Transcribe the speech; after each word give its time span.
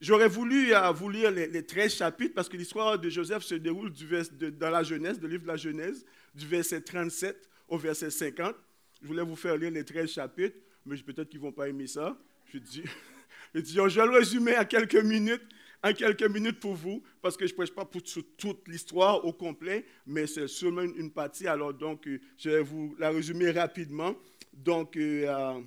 J'aurais 0.00 0.28
voulu 0.28 0.74
euh, 0.74 0.90
vous 0.92 1.08
lire 1.08 1.30
les, 1.30 1.64
13 1.64 1.94
chapitres 1.94 2.34
parce 2.34 2.48
que 2.48 2.56
l'histoire 2.56 2.98
de 2.98 3.08
Joseph 3.08 3.42
se 3.42 3.54
déroule 3.54 3.92
dans 4.58 4.70
la 4.70 4.82
Genèse, 4.82 5.20
le 5.20 5.28
livre 5.28 5.42
de 5.42 5.48
la 5.48 5.56
Genèse, 5.56 6.04
du 6.34 6.46
verset 6.46 6.82
37 6.82 7.48
au 7.68 7.78
verset 7.78 8.10
50. 8.10 8.54
Je 9.00 9.06
voulais 9.06 9.22
vous 9.22 9.36
faire 9.36 9.56
lire 9.56 9.70
les 9.70 9.84
13 9.84 10.10
chapitres, 10.10 10.56
mais 10.84 10.96
peut-être 10.98 11.28
qu'ils 11.30 11.40
ne 11.40 11.46
vont 11.46 11.52
pas 11.52 11.68
aimer 11.68 11.86
ça. 11.86 12.16
Je 12.52 12.58
dis, 12.58 12.82
dis, 13.54 13.74
je 13.74 14.00
vais 14.00 14.06
le 14.06 14.12
résumer 14.12 14.58
en 14.58 14.66
quelques 14.66 15.02
minutes, 15.02 15.44
en 15.82 15.94
quelques 15.94 16.28
minutes 16.28 16.60
pour 16.60 16.74
vous, 16.74 17.02
parce 17.22 17.36
que 17.36 17.46
je 17.46 17.52
ne 17.52 17.56
prêche 17.56 17.72
pas 17.72 17.86
pour 17.86 18.02
toute 18.02 18.68
l'histoire 18.68 19.24
au 19.24 19.32
complet, 19.32 19.86
mais 20.06 20.26
c'est 20.26 20.48
seulement 20.48 20.82
une 20.82 21.10
partie. 21.10 21.46
Alors 21.46 21.72
donc, 21.72 22.06
euh, 22.06 22.20
je 22.36 22.50
vais 22.50 22.62
vous 22.62 22.94
la 22.98 23.08
résumer 23.08 23.50
rapidement. 23.50 24.14
Donc, 24.52 24.96
euh, 24.96 25.60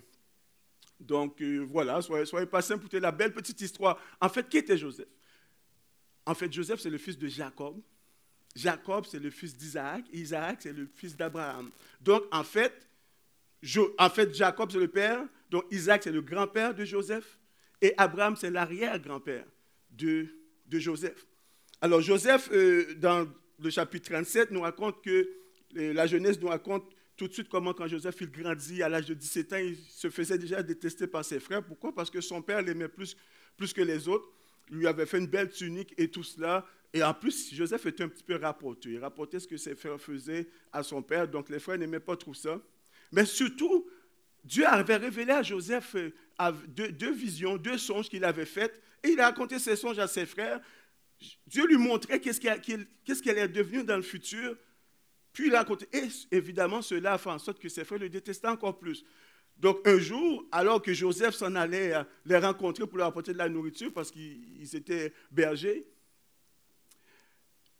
donc 1.00 1.41
euh, 1.41 1.66
voilà, 1.68 2.02
soyez, 2.02 2.25
soyez 2.25 2.45
patients 2.45 2.79
la 2.93 3.11
belle 3.11 3.34
petite 3.34 3.61
histoire. 3.61 3.99
En 4.20 4.29
fait, 4.29 4.48
qui 4.49 4.57
était 4.57 4.77
Joseph? 4.77 5.07
En 6.26 6.34
fait, 6.34 6.52
Joseph, 6.52 6.80
c'est 6.80 6.90
le 6.90 6.98
fils 6.98 7.17
de 7.17 7.27
Jacob. 7.27 7.81
Jacob, 8.55 9.05
c'est 9.05 9.20
le 9.20 9.30
fils 9.30 9.55
d'Isaac. 9.55 10.05
Isaac, 10.12 10.59
c'est 10.62 10.73
le 10.73 10.88
fils 10.93 11.16
d'Abraham. 11.16 11.70
Donc, 12.02 12.23
en 12.31 12.43
fait, 12.43 12.88
en 13.98 14.09
fait, 14.09 14.34
Jacob, 14.34 14.71
c'est 14.71 14.80
le 14.80 14.88
père. 14.88 15.23
Donc, 15.49 15.66
Isaac, 15.71 16.04
c'est 16.04 16.12
le 16.12 16.21
grand-père 16.21 16.73
de 16.73 16.84
Joseph. 16.85 17.40
Et 17.81 17.93
Abraham, 17.98 18.35
c'est 18.35 18.52
l'arrière-grand-père 18.52 19.45
de, 19.90 20.27
de, 20.68 20.79
Joseph. 20.79 21.26
Alors, 21.81 22.02
Joseph, 22.02 22.49
euh, 22.52 22.93
dans 22.95 23.27
le 23.59 23.70
chapitre 23.70 24.09
37, 24.09 24.52
nous 24.52 24.62
raconte 24.62 25.02
que 25.02 25.29
euh, 25.77 25.93
la 25.93 26.07
jeunesse 26.07 26.40
nous 26.40 26.49
raconte 26.49 26.84
tout 27.20 27.28
de 27.28 27.34
suite 27.34 27.50
comment 27.50 27.73
quand 27.73 27.86
Joseph 27.86 28.16
il 28.22 28.32
grandit 28.32 28.82
à 28.82 28.88
l'âge 28.88 29.05
de 29.05 29.14
17 29.14 29.54
ans, 29.54 29.58
il 29.58 29.76
se 29.76 30.10
faisait 30.10 30.38
déjà 30.38 30.64
détester 30.64 31.05
par 31.05 31.26
ses 31.26 31.41
frères. 31.41 31.62
Pourquoi? 31.62 31.94
Parce 31.94 32.10
que 32.10 32.22
son 32.22 32.41
père 32.41 32.62
l'aimait 32.62 32.88
plus, 32.88 33.18
plus 33.58 33.73
que 33.73 33.82
les 33.82 34.08
autres. 34.08 34.30
Il 34.72 34.77
lui 34.77 34.88
avait 34.88 35.05
fait 35.05 35.18
une 35.18 35.27
belle 35.27 35.50
tunique 35.50 35.94
et 35.98 36.10
tout 36.10 36.24
cela. 36.24 36.66
Et 36.94 37.04
en 37.04 37.13
plus, 37.13 37.54
Joseph 37.54 37.86
était 37.88 38.04
un 38.04 38.08
petit 38.08 38.24
peu 38.24 38.38
rapporté. 38.38 38.91
Il 38.91 38.99
rapportait 38.99 39.41
ce 39.41 39.49
que 39.49 39.58
ses 39.58 39.76
frères 39.76 39.99
faisaient 39.99 40.48
à 40.71 40.82
son 40.82 41.02
père. 41.02 41.27
Donc 41.27 41.49
les 41.49 41.60
frères 41.60 41.77
n'aimaient 41.77 41.99
pas 41.99 42.16
trop 42.16 42.34
ça. 42.34 42.62
Mais 43.12 43.26
surtout, 43.26 43.86
Dieu 44.46 44.65
avait 44.65 44.96
révélé 44.96 45.34
à 45.34 45.43
Joseph 45.43 45.96
euh, 45.96 46.12
deux, 46.70 47.12
visions, 47.12 47.58
deux 47.58 47.77
songes 47.77 48.08
qu'il 48.08 48.24
avait 48.24 48.46
faites. 48.46 48.82
Et 49.04 49.10
il 49.10 49.20
a 49.20 49.26
raconté 49.26 49.60
ces 49.60 49.76
songes 49.76 49.99
à 49.99 50.08
ses 50.08 50.26
frères. 50.26 50.62
Dieu 51.48 51.68
lui 51.68 51.76
montrait 51.76 52.21
qu'est-ce 52.21 52.40
qu'elle 52.40 53.38
est 53.38 53.49
devenue 53.49 53.84
dans 53.84 53.98
le 53.98 54.04
futur. 54.04 54.55
Puis 55.34 55.52
raconté, 55.52 55.88
et 55.94 56.08
évidemment, 56.32 56.82
cela 56.82 57.13
a 57.13 57.18
fait 57.18 57.30
en 57.30 57.40
sorte 57.40 57.60
que 57.60 57.70
ses 57.70 57.85
frères 57.85 57.99
le 57.99 58.10
détestaient 58.10 58.48
encore 58.48 58.77
plus. 58.77 59.05
Donc 59.58 59.86
un 59.86 59.99
jour, 59.99 60.46
alors 60.52 60.82
que 60.82 60.94
Joseph 60.94 61.36
s'en 61.36 61.55
allait 61.55 61.94
euh, 61.94 62.04
les 62.26 62.38
rencontrer 62.38 62.88
pour 62.88 62.98
leur 62.98 63.08
apporter 63.08 63.34
de 63.34 63.38
la 63.38 63.49
nourriture 63.49 63.91
parce 63.94 64.09
qu'ils 64.09 64.75
étaient 64.75 65.13
bergers, 65.31 65.86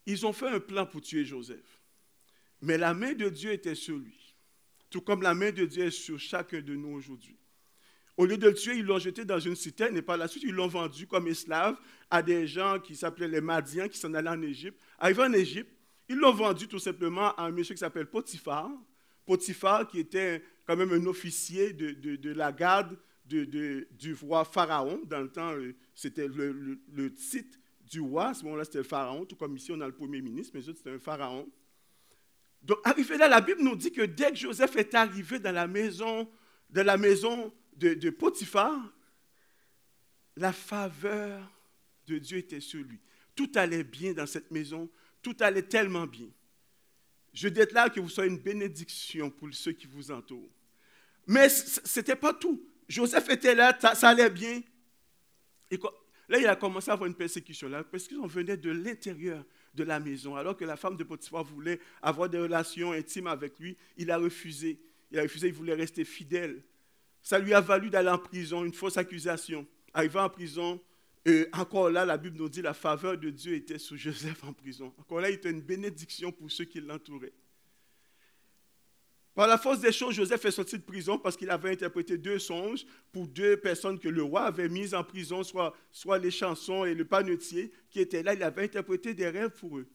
ils 0.06 0.26
ont 0.26 0.34
fait 0.34 0.48
un 0.48 0.60
plan 0.60 0.86
pour 0.86 1.02
tuer 1.02 1.24
Joseph. 1.24 1.82
Mais 2.62 2.78
la 2.78 2.94
main 2.94 3.14
de 3.14 3.30
Dieu 3.30 3.52
était 3.52 3.76
sur 3.76 3.98
lui, 3.98 4.36
tout 4.90 5.02
comme 5.02 5.22
la 5.22 5.34
main 5.34 5.52
de 5.52 5.66
Dieu 5.66 5.86
est 5.86 5.92
sur 5.92 6.20
chacun 6.20 6.60
de 6.60 6.76
nous 6.76 6.90
aujourd'hui. 6.90 7.38
Au 8.18 8.26
lieu 8.26 8.38
de 8.38 8.48
le 8.48 8.54
tuer, 8.54 8.76
ils 8.76 8.86
l'ont 8.86 9.00
jeté 9.00 9.24
dans 9.24 9.40
une 9.40 9.56
citerne 9.56 9.96
et 9.96 10.02
par 10.02 10.18
la 10.18 10.28
suite, 10.28 10.44
ils 10.44 10.52
l'ont 10.52 10.68
vendu 10.68 11.08
comme 11.08 11.30
esclave 11.30 11.78
à 12.10 12.22
des 12.22 12.48
gens 12.48 12.78
qui 12.78 12.98
s'appelaient 12.98 13.30
les 13.30 13.40
Madiens, 13.40 13.88
qui 13.88 13.98
s'en 13.98 14.14
allaient 14.14 14.30
en 14.30 14.42
Égypte. 14.42 14.78
Arrivé 14.98 15.24
en 15.24 15.32
Égypte, 15.32 15.72
ils 16.10 16.18
l'ont 16.18 16.34
vendu 16.34 16.68
tout 16.68 16.80
simplement 16.80 17.36
à 17.36 17.44
un 17.44 17.52
monsieur 17.52 17.76
qui 17.76 17.80
s'appelle 17.80 18.08
Potiphar. 18.08 18.70
Potiphar, 19.26 19.88
qui 19.88 20.00
était 20.00 20.44
quand 20.66 20.76
même 20.76 20.92
un 20.92 21.06
officier 21.06 21.72
de, 21.72 22.32
la 22.32 22.52
garde 22.52 22.98
du 23.26 24.18
roi 24.20 24.44
Pharaon. 24.44 25.02
Dans 25.06 25.22
le 25.22 25.32
temps, 25.32 25.54
euh, 25.54 25.76
c'était 25.94 26.28
le, 26.28 27.14
titre 27.14 27.60
du 27.84 28.02
roi. 28.02 28.30
À 28.30 28.34
ce 28.34 28.44
moment-là, 28.44 28.66
c'était 28.66 28.80
le 28.80 28.86
Pharaon, 28.86 29.24
tout 29.26 29.36
comme 29.36 29.56
ici, 29.56 29.72
on 29.72 29.80
a 29.82 29.86
le 29.86 29.94
premier 29.94 30.20
ministre, 30.22 30.54
mais 30.56 30.64
c'était 30.64 30.90
un 30.90 31.00
Pharaon. 31.00 31.48
Donc, 32.64 32.80
arrivé 32.84 33.18
là, 33.18 33.28
la 33.28 33.40
Bible 33.40 33.62
nous 33.62 33.76
dit 33.76 33.92
que 33.92 34.02
dès 34.02 34.32
que 34.32 34.38
Joseph 34.38 34.76
est 34.78 34.96
arrivé 34.96 35.38
dans 35.38 35.52
la 35.54 35.68
maison, 35.68 36.28
de 36.72 36.82
la 36.82 36.98
maison 36.98 37.54
de, 37.78 37.94
de 37.94 38.10
Potiphar, 38.10 38.76
la 40.36 40.54
faveur 40.54 41.40
de 42.08 42.18
Dieu 42.18 42.40
était 42.40 42.62
sur 42.62 42.84
lui. 42.84 43.00
Tout 43.36 43.52
allait 43.54 43.84
bien 43.84 44.14
dans 44.14 44.26
cette 44.26 44.50
maison 44.50 44.90
tout 45.22 45.36
allait 45.40 45.64
tellement 45.64 46.08
bien. 46.08 46.28
Je 47.34 47.48
déclare 47.48 47.92
que 47.92 48.00
vous 48.00 48.10
soyez 48.10 48.30
une 48.30 48.40
bénédiction 48.40 49.30
pour 49.30 49.50
ceux 49.54 49.72
qui 49.72 49.88
vous 49.88 50.12
entourent. 50.12 50.50
Mais 51.28 51.48
ce 51.50 52.00
n'était 52.00 52.16
pas 52.16 52.34
tout. 52.34 52.64
Joseph 52.88 53.30
était 53.30 53.54
là, 53.54 53.78
ça, 53.80 54.10
allait 54.10 54.32
bien. 54.32 54.62
Là, 56.28 56.40
il 56.40 56.48
a 56.48 56.56
commencé 56.56 56.90
à 56.90 56.94
avoir 56.94 57.08
une 57.08 57.16
persécution. 57.16 57.70
La 57.70 57.84
persécution 57.84 58.26
venait 58.26 58.58
de 58.58 58.72
l'intérieur 58.72 59.44
de 59.76 59.84
la 59.84 60.00
maison. 60.00 60.36
Alors 60.36 60.58
que 60.58 60.66
la 60.66 60.76
femme 60.76 60.98
de 60.98 61.04
Potiphar 61.04 61.44
voulait 61.44 61.80
avoir 62.02 62.30
des 62.30 62.40
relations 62.40 62.92
intimes 62.92 63.28
avec 63.28 63.60
lui, 63.60 63.78
il 63.98 64.10
a 64.10 64.18
refusé. 64.18 64.80
Il 65.12 65.20
a 65.20 65.24
refusé, 65.24 65.48
il 65.48 65.54
voulait 65.54 65.76
rester 65.76 66.04
fidèle. 66.04 66.64
Ça 67.22 67.38
lui 67.38 67.54
a 67.54 67.62
valu 67.62 67.90
d'aller 67.90 68.10
en 68.10 68.18
prison, 68.18 68.66
une 68.66 68.74
fausse 68.74 68.98
accusation. 68.98 69.68
Arrivé 69.94 70.20
en 70.20 70.30
prison, 70.30 70.82
et 71.26 71.48
encore 71.54 71.90
là, 71.90 72.06
la 72.06 72.18
Bible 72.18 72.38
nous 72.38 72.50
dit 72.50 72.62
la 72.62 72.74
faveur 72.74 73.18
de 73.18 73.30
Dieu 73.30 73.54
était 73.54 73.78
sur 73.78 73.98
Joseph 73.98 74.44
en 74.44 74.54
prison. 74.54 74.94
Encore 74.98 75.20
là, 75.20 75.30
il 75.30 75.36
était 75.36 75.52
une 75.52 75.62
bénédiction 75.62 76.32
pour 76.32 76.52
ceux 76.52 76.66
qui 76.66 76.80
l'entouraient. 76.80 77.34
Par 79.36 79.48
la 79.48 79.58
force 79.58 79.80
des 79.80 79.92
choses, 79.92 80.16
Joseph 80.16 80.44
est 80.44 80.52
sorti 80.52 80.78
de 80.78 80.84
prison 80.84 81.18
parce 81.18 81.38
qu'il 81.38 81.50
avait 81.50 81.72
interprété 81.72 82.18
deux 82.18 82.40
songes 82.40 82.86
pour 83.12 83.28
deux 83.28 83.58
personnes 83.58 84.00
que 84.00 84.10
le 84.10 84.24
roi 84.24 84.42
avait 84.42 84.68
mises 84.68 84.94
en 84.94 85.04
prison, 85.04 85.44
soit, 85.44 85.74
les 86.18 86.32
chansons 86.32 86.84
et 86.84 86.94
le 86.94 87.06
panetier 87.06 87.72
qui 87.90 88.00
étaient 88.00 88.24
là. 88.24 88.34
Il 88.34 88.44
avait 88.44 88.64
interprété 88.64 89.14
des 89.14 89.30
rêves 89.30 89.52
pour 89.52 89.78
eux. 89.78 89.88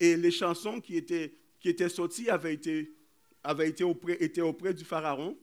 Et 0.00 0.16
les 0.16 0.30
chansons 0.30 0.80
qui 0.80 0.96
étaient, 0.96 1.88
sorties 1.88 2.30
avaient 2.30 2.54
été, 2.54 2.92
avaient 3.44 3.68
été, 3.68 3.84
auprès, 3.84 4.16
étaient 4.20 4.40
auprès 4.40 4.74
du 4.74 4.84
pharaon. 4.84 5.38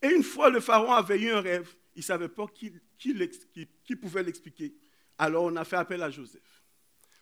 Et 0.00 0.08
une 0.08 0.22
fois, 0.22 0.48
le 0.48 0.60
pharaon 0.60 0.92
avait 0.92 1.20
eu 1.20 1.30
un 1.30 1.40
rêve. 1.40 1.74
Il 1.98 2.02
ne 2.02 2.04
savait 2.04 2.28
pas 2.28 2.46
qui, 2.46 2.72
qui, 2.96 3.96
pouvait 3.96 4.22
l'expliquer. 4.22 4.72
Alors 5.18 5.42
on 5.42 5.56
a 5.56 5.64
fait 5.64 5.74
appel 5.74 6.00
à 6.00 6.08
Joseph. 6.08 6.62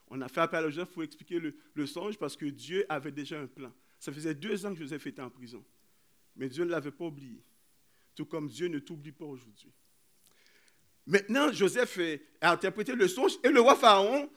On 0.08 0.20
a 0.20 0.28
fait 0.28 0.42
appel 0.42 0.66
à 0.66 0.68
Joseph 0.68 0.90
pour 0.90 1.02
expliquer 1.02 1.40
le, 1.40 1.86
songe 1.86 2.18
parce 2.18 2.36
que 2.36 2.44
Dieu 2.44 2.84
avait 2.90 3.10
déjà 3.10 3.40
un 3.40 3.46
plan. 3.46 3.72
Ça 3.98 4.12
faisait 4.12 4.34
deux 4.34 4.66
ans 4.66 4.74
que 4.74 4.78
Joseph 4.78 5.06
était 5.06 5.22
en 5.22 5.30
prison. 5.30 5.64
Mais 6.36 6.50
Dieu 6.50 6.66
ne 6.66 6.68
l'avait 6.68 6.90
pas 6.90 7.06
oublié. 7.06 7.42
Tout 8.14 8.26
comme 8.26 8.48
Dieu 8.48 8.68
ne 8.68 8.78
t'oublie 8.78 9.12
pas 9.12 9.24
aujourd'hui. 9.24 9.72
Maintenant, 11.06 11.50
Joseph 11.50 11.98
a 12.42 12.52
interprété 12.52 12.94
le 12.94 13.08
songe 13.08 13.32
et 13.42 13.48
le 13.48 13.62
roi 13.62 13.76
Pharaon 13.76 14.28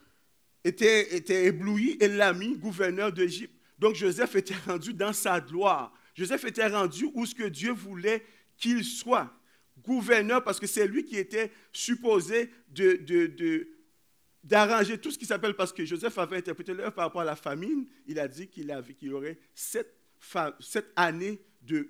était, 0.63 1.17
était 1.17 1.47
ébloui 1.47 1.97
et 1.99 2.07
l'a 2.07 2.31
mis 2.31 2.55
gouverneur 2.55 3.11
d'Égypte. 3.11 3.59
Donc 3.78 3.95
Joseph 3.95 4.38
était 4.38 4.55
rendu 4.66 4.94
dans 4.94 5.11
sa 5.11 5.41
gloire. 5.41 5.94
Joseph 6.16 6.45
était 6.45 6.67
rendu 6.67 7.09
où 7.13 7.25
ce 7.25 7.35
que 7.35 7.49
Dieu 7.49 7.73
voulait 7.73 8.25
qu'il 8.55 8.85
soit 8.85 9.35
gouverneur 9.84 10.44
parce 10.44 10.59
que 10.59 10.67
c'est 10.67 10.88
lui 10.88 11.06
qui 11.06 11.17
était 11.17 11.51
supposé 11.72 12.50
de, 12.69 13.67
d'arranger 14.44 14.97
tout 14.97 15.12
ce 15.12 15.17
qui 15.17 15.25
s'appelle, 15.25 15.56
parce 15.56 15.73
que 15.73 15.85
Joseph 15.85 16.17
avait 16.17 16.38
interprété 16.38 16.73
l'heure 16.73 16.94
par 16.94 17.06
rapport 17.06 17.22
à 17.22 17.25
la 17.25 17.35
famine, 17.35 17.85
il 18.07 18.19
a 18.19 18.28
dit 18.28 18.47
qu'il, 18.47 18.72
avait, 18.72 18.94
qu'il 18.94 19.13
aurait 19.13 19.40
sept, 19.53 19.95
années 20.95 21.41
de, 21.62 21.88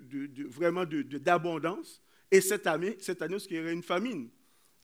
vraiment 0.48 0.84
d'abondance, 0.84 2.02
et 2.30 2.40
cette 2.40 2.66
année, 2.66 2.96
cette 3.00 3.22
année, 3.22 3.36
il 3.50 3.56
y 3.56 3.60
aurait 3.60 3.72
une 3.72 3.82
famine. 3.82 4.30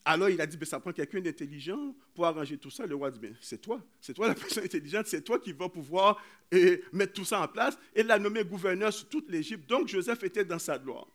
Alors 0.09 0.29
il 0.29 0.41
a 0.41 0.47
dit, 0.47 0.57
ben, 0.57 0.65
ça 0.65 0.79
prend 0.79 0.93
quelqu'un 0.93 1.21
d'intelligent 1.21 1.93
pour 2.15 2.27
arranger 2.27 2.57
tout 2.59 2.71
ça. 2.71 2.87
Le 2.87 2.95
roi 2.95 3.11
dit, 3.11 3.19
ben, 3.19 3.35
c'est 3.41 3.61
toi, 3.61 3.83
c'est 4.01 4.15
toi 4.15 4.29
la 4.29 4.35
personne 4.37 4.63
intelligente, 4.63 5.09
c'est 5.09 5.23
toi 5.23 5.41
qui 5.41 5.53
vas 5.53 5.69
pouvoir 5.69 6.23
eh, 6.53 6.81
mettre 6.93 7.13
tout 7.13 7.25
ça 7.25 7.41
en 7.41 7.49
place. 7.49 7.77
Et 7.93 8.03
il 8.03 8.07
l'a 8.07 8.17
nommé 8.17 8.45
gouverneur 8.45 8.93
sur 8.93 9.09
toute 9.09 9.29
l'Égypte. 9.29 9.69
Donc 9.69 9.89
Joseph 9.89 10.23
était 10.23 10.45
dans 10.45 10.61
sa 10.61 10.79
gloire. 10.79 11.09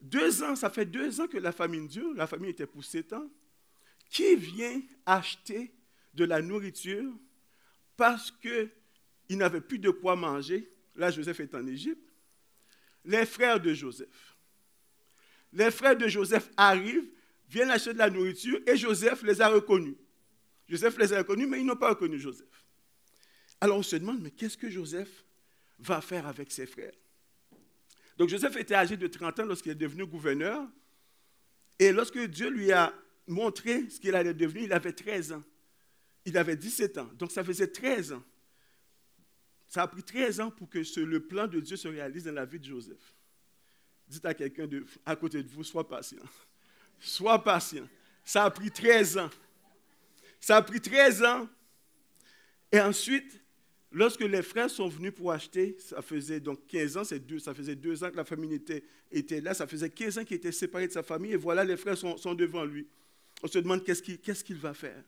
Deux 0.00 0.42
ans, 0.42 0.54
ça 0.54 0.70
fait 0.70 0.86
deux 0.86 1.20
ans 1.20 1.26
que 1.26 1.38
la 1.38 1.52
famille 1.52 1.88
dure, 1.88 2.14
la 2.14 2.26
famille 2.26 2.50
était 2.50 2.66
pour 2.66 2.84
sept 2.84 3.12
ans. 3.12 3.28
Qui 4.10 4.36
vient 4.36 4.80
acheter 5.04 5.72
de 6.14 6.24
la 6.24 6.40
nourriture 6.40 7.12
parce 7.96 8.30
qu'il 8.30 9.38
n'avait 9.38 9.60
plus 9.60 9.78
de 9.78 9.90
quoi 9.90 10.16
manger? 10.16 10.72
Là, 10.94 11.10
Joseph 11.10 11.40
est 11.40 11.54
en 11.54 11.66
Égypte. 11.66 12.12
Les 13.04 13.26
frères 13.26 13.60
de 13.60 13.74
Joseph. 13.74 14.36
Les 15.52 15.70
frères 15.70 15.96
de 15.96 16.08
Joseph 16.08 16.50
arrivent, 16.56 17.08
viennent 17.48 17.70
acheter 17.70 17.92
de 17.92 17.98
la 17.98 18.10
nourriture 18.10 18.60
et 18.66 18.76
Joseph 18.76 19.22
les 19.22 19.40
a 19.40 19.48
reconnus. 19.48 19.96
Joseph 20.68 20.98
les 20.98 21.12
a 21.12 21.18
reconnus, 21.18 21.48
mais 21.48 21.60
ils 21.60 21.66
n'ont 21.66 21.76
pas 21.76 21.90
reconnu 21.90 22.18
Joseph. 22.18 22.64
Alors 23.60 23.78
on 23.78 23.82
se 23.82 23.96
demande, 23.96 24.20
mais 24.20 24.30
qu'est-ce 24.30 24.56
que 24.56 24.70
Joseph 24.70 25.24
va 25.78 26.00
faire 26.00 26.26
avec 26.26 26.52
ses 26.52 26.66
frères? 26.66 26.94
Donc 28.18 28.28
Joseph 28.28 28.56
était 28.56 28.74
âgé 28.74 28.96
de 28.96 29.06
30 29.06 29.40
ans 29.40 29.44
lorsqu'il 29.44 29.70
est 29.70 29.76
devenu 29.76 30.04
gouverneur. 30.04 30.68
Et 31.78 31.92
lorsque 31.92 32.18
Dieu 32.18 32.50
lui 32.50 32.72
a 32.72 32.92
montré 33.28 33.88
ce 33.88 34.00
qu'il 34.00 34.16
allait 34.16 34.34
devenir, 34.34 34.64
il 34.64 34.72
avait 34.72 34.92
13 34.92 35.32
ans. 35.32 35.44
Il 36.24 36.36
avait 36.36 36.56
17 36.56 36.98
ans. 36.98 37.08
Donc 37.14 37.30
ça 37.30 37.44
faisait 37.44 37.68
13 37.68 38.14
ans. 38.14 38.24
Ça 39.68 39.82
a 39.82 39.86
pris 39.86 40.02
13 40.02 40.40
ans 40.40 40.50
pour 40.50 40.68
que 40.68 40.80
le 41.00 41.20
plan 41.20 41.46
de 41.46 41.60
Dieu 41.60 41.76
se 41.76 41.86
réalise 41.86 42.24
dans 42.24 42.32
la 42.32 42.44
vie 42.44 42.58
de 42.58 42.64
Joseph. 42.64 43.14
Dites 44.08 44.24
à 44.24 44.34
quelqu'un 44.34 44.68
à 45.06 45.14
côté 45.14 45.40
de 45.42 45.48
vous, 45.48 45.62
sois 45.62 45.86
patient. 45.86 46.18
Sois 46.98 47.42
patient. 47.44 47.88
Ça 48.24 48.44
a 48.44 48.50
pris 48.50 48.70
13 48.70 49.18
ans. 49.18 49.30
Ça 50.40 50.56
a 50.56 50.62
pris 50.62 50.80
13 50.80 51.22
ans. 51.22 51.48
Et 52.72 52.80
ensuite, 52.80 53.37
lorsque 53.90 54.20
les 54.20 54.42
frères 54.42 54.70
sont 54.70 54.88
venus 54.88 55.12
pour 55.12 55.32
acheter, 55.32 55.76
ça 55.78 56.02
faisait 56.02 56.40
donc 56.40 56.66
15 56.66 56.96
ans, 56.96 57.02
deux, 57.26 57.38
ça 57.38 57.54
faisait 57.54 57.76
deux 57.76 58.04
ans 58.04 58.10
que 58.10 58.16
la 58.16 58.24
famille 58.24 58.60
était, 59.10 59.40
là, 59.40 59.54
ça 59.54 59.66
faisait 59.66 59.90
15 59.90 60.18
ans 60.18 60.24
qu'il 60.24 60.36
était 60.36 60.52
séparé 60.52 60.86
de 60.86 60.92
sa 60.92 61.02
famille, 61.02 61.32
et 61.32 61.36
voilà, 61.36 61.64
les 61.64 61.76
frères 61.76 61.96
sont, 61.96 62.34
devant 62.34 62.64
lui. 62.64 62.86
On 63.42 63.46
se 63.46 63.58
demande 63.58 63.84
qu'est-ce 63.84 64.44
qu'il 64.44 64.56
va 64.56 64.74
faire. 64.74 65.02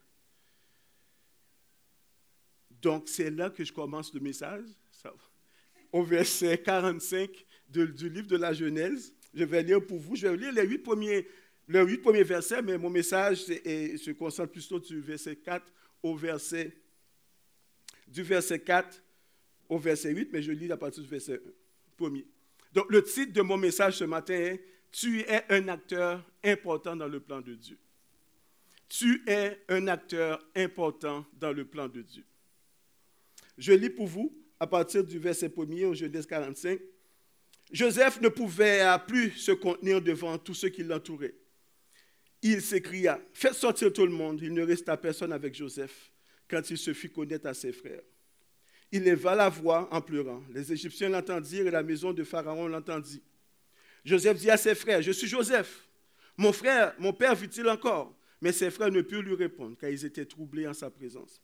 Donc, 2.80 3.08
c'est 3.08 3.30
là 3.30 3.50
que 3.50 3.64
je 3.64 3.72
commence 3.72 4.14
le 4.14 4.20
message, 4.20 4.64
ça, 4.90 5.12
au 5.92 6.02
verset 6.02 6.58
45 6.58 7.30
de, 7.68 7.86
du 7.86 8.08
livre 8.08 8.28
de 8.28 8.36
la 8.36 8.52
Genèse. 8.52 9.14
Je 9.34 9.44
vais 9.44 9.62
lire 9.62 9.84
pour 9.84 9.98
vous, 9.98 10.16
je 10.16 10.26
vais 10.26 10.36
lire 10.36 10.52
les 10.52 10.66
huit 10.66 10.78
premiers, 10.78 12.22
versets, 12.22 12.62
mais 12.62 12.78
mon 12.78 12.90
message 12.90 13.42
se 13.42 14.10
concentre 14.12 14.52
plutôt 14.52 14.78
du 14.78 15.00
verset 15.00 15.36
4 15.36 15.64
au 16.02 16.16
verset, 16.16 16.74
du 18.10 18.22
verset 18.22 18.60
4 18.60 19.02
au 19.68 19.78
verset 19.78 20.10
8, 20.10 20.30
mais 20.32 20.42
je 20.42 20.52
lis 20.52 20.70
à 20.70 20.76
partir 20.76 21.02
du 21.02 21.08
verset 21.08 21.34
1, 21.34 21.38
premier. 21.96 22.26
Donc, 22.72 22.90
le 22.90 23.02
titre 23.02 23.32
de 23.32 23.42
mon 23.42 23.56
message 23.56 23.96
ce 23.96 24.04
matin 24.04 24.34
est 24.34 24.64
Tu 24.90 25.20
es 25.20 25.44
un 25.48 25.68
acteur 25.68 26.24
important 26.44 26.96
dans 26.96 27.08
le 27.08 27.20
plan 27.20 27.40
de 27.40 27.54
Dieu. 27.54 27.78
Tu 28.88 29.22
es 29.26 29.62
un 29.68 29.86
acteur 29.86 30.44
important 30.56 31.24
dans 31.38 31.52
le 31.52 31.64
plan 31.64 31.88
de 31.88 32.02
Dieu. 32.02 32.24
Je 33.56 33.72
lis 33.72 33.90
pour 33.90 34.08
vous 34.08 34.36
à 34.58 34.66
partir 34.66 35.04
du 35.04 35.18
verset 35.18 35.48
1er 35.48 35.86
au 35.86 35.94
Genèse 35.94 36.26
45. 36.26 36.80
Joseph 37.70 38.20
ne 38.20 38.28
pouvait 38.28 38.84
plus 39.06 39.30
se 39.32 39.52
contenir 39.52 40.02
devant 40.02 40.36
tous 40.38 40.54
ceux 40.54 40.70
qui 40.70 40.82
l'entouraient. 40.82 41.34
Il 42.42 42.60
s'écria, 42.62 43.20
faites 43.32 43.54
sortir 43.54 43.92
tout 43.92 44.06
le 44.06 44.12
monde. 44.12 44.40
Il 44.42 44.52
ne 44.52 44.62
resta 44.62 44.96
personne 44.96 45.32
avec 45.32 45.54
Joseph 45.54 46.09
quand 46.50 46.68
il 46.70 46.78
se 46.78 46.92
fit 46.92 47.10
connaître 47.10 47.46
à 47.46 47.54
ses 47.54 47.72
frères. 47.72 48.02
Il 48.92 49.04
leva 49.04 49.36
la 49.36 49.48
voix 49.48 49.88
en 49.92 50.00
pleurant. 50.00 50.42
Les 50.52 50.72
Égyptiens 50.72 51.08
l'entendirent 51.08 51.68
et 51.68 51.70
la 51.70 51.82
maison 51.82 52.12
de 52.12 52.24
Pharaon 52.24 52.66
l'entendit. 52.66 53.22
Joseph 54.04 54.38
dit 54.38 54.50
à 54.50 54.56
ses 54.56 54.74
frères, 54.74 55.00
je 55.00 55.12
suis 55.12 55.28
Joseph. 55.28 55.88
Mon 56.36 56.52
frère, 56.52 56.94
mon 56.98 57.12
père 57.12 57.34
vit-il 57.34 57.68
encore 57.68 58.16
Mais 58.40 58.50
ses 58.50 58.70
frères 58.70 58.90
ne 58.90 59.02
purent 59.02 59.22
lui 59.22 59.34
répondre, 59.34 59.76
car 59.78 59.90
ils 59.90 60.04
étaient 60.04 60.24
troublés 60.24 60.66
en 60.66 60.74
sa 60.74 60.90
présence. 60.90 61.40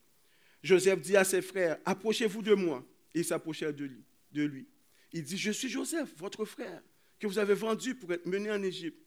Joseph 0.63 1.01
dit 1.01 1.17
à 1.17 1.23
ses 1.23 1.43
frères, 1.43 1.79
approchez-vous 1.85 2.43
de 2.43 2.55
moi. 2.55 2.85
Ils 3.15 3.25
s'approchèrent 3.25 3.75
de 3.75 3.85
lui, 3.85 4.05
de 4.33 4.43
lui. 4.43 4.67
Il 5.13 5.23
dit, 5.23 5.39
je 5.39 5.53
suis 5.53 5.69
Joseph, 5.69 6.13
votre 6.17 6.45
frère, 6.45 6.83
que 7.21 7.27
vous 7.27 7.39
avez 7.39 7.55
vendu 7.55 7.95
pour 7.95 8.13
être 8.13 8.27
mené 8.27 8.51
en 8.51 8.63
Égypte. 8.63 9.01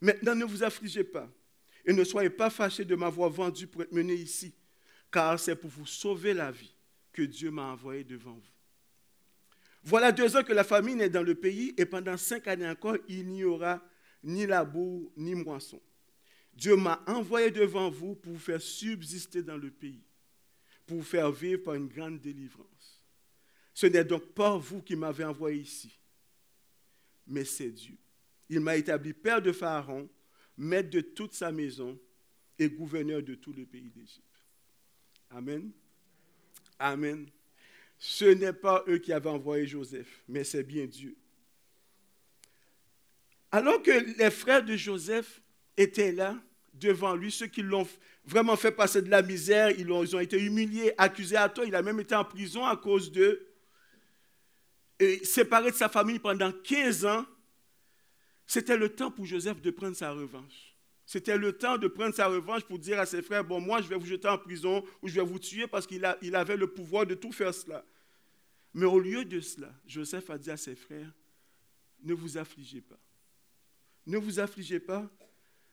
Maintenant, 0.00 0.34
ne 0.34 0.44
vous 0.44 0.64
affligez 0.64 1.04
pas 1.04 1.30
et 1.84 1.92
ne 1.92 2.04
soyez 2.04 2.30
pas 2.30 2.50
fâchés 2.50 2.84
de 2.84 2.94
m'avoir 2.94 3.30
vendu 3.30 3.66
pour 3.66 3.82
être 3.82 3.92
mené 3.92 4.14
ici, 4.14 4.54
car 5.12 5.38
c'est 5.38 5.54
pour 5.54 5.70
vous 5.70 5.86
sauver 5.86 6.32
la 6.34 6.50
vie 6.50 6.74
que 7.12 7.22
Dieu 7.22 7.50
m'a 7.50 7.70
envoyé 7.72 8.02
devant 8.02 8.32
vous. 8.32 8.52
Voilà 9.84 10.10
deux 10.10 10.36
ans 10.36 10.42
que 10.42 10.52
la 10.52 10.64
famine 10.64 11.00
est 11.00 11.10
dans 11.10 11.22
le 11.22 11.34
pays 11.34 11.74
et 11.76 11.84
pendant 11.84 12.16
cinq 12.16 12.48
années 12.48 12.68
encore, 12.68 12.96
il 13.08 13.28
n'y 13.28 13.44
aura 13.44 13.82
ni 14.22 14.46
labour 14.46 15.12
ni 15.16 15.34
moisson. 15.34 15.80
Dieu 16.54 16.76
m'a 16.76 17.02
envoyé 17.06 17.50
devant 17.50 17.90
vous 17.90 18.14
pour 18.14 18.32
vous 18.32 18.38
faire 18.38 18.62
subsister 18.62 19.42
dans 19.42 19.56
le 19.56 19.70
pays, 19.70 20.04
pour 20.86 20.98
vous 20.98 21.04
faire 21.04 21.30
vivre 21.30 21.62
par 21.62 21.74
une 21.74 21.88
grande 21.88 22.20
délivrance. 22.20 23.04
Ce 23.74 23.86
n'est 23.86 24.04
donc 24.04 24.32
pas 24.34 24.56
vous 24.56 24.82
qui 24.82 24.94
m'avez 24.94 25.24
envoyé 25.24 25.60
ici, 25.60 25.98
mais 27.26 27.44
c'est 27.44 27.70
Dieu. 27.70 27.96
Il 28.48 28.60
m'a 28.60 28.76
établi 28.76 29.12
père 29.14 29.40
de 29.42 29.50
Pharaon, 29.50 30.08
maître 30.56 30.90
de 30.90 31.00
toute 31.00 31.32
sa 31.32 31.50
maison 31.50 31.98
et 32.58 32.68
gouverneur 32.68 33.22
de 33.22 33.34
tout 33.34 33.52
le 33.52 33.64
pays 33.64 33.90
d'Égypte. 33.90 34.31
Amen. 35.34 35.70
Amen. 36.78 37.26
Ce 37.98 38.24
n'est 38.24 38.52
pas 38.52 38.84
eux 38.88 38.98
qui 38.98 39.12
avaient 39.12 39.30
envoyé 39.30 39.66
Joseph, 39.66 40.22
mais 40.28 40.44
c'est 40.44 40.64
bien 40.64 40.86
Dieu. 40.86 41.16
Alors 43.50 43.82
que 43.82 44.18
les 44.18 44.30
frères 44.30 44.64
de 44.64 44.76
Joseph 44.76 45.40
étaient 45.76 46.12
là, 46.12 46.36
devant 46.74 47.14
lui, 47.14 47.30
ceux 47.30 47.46
qui 47.46 47.62
l'ont 47.62 47.86
vraiment 48.24 48.56
fait 48.56 48.72
passer 48.72 49.02
de 49.02 49.10
la 49.10 49.22
misère, 49.22 49.70
ils 49.78 49.90
ont, 49.92 50.20
été 50.20 50.40
humiliés, 50.40 50.92
accusés 50.98 51.36
à 51.36 51.48
tort, 51.48 51.64
il 51.64 51.74
a 51.74 51.82
même 51.82 52.00
été 52.00 52.14
en 52.14 52.24
prison 52.24 52.64
à 52.64 52.76
cause 52.76 53.12
d'eux 53.12 53.48
et 54.98 55.24
séparé 55.24 55.70
de 55.70 55.76
sa 55.76 55.88
famille 55.88 56.18
pendant 56.18 56.52
15 56.52 57.04
ans, 57.06 57.26
c'était 58.46 58.76
le 58.76 58.88
temps 58.88 59.10
pour 59.10 59.26
Joseph 59.26 59.60
de 59.60 59.70
prendre 59.70 59.96
sa 59.96 60.12
revanche. 60.12 60.71
C'était 61.04 61.36
le 61.36 61.52
temps 61.52 61.78
de 61.78 61.88
prendre 61.88 62.14
sa 62.14 62.28
revanche 62.28 62.64
pour 62.64 62.78
dire 62.78 62.98
à 62.98 63.06
ses 63.06 63.22
frères, 63.22 63.44
bon, 63.44 63.60
moi, 63.60 63.82
je 63.82 63.88
vais 63.88 63.96
vous 63.96 64.06
jeter 64.06 64.28
en 64.28 64.38
prison 64.38 64.84
ou 65.02 65.08
je 65.08 65.14
vais 65.14 65.26
vous 65.26 65.38
tuer 65.38 65.66
parce 65.66 65.86
qu'il 65.86 66.16
il 66.22 66.34
avait 66.34 66.56
le 66.56 66.68
pouvoir 66.68 67.06
de 67.06 67.14
tout 67.14 67.32
faire 67.32 67.52
cela. 67.52 67.84
Mais 68.74 68.86
au 68.86 68.98
lieu 68.98 69.24
de 69.24 69.40
cela, 69.40 69.72
Joseph 69.86 70.30
a 70.30 70.38
dit 70.38 70.50
à 70.50 70.56
ses 70.56 70.76
frères, 70.76 71.12
ne 72.02 72.14
vous 72.14 72.38
affligez 72.38 72.80
pas. 72.80 72.98
Ne 74.06 74.18
vous 74.18 74.40
affligez 74.40 74.80
pas. 74.80 75.10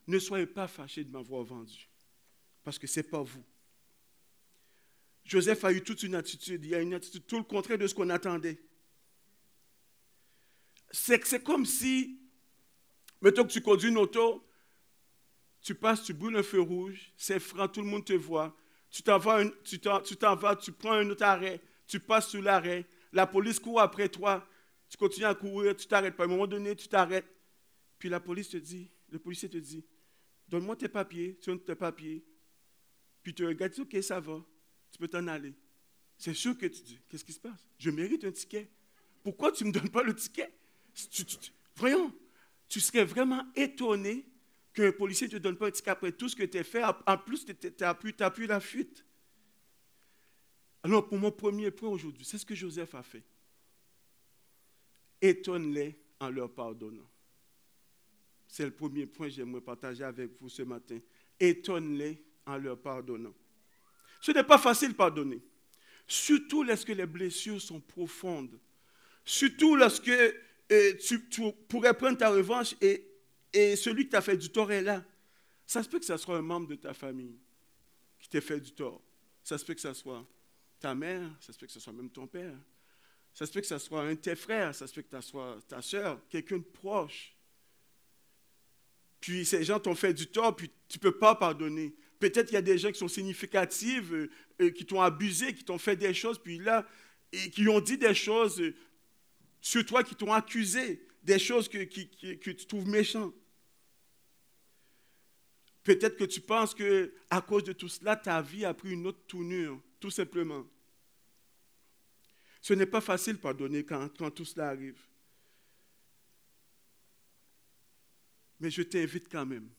Ne 0.08 0.20
soyez 0.20 0.48
pas 0.48 0.68
fâchés 0.68 1.04
de 1.04 1.12
m'avoir 1.12 1.44
vendu. 1.44 1.90
Parce 2.64 2.78
que 2.78 2.88
ce 2.88 3.00
n'est 3.00 3.04
pas 3.04 3.22
vous. 3.22 3.44
Joseph 5.24 5.64
a 5.64 5.72
eu 5.72 5.84
toute 5.84 6.04
une 6.04 6.16
attitude. 6.16 6.66
Il 6.66 6.74
a 6.74 6.82
une 6.82 6.94
attitude 6.94 7.26
tout 7.28 7.38
le 7.38 7.44
contraire 7.44 7.78
de 7.78 7.88
ce 7.88 7.94
qu'on 7.94 8.10
attendait 8.10 8.60
c'est 10.92 11.44
comme 11.44 11.66
si, 11.66 12.20
mettons 13.22 13.44
que 13.44 13.52
tu 13.52 13.62
conduis 13.62 13.90
une 13.90 13.98
auto, 13.98 14.44
tu 15.70 15.76
passes, 15.76 16.02
tu 16.02 16.16
brûles 16.16 16.36
un 16.36 16.42
feu 16.42 16.62
rouge, 16.62 17.14
c'est 17.16 17.40
franc, 17.40 17.68
tout 17.68 17.82
le 17.82 17.86
monde 17.86 18.04
te 18.04 18.14
voit, 18.14 18.58
tu 18.90 19.04
t'en 19.04 19.20
vas, 19.20 19.46
tu, 19.64 19.78
vas, 19.80 20.56
tu 20.56 20.72
prends 20.72 20.94
un 20.94 21.08
autre 21.12 21.22
arrêt, 21.22 21.62
tu 21.86 22.00
passes 22.00 22.30
sous 22.30 22.42
l'arrêt, 22.42 22.88
la 23.14 23.28
police 23.28 23.60
court 23.60 23.80
après 23.80 24.10
toi, 24.10 24.50
tu 24.90 24.98
continues 24.98 25.28
à 25.28 25.36
courir, 25.36 25.78
tu 25.78 25.86
t'arrêtes 25.86 26.16
pas. 26.16 26.24
Un 26.24 26.28
moment 26.28 26.48
donné, 26.48 26.76
tu 26.76 26.88
t'arrêtes. 26.88 27.28
Puis 28.00 28.10
la 28.10 28.20
police 28.20 28.50
te 28.50 28.58
dit, 28.58 28.90
le 29.10 29.20
policier 29.20 29.48
te 29.48 29.60
dit, 29.60 29.86
donne-moi 30.48 30.76
tes 30.76 30.88
papiers, 30.88 31.38
tu 31.40 31.52
donnes 31.52 31.60
tes 31.60 31.76
papiers. 31.76 32.26
Puis 33.22 33.36
tu 33.36 33.46
regardes, 33.46 33.78
ok, 33.78 33.96
ça 34.02 34.20
va, 34.20 34.44
tu 34.92 34.98
peux 34.98 35.08
t'en 35.08 35.28
aller. 35.28 35.54
C'est 36.18 36.34
sûr 36.34 36.58
que 36.58 36.66
tu 36.66 36.82
dis, 36.82 37.00
qu'est-ce 37.08 37.24
qui 37.24 37.34
se 37.34 37.40
passe? 37.40 37.70
Je 37.78 37.92
mérite 37.92 38.24
un 38.24 38.32
ticket. 38.32 38.72
Pourquoi 39.22 39.52
tu 39.52 39.66
ne 39.66 39.70
me 39.70 39.74
donnes 39.74 39.92
pas 39.92 40.02
le 40.02 40.16
ticket? 40.16 40.52
voyons, 41.76 42.12
tu 42.68 42.80
serais 42.80 43.06
vraiment 43.06 43.46
étonné 43.56 44.26
qu'un 44.74 44.92
policier 44.92 45.28
ne 45.28 45.34
te 45.34 45.38
donne 45.38 45.58
pas 45.58 45.68
un 45.68 45.72
ticket 45.72 46.12
tout 46.18 46.30
ce 46.30 46.36
que 46.36 46.44
tu 46.44 46.58
as 46.58 46.64
fait. 46.64 46.84
En 46.84 47.18
plus, 47.18 47.46
tu 47.46 47.84
as 47.84 47.94
pu, 47.96 48.48
la 48.48 48.60
fuite. 48.60 49.06
Alors, 50.84 51.08
pour 51.08 51.18
mon 51.18 51.32
premier 51.32 51.72
point 51.72 51.90
aujourd'hui, 51.90 52.26
c'est 52.26 52.38
ce 52.38 52.46
que 52.46 52.56
Joseph 52.56 52.96
a 52.96 53.04
fait. 53.04 53.24
Étonne-les 55.22 56.00
en 56.20 56.30
leur 56.30 56.54
pardonnant. 56.54 57.10
C'est 58.48 58.66
le 58.66 58.72
premier 58.72 59.06
point 59.06 59.28
que 59.28 59.34
j'aimerais 59.34 59.62
partager 59.62 60.04
avec 60.04 60.32
vous 60.40 60.50
ce 60.50 60.64
matin. 60.64 61.00
Étonne-les 61.40 62.24
en 62.46 62.58
leur 62.58 62.80
pardonnant. 62.80 63.34
Ce 64.22 64.32
n'est 64.32 64.44
pas 64.44 64.58
facile 64.58 64.90
de 64.90 64.96
pardonner. 64.96 65.42
Surtout 66.08 66.64
lorsque 66.64 66.90
les 66.90 67.06
blessures 67.06 67.62
sont 67.62 67.80
profondes. 67.80 68.60
Surtout 69.24 69.76
lorsque 69.76 70.12
tu, 71.02 71.20
pourrais 71.68 71.94
prendre 71.94 72.18
ta 72.18 72.30
revanche 72.30 72.76
et, 72.82 73.09
celui 73.54 74.06
qui 74.06 74.10
t'a 74.10 74.22
fait 74.22 74.38
du 74.38 74.50
tort 74.50 74.72
est 74.72 74.82
là. 74.82 75.04
Ça 75.66 75.84
se 75.84 75.90
peut 75.90 76.00
que 76.00 76.06
ce 76.06 76.18
soit 76.18 76.38
un 76.38 76.42
membre 76.42 76.68
de 76.68 76.76
ta 76.76 76.94
famille 76.94 77.38
qui 78.20 78.30
t'a 78.30 78.42
fait 78.42 78.60
du 78.60 78.72
tort. 78.72 79.02
Ça 79.44 79.58
se 79.58 79.66
peut 79.66 79.74
que 79.74 79.82
ce 79.82 79.94
soit 79.94 80.26
ta 80.80 80.96
mère, 80.96 81.30
ça 81.40 81.54
se 81.54 81.58
peut 81.58 81.66
que 81.66 81.72
ce 81.72 81.80
soit 81.80 81.94
même 81.94 82.10
ton 82.10 82.28
père. 82.28 82.56
Ça 83.34 83.46
se 83.46 83.52
peut 83.52 83.62
que 83.62 83.68
ce 83.68 83.78
soit 83.78 84.02
un 84.02 84.14
de 84.14 84.20
tes 84.20 84.36
frères, 84.36 84.74
ça 84.74 84.88
se 84.88 84.94
peut 84.94 85.02
que 85.02 85.22
ce 85.22 85.22
soit 85.22 85.58
ta 85.68 85.82
soeur, 85.82 86.20
quelqu'un 86.30 86.58
de 86.58 86.64
proche. 86.64 87.36
Puis 89.22 89.46
ces 89.46 89.64
gens 89.64 89.80
t'ont 89.80 89.96
fait 89.96 90.14
du 90.14 90.28
tort, 90.28 90.56
puis 90.56 90.72
tu 90.88 90.98
ne 90.98 91.02
peux 91.02 91.18
pas 91.18 91.36
pardonner. 91.36 91.96
Peut-être 92.20 92.48
qu'il 92.48 92.56
y 92.56 92.58
a 92.58 92.62
des 92.62 92.78
gens 92.78 92.92
qui 92.92 93.00
sont 93.00 93.08
significatifs, 93.08 94.12
euh, 94.12 94.30
euh, 94.62 94.70
qui 94.72 94.86
t'ont 94.86 95.02
abusé, 95.02 95.54
qui 95.54 95.64
t'ont 95.64 95.78
fait 95.78 95.96
des 95.96 96.14
choses, 96.14 96.40
puis 96.40 96.58
là, 96.58 96.86
et 97.32 97.50
qui 97.50 97.68
ont 97.68 97.80
dit 97.80 97.98
des 97.98 98.14
choses 98.14 98.62
sur 99.62 99.86
toi 99.86 100.04
qui 100.04 100.16
t'ont 100.16 100.34
accusé 100.34 101.06
des 101.30 101.38
choses 101.38 101.70
que, 101.70 101.84
tu 101.84 102.56
trouves 102.66 102.88
méchantes. 102.88 103.36
Peut-être 105.84 106.18
que 106.18 106.24
tu 106.24 106.42
penses 106.42 106.74
que 106.74 107.14
à 107.30 107.42
cause 107.42 107.64
de 107.64 107.74
tout 107.74 107.88
cela, 107.88 108.16
ta 108.16 108.42
vie 108.42 108.66
a 108.66 108.74
pris 108.74 108.92
une 108.94 109.06
autre 109.06 109.24
tournure, 109.28 109.80
tout 110.00 110.10
simplement. 110.10 110.66
Ce 112.62 112.74
n'est 112.74 112.88
pas 112.88 113.00
facile 113.00 113.38
pardonner 113.38 113.86
quand, 113.86 114.10
quand 114.18 114.32
tout 114.32 114.44
cela 114.44 114.70
arrive. 114.70 115.00
Mais 118.60 118.72
je 118.72 118.82
t'invite 118.82 119.30
quand 119.30 119.46
même. 119.46 119.70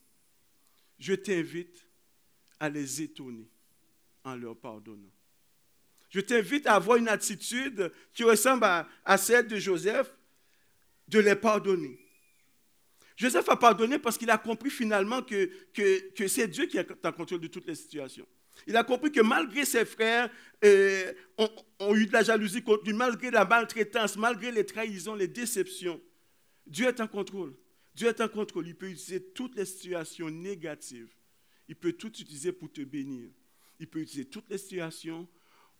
Je 1.00 1.14
t'invite 1.14 1.84
à 2.60 2.68
les 2.68 3.02
étonner 3.02 3.50
en 4.22 4.36
leur 4.36 4.56
pardonnant. 4.56 5.10
Je 6.10 6.20
t'invite 6.20 6.66
à 6.66 6.74
avoir 6.74 6.96
une 6.96 7.08
attitude 7.08 7.92
qui 8.12 8.22
ressemble 8.22 8.64
à, 8.64 9.18
celle 9.18 9.48
de 9.48 9.56
Joseph, 9.56 10.12
de 11.10 11.18
les 11.18 11.34
pardonner. 11.34 11.98
Joseph 13.16 13.48
a 13.48 13.56
pardonné 13.56 13.98
parce 13.98 14.16
qu'il 14.16 14.30
a 14.30 14.38
compris 14.38 14.70
finalement 14.70 15.22
que, 15.22 15.50
que, 16.14 16.28
c'est 16.28 16.48
Dieu 16.48 16.66
qui 16.66 16.78
est 16.78 17.06
en 17.06 17.12
contrôle 17.12 17.40
de 17.40 17.48
toutes 17.48 17.66
les 17.66 17.74
situations. 17.74 18.26
Il 18.66 18.76
a 18.76 18.84
compris 18.84 19.12
que 19.12 19.20
malgré 19.20 19.64
ses 19.64 19.84
frères 19.84 20.30
euh, 20.64 21.12
ont, 21.80 21.94
eu 21.94 22.06
de 22.06 22.12
la 22.12 22.22
jalousie 22.22 22.62
contre 22.62 22.84
lui, 22.84 22.92
malgré 22.92 23.30
la 23.30 23.44
maltraitance, 23.44 24.16
malgré 24.16 24.50
les 24.50 24.64
trahisons, 24.64 25.14
les 25.14 25.28
déceptions, 25.28 26.00
Dieu 26.66 26.86
est 26.86 27.00
en 27.00 27.08
contrôle. 27.08 27.54
Dieu 27.94 28.08
est 28.08 28.20
en 28.20 28.28
contrôle. 28.28 28.68
Il 28.68 28.76
peut 28.76 28.88
utiliser 28.88 29.22
toutes 29.32 29.56
les 29.56 29.64
situations 29.64 30.30
négatives. 30.30 31.12
Il 31.68 31.76
peut 31.76 31.92
tout 31.92 32.08
utiliser 32.08 32.52
pour 32.52 32.72
te 32.72 32.80
bénir. 32.82 33.28
Il 33.78 33.86
peut 33.86 34.00
utiliser 34.00 34.28
toutes 34.28 34.48
les 34.48 34.58
situations 34.58 35.28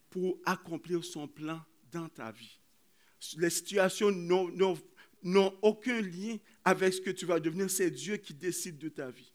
pour 0.09 0.39
accomplir 0.45 1.03
son 1.03 1.27
plan 1.27 1.61
dans 1.91 2.09
ta 2.09 2.31
vie. 2.31 2.59
Les 3.37 3.49
situations 3.49 4.11
n'ont 5.23 5.57
aucun 5.61 6.01
lien 6.01 6.37
avec 6.63 6.93
ce 6.93 7.01
que 7.01 7.09
tu 7.09 7.25
vas 7.25 7.39
devenir. 7.39 7.69
C'est 7.69 7.91
Dieu 7.91 8.17
qui 8.17 8.33
décide 8.33 8.77
de 8.77 8.89
ta 8.89 9.09
vie. 9.09 9.31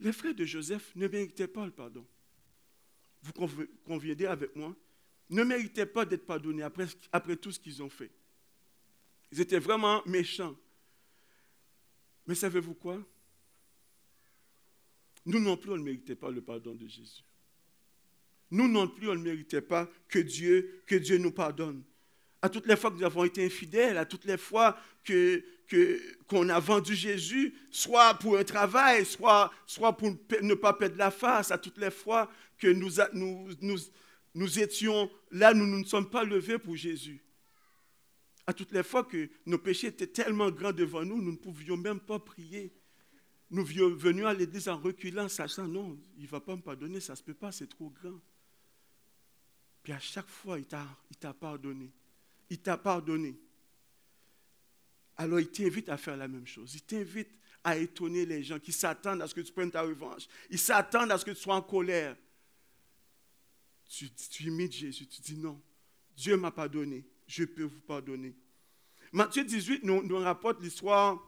Les 0.00 0.12
frères 0.12 0.34
de 0.34 0.44
Joseph 0.44 0.94
ne 0.96 1.08
méritaient 1.08 1.48
pas 1.48 1.64
le 1.64 1.72
pardon. 1.72 2.06
Vous 3.22 3.32
conviendrez 3.84 4.26
avec 4.26 4.56
moi 4.56 4.74
Ne 5.28 5.42
méritaient 5.44 5.86
pas 5.86 6.06
d'être 6.06 6.24
pardonnés 6.24 6.62
après, 6.62 6.86
après 7.12 7.36
tout 7.36 7.52
ce 7.52 7.60
qu'ils 7.60 7.82
ont 7.82 7.90
fait. 7.90 8.10
Ils 9.32 9.40
étaient 9.40 9.58
vraiment 9.58 10.02
méchants. 10.06 10.56
Mais 12.26 12.34
savez-vous 12.34 12.74
quoi? 12.74 13.04
Nous 15.26 15.38
non 15.38 15.56
plus, 15.56 15.70
on 15.70 15.76
ne 15.76 15.82
méritait 15.82 16.16
pas 16.16 16.30
le 16.30 16.40
pardon 16.40 16.74
de 16.74 16.86
Jésus. 16.86 17.22
Nous 18.50 18.68
non 18.68 18.88
plus, 18.88 19.08
on 19.08 19.14
ne 19.14 19.22
méritait 19.22 19.60
pas 19.60 19.88
que 20.08 20.18
Dieu, 20.18 20.82
que 20.86 20.96
Dieu 20.96 21.18
nous 21.18 21.30
pardonne 21.30 21.84
à 22.42 22.48
toutes 22.48 22.66
les 22.66 22.76
fois 22.76 22.90
que 22.90 22.96
nous 22.96 23.04
avons 23.04 23.24
été 23.24 23.44
infidèles, 23.44 23.98
à 23.98 24.06
toutes 24.06 24.24
les 24.24 24.38
fois 24.38 24.78
que, 25.04 25.44
qu'on 26.26 26.48
a 26.48 26.58
vendu 26.58 26.94
Jésus, 26.94 27.54
soit 27.70 28.14
pour 28.14 28.36
un 28.36 28.44
travail, 28.44 29.04
soit, 29.04 29.52
soit 29.66 29.96
pour 29.96 30.10
ne 30.42 30.54
pas 30.54 30.72
perdre 30.72 30.96
la 30.96 31.10
face, 31.10 31.50
à 31.50 31.58
toutes 31.58 31.78
les 31.78 31.90
fois 31.90 32.30
que 32.58 32.68
nous, 32.68 32.90
nous, 33.12 33.48
nous, 33.60 33.78
nous 34.34 34.58
étions 34.58 35.10
là, 35.30 35.54
nous 35.54 35.66
ne 35.66 35.78
nous 35.78 35.84
sommes 35.84 36.08
pas 36.08 36.24
levés 36.24 36.58
pour 36.58 36.76
Jésus. 36.76 37.22
À 38.46 38.52
toutes 38.52 38.72
les 38.72 38.82
fois 38.82 39.04
que 39.04 39.30
nos 39.46 39.58
péchés 39.58 39.88
étaient 39.88 40.06
tellement 40.06 40.50
grands 40.50 40.72
devant 40.72 41.04
nous, 41.04 41.22
nous 41.22 41.32
ne 41.32 41.36
pouvions 41.36 41.76
même 41.76 42.00
pas 42.00 42.18
prier. 42.18 42.72
Nous 43.50 43.64
venions 43.64 44.26
à 44.26 44.34
l'église 44.34 44.68
en 44.68 44.78
reculant, 44.78 45.28
sachant 45.28 45.68
non, 45.68 45.98
il 46.16 46.24
ne 46.24 46.28
va 46.28 46.40
pas 46.40 46.56
me 46.56 46.62
pardonner, 46.62 47.00
ça 47.00 47.12
ne 47.12 47.18
se 47.18 47.22
peut 47.22 47.34
pas, 47.34 47.52
c'est 47.52 47.68
trop 47.68 47.90
grand. 47.90 48.18
Puis 49.82 49.92
à 49.92 50.00
chaque 50.00 50.28
fois, 50.28 50.58
il 50.58 50.66
t'a 50.66 51.32
pardonné 51.34 51.92
il 52.50 52.58
t'a 52.58 52.76
pardonné. 52.76 53.38
Alors 55.16 55.40
il 55.40 55.50
t'invite 55.50 55.88
à 55.88 55.96
faire 55.96 56.16
la 56.16 56.28
même 56.28 56.46
chose. 56.46 56.74
Il 56.74 56.82
t'invite 56.82 57.30
à 57.62 57.76
étonner 57.76 58.26
les 58.26 58.42
gens 58.42 58.58
qui 58.58 58.72
s'attendent 58.72 59.22
à 59.22 59.28
ce 59.28 59.34
que 59.34 59.40
tu 59.40 59.52
prennes 59.52 59.70
ta 59.70 59.82
revanche. 59.82 60.26
Ils 60.50 60.58
s'attendent 60.58 61.12
à 61.12 61.18
ce 61.18 61.24
que 61.24 61.30
tu 61.30 61.40
sois 61.40 61.54
en 61.54 61.62
colère. 61.62 62.16
Tu, 63.88 64.10
imites 64.44 64.72
Jésus, 64.72 65.06
tu 65.06 65.20
dis 65.20 65.36
non, 65.36 65.60
Dieu 66.16 66.36
m'a 66.36 66.52
pardonné, 66.52 67.04
je 67.26 67.44
peux 67.44 67.64
vous 67.64 67.80
pardonner. 67.80 68.36
Matthieu 69.12 69.42
18 69.42 69.82
nous, 69.82 70.18
rapporte 70.18 70.62
l'histoire, 70.62 71.20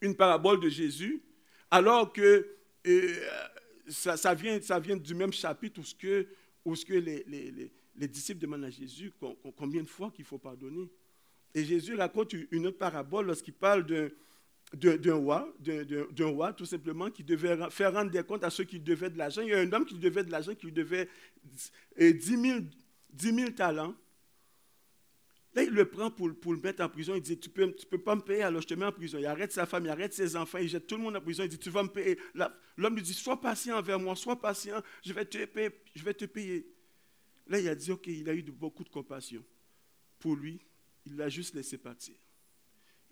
une 0.00 0.14
parabole 0.14 0.60
de 0.60 0.68
Jésus, 0.68 1.20
alors 1.72 2.12
que 2.12 2.56
euh, 2.86 3.28
ça, 3.88 4.34
vient, 4.34 4.60
ça 4.62 4.78
vient 4.78 4.96
du 4.96 5.12
même 5.12 5.32
chapitre 5.32 5.80
où 5.80 5.84
ce 5.84 5.94
que, 5.96 6.28
où 6.64 6.76
ce 6.76 6.84
que 6.84 6.94
les 6.94 7.72
disciples 7.94 8.40
demandent 8.40 8.64
à 8.64 8.70
Jésus 8.70 9.12
combien 9.56 9.82
de 9.82 9.88
fois 9.88 10.10
qu'il 10.10 10.24
faut 10.24 10.38
pardonner. 10.38 10.90
Et 11.54 11.64
Jésus 11.64 11.94
raconte 11.94 12.34
une 12.50 12.66
autre 12.66 12.78
parabole 12.78 13.26
lorsqu'il 13.26 13.54
parle 13.54 13.84
d'un 14.74 15.14
roi, 15.14 15.52
d'un 15.60 16.26
roi 16.26 16.52
tout 16.52 16.64
simplement, 16.64 17.10
qui 17.10 17.24
devait 17.24 17.58
faire 17.70 17.92
rendre 17.92 18.10
des 18.10 18.22
comptes 18.22 18.44
à 18.44 18.50
ceux 18.50 18.64
qui 18.64 18.80
devaient 18.80 19.10
de 19.10 19.18
l'argent. 19.18 19.42
Il 19.42 19.48
y 19.48 19.54
a 19.54 19.58
un 19.58 19.72
homme 19.72 19.84
qui 19.84 19.98
devait 19.98 20.24
de 20.24 20.30
l'argent, 20.30 20.54
qui 20.54 20.66
lui 20.66 20.72
devait 20.72 21.08
10 22.00 22.20
000, 23.18 23.50
talents. 23.50 23.94
Là, 25.54 25.64
il 25.64 25.70
le 25.70 25.84
prend 25.84 26.10
pour, 26.10 26.34
pour, 26.40 26.54
le 26.54 26.60
mettre 26.60 26.82
en 26.82 26.88
prison. 26.88 27.14
Il 27.14 27.20
dit, 27.20 27.38
tu 27.38 27.50
ne 27.50 27.54
peux, 27.54 27.74
tu 27.74 27.84
peux 27.84 27.98
pas 27.98 28.14
me 28.14 28.22
payer, 28.22 28.44
alors 28.44 28.62
je 28.62 28.66
te 28.66 28.72
mets 28.72 28.86
en 28.86 28.92
prison. 28.92 29.18
Il 29.18 29.26
arrête 29.26 29.52
sa 29.52 29.66
femme, 29.66 29.84
il 29.84 29.90
arrête 29.90 30.14
ses 30.14 30.34
enfants, 30.34 30.56
il 30.56 30.68
jette 30.68 30.86
tout 30.86 30.96
le 30.96 31.02
monde 31.02 31.16
en 31.16 31.20
prison. 31.20 31.42
Il 31.42 31.50
dit, 31.50 31.58
tu 31.58 31.68
vas 31.68 31.82
me 31.82 31.90
payer. 31.90 32.18
L'homme 32.78 32.94
lui 32.94 33.02
dit, 33.02 33.12
sois 33.12 33.38
patient 33.38 33.76
envers 33.76 34.00
moi, 34.00 34.16
sois 34.16 34.40
patient, 34.40 34.82
je 35.04 35.12
vais 35.12 35.26
te 35.26 35.44
payer. 35.44 35.68
Je 35.94 36.02
vais 36.02 36.14
te 36.14 36.24
payer. 36.24 36.66
Là, 37.46 37.58
il 37.58 37.68
a 37.68 37.74
dit, 37.74 37.90
OK, 37.90 38.06
il 38.06 38.28
a 38.28 38.34
eu 38.34 38.42
beaucoup 38.42 38.84
de 38.84 38.88
compassion. 38.88 39.44
Pour 40.18 40.36
lui, 40.36 40.60
il 41.06 41.16
l'a 41.16 41.28
juste 41.28 41.54
laissé 41.54 41.78
partir. 41.78 42.14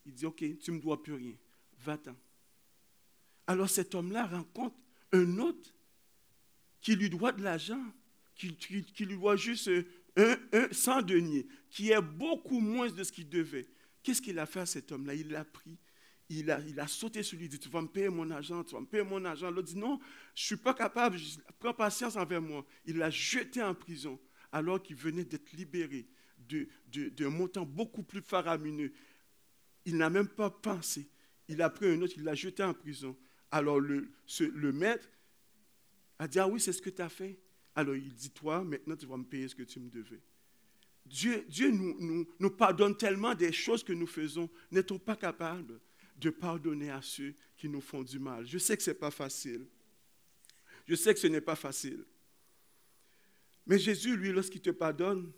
Il 0.06 0.14
dit, 0.14 0.26
OK, 0.26 0.44
tu 0.58 0.70
ne 0.70 0.76
me 0.76 0.80
dois 0.80 1.02
plus 1.02 1.14
rien. 1.14 1.34
Va-t'en. 1.78 2.16
Alors 3.46 3.68
cet 3.68 3.94
homme-là 3.94 4.26
rencontre 4.26 4.76
un 5.12 5.38
autre 5.38 5.74
qui 6.80 6.94
lui 6.94 7.10
doit 7.10 7.32
de 7.32 7.42
l'argent, 7.42 7.82
qui, 8.36 8.56
lui 8.70 9.16
doit 9.16 9.36
juste 9.36 9.68
un, 10.16 10.36
un, 10.52 10.72
100 10.72 11.02
deniers, 11.02 11.46
qui 11.68 11.90
est 11.90 12.00
beaucoup 12.00 12.60
moins 12.60 12.90
de 12.90 13.02
ce 13.02 13.10
qu'il 13.10 13.28
devait. 13.28 13.66
Qu'est-ce 14.02 14.22
qu'il 14.22 14.38
a 14.38 14.46
fait 14.46 14.60
à 14.60 14.66
cet 14.66 14.92
homme-là? 14.92 15.14
Il 15.14 15.30
l'a 15.30 15.44
pris, 15.44 15.76
il 16.30 16.50
a, 16.50 16.86
sauté 16.86 17.24
sur 17.24 17.36
lui, 17.36 17.46
il 17.46 17.48
dit, 17.48 17.58
tu 17.58 17.68
vas 17.68 17.82
me 17.82 17.88
payer 17.88 18.08
mon 18.08 18.30
argent, 18.30 18.62
tu 18.62 18.74
vas 18.74 18.80
me 18.80 18.86
payer 18.86 19.02
mon 19.02 19.24
argent. 19.24 19.50
L'autre 19.50 19.66
dit, 19.66 19.76
non, 19.76 19.98
je 20.34 20.42
ne 20.42 20.46
suis 20.46 20.56
pas 20.56 20.74
capable, 20.74 21.18
prends 21.58 21.74
patience 21.74 22.14
envers 22.14 22.40
moi. 22.40 22.64
Il 22.84 22.98
l'a 22.98 23.10
jeté 23.10 23.60
en 23.60 23.74
prison 23.74 24.18
alors 24.52 24.80
qu'il 24.80 24.94
venait 24.94 25.24
d'être 25.24 25.52
libéré 25.52 26.06
d'un 26.88 27.30
montant 27.30 27.66
beaucoup 27.66 28.04
plus 28.04 28.22
faramineux. 28.22 28.92
Il 29.84 29.96
n'a 29.96 30.08
même 30.08 30.28
pas 30.28 30.50
pensé. 30.50 31.08
Il 31.48 31.60
a 31.62 31.68
pris 31.68 31.88
un 31.88 32.00
autre, 32.00 32.14
il 32.16 32.22
l'a 32.22 32.34
jeté 32.34 32.62
en 32.62 32.74
prison. 32.74 33.16
Alors 33.50 33.80
le, 33.80 34.08
le 34.38 34.72
maître 34.72 35.08
a 36.20 36.28
dit, 36.28 36.38
ah 36.38 36.46
oui, 36.46 36.60
c'est 36.60 36.72
ce 36.72 36.80
que 36.80 36.90
tu 36.90 37.02
as 37.02 37.08
fait. 37.08 37.40
Alors 37.74 37.96
il 37.96 38.14
dit, 38.14 38.30
toi, 38.30 38.62
maintenant 38.62 38.96
tu 38.96 39.06
vas 39.06 39.16
me 39.16 39.24
payer 39.24 39.48
ce 39.48 39.56
que 39.56 39.64
tu 39.64 39.80
me 39.80 39.90
devais. 39.90 40.22
Dieu, 41.06 41.44
Dieu 41.48 41.72
nous, 41.72 41.96
nous, 41.98 42.28
nous 42.38 42.50
pardonne 42.50 42.96
tellement 42.96 43.34
des 43.34 43.52
choses 43.52 43.82
que 43.82 43.92
nous 43.92 44.06
faisons. 44.06 44.48
N'est-on 44.70 44.98
pas 45.00 45.16
capable 45.16 45.80
de 46.20 46.30
pardonner 46.30 46.90
à 46.90 47.02
ceux 47.02 47.34
qui 47.56 47.68
nous 47.68 47.80
font 47.80 48.02
du 48.02 48.18
mal. 48.18 48.46
Je 48.46 48.58
sais 48.58 48.76
que 48.76 48.82
ce 48.82 48.90
n'est 48.90 48.96
pas 48.96 49.10
facile. 49.10 49.66
Je 50.86 50.94
sais 50.94 51.14
que 51.14 51.20
ce 51.20 51.26
n'est 51.26 51.40
pas 51.40 51.56
facile. 51.56 52.04
Mais 53.66 53.78
Jésus, 53.78 54.16
lui, 54.16 54.32
lorsqu'il 54.32 54.60
te 54.60 54.70
pardonne, 54.70 55.32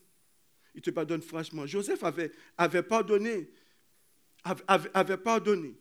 il 0.75 0.83
te 0.83 0.91
pardonne 0.91 1.23
franchement. 1.23 1.67
Joseph 1.67 2.03
avait, 2.03 2.83
pardonné, 2.83 3.51
avait, 4.45 4.91
avait 4.95 5.17
pardonné. 5.19 5.77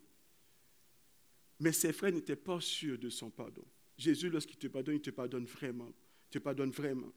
Mais 1.59 1.71
ses 1.71 1.93
frères 1.93 2.11
n'étaient 2.11 2.35
pas 2.35 2.59
sûrs 2.59 2.97
de 2.97 3.09
son 3.09 3.29
pardon. 3.29 3.65
Jésus, 3.97 4.29
lorsqu'il 4.29 4.57
te 4.57 4.67
pardonne, 4.67 4.95
il 4.95 5.01
te 5.01 5.11
pardonne 5.11 5.45
vraiment. 5.45 5.93
Il 6.27 6.31
te 6.31 6.39
pardonne 6.39 6.71
vraiment. 6.71 7.13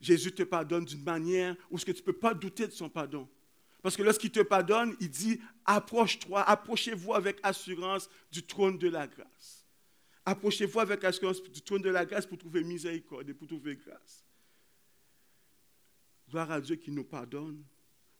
Jésus 0.00 0.32
te 0.32 0.42
pardonne 0.42 0.84
d'une 0.84 1.02
manière 1.02 1.56
où 1.70 1.78
ce 1.78 1.84
que 1.84 1.92
tu 1.92 2.00
ne 2.00 2.06
peux 2.06 2.18
pas 2.18 2.34
douter 2.34 2.66
de 2.66 2.72
son 2.72 2.88
pardon. 2.88 3.28
Parce 3.82 3.96
que 3.96 4.02
lorsqu'il 4.02 4.30
te 4.30 4.40
pardonne, 4.40 4.94
il 5.00 5.10
dit, 5.10 5.40
approche-toi, 5.64 6.42
approchez-vous 6.42 7.14
avec 7.14 7.38
assurance 7.42 8.10
du 8.30 8.42
trône 8.42 8.78
de 8.78 8.88
la 8.88 9.06
grâce. 9.06 9.66
Approchez-vous 10.26 10.80
avec 10.80 11.02
assurance 11.04 11.42
du 11.42 11.62
trône 11.62 11.82
de 11.82 11.88
la 11.90 12.04
grâce 12.04 12.26
pour 12.26 12.36
trouver 12.36 12.62
miséricorde 12.62 13.28
et 13.28 13.34
pour 13.34 13.48
trouver 13.48 13.76
grâce. 13.76 14.24
Gloire 16.28 16.50
à 16.50 16.60
Dieu 16.60 16.76
qui 16.76 16.90
nous 16.90 17.04
pardonne. 17.04 17.64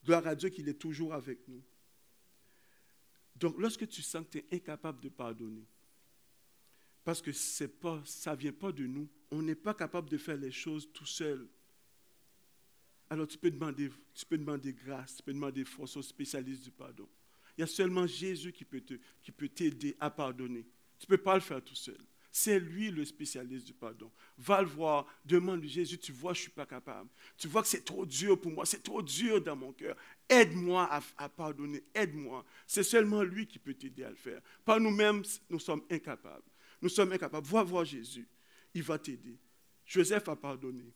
Gloire 0.04 0.26
à 0.26 0.34
Dieu 0.34 0.48
qu'il 0.48 0.68
est 0.68 0.74
toujours 0.74 1.12
avec 1.12 1.46
nous. 1.46 1.62
Donc, 3.36 3.58
lorsque 3.58 3.86
tu 3.86 4.02
sens 4.02 4.24
que 4.26 4.38
tu 4.38 4.38
es 4.38 4.56
incapable 4.56 5.00
de 5.00 5.08
pardonner, 5.08 5.66
parce 7.04 7.20
que 7.22 7.66
pas, 7.66 8.02
ça 8.04 8.32
ne 8.32 8.36
vient 8.36 8.52
pas 8.52 8.72
de 8.72 8.86
nous, 8.86 9.08
on 9.30 9.42
n'est 9.42 9.54
pas 9.54 9.74
capable 9.74 10.08
de 10.10 10.18
faire 10.18 10.36
les 10.36 10.50
choses 10.50 10.90
tout 10.92 11.06
seul 11.06 11.46
alors 13.10 13.26
tu 13.26 13.36
peux 13.36 13.50
demander, 13.50 13.90
tu 14.14 14.24
peux 14.24 14.38
grâce, 14.38 15.16
tu 15.16 15.22
peux 15.24 15.32
demander 15.32 15.64
force 15.64 15.96
aux 15.96 16.02
spécialistes 16.02 16.62
du 16.62 16.70
pardon. 16.70 17.08
Il 17.58 17.60
y 17.60 17.64
a 17.64 17.66
seulement 17.66 18.06
Jésus 18.06 18.52
qui 18.52 18.64
peut, 18.64 18.80
te, 18.80 18.94
qui 19.20 19.32
t'aider 19.50 19.96
à 19.98 20.08
pardonner. 20.08 20.64
Tu 20.98 21.06
ne 21.06 21.16
peux 21.16 21.22
pas 21.22 21.34
le 21.34 21.40
faire 21.40 21.62
tout 21.62 21.74
seul. 21.74 21.98
C'est 22.32 22.60
lui 22.60 22.92
le 22.92 23.04
spécialiste 23.04 23.66
du 23.66 23.72
pardon. 23.72 24.10
Va 24.38 24.62
le 24.62 24.68
voir, 24.68 25.06
demande-lui, 25.24 25.68
Jésus, 25.68 25.98
tu 25.98 26.12
vois, 26.12 26.32
je 26.32 26.38
ne 26.38 26.42
suis 26.42 26.50
pas 26.52 26.64
capable. 26.64 27.10
Tu 27.36 27.48
vois 27.48 27.62
que 27.62 27.68
c'est 27.68 27.84
trop 27.84 28.06
dur 28.06 28.40
pour 28.40 28.52
moi, 28.52 28.64
c'est 28.64 28.82
trop 28.82 29.02
dur 29.02 29.42
dans 29.42 29.56
mon 29.56 29.72
cœur. 29.72 29.96
Aide-moi 30.28 30.84
à, 30.84 31.02
à, 31.18 31.28
pardonner, 31.28 31.82
aide-moi. 31.92 32.44
C'est 32.68 32.84
seulement 32.84 33.24
lui 33.24 33.48
qui 33.48 33.58
peut 33.58 33.74
t'aider 33.74 34.04
à 34.04 34.10
le 34.10 34.16
faire. 34.16 34.40
Pas 34.64 34.78
nous-mêmes, 34.78 35.24
nous 35.48 35.58
sommes 35.58 35.82
incapables. 35.90 36.46
Nous 36.80 36.88
sommes 36.88 37.10
incapables. 37.10 37.46
Va 37.48 37.64
voir 37.64 37.84
Jésus, 37.84 38.28
il 38.72 38.84
va 38.84 38.96
t'aider. 38.96 39.36
Joseph 39.84 40.28
a 40.28 40.36
pardonné. 40.36 40.92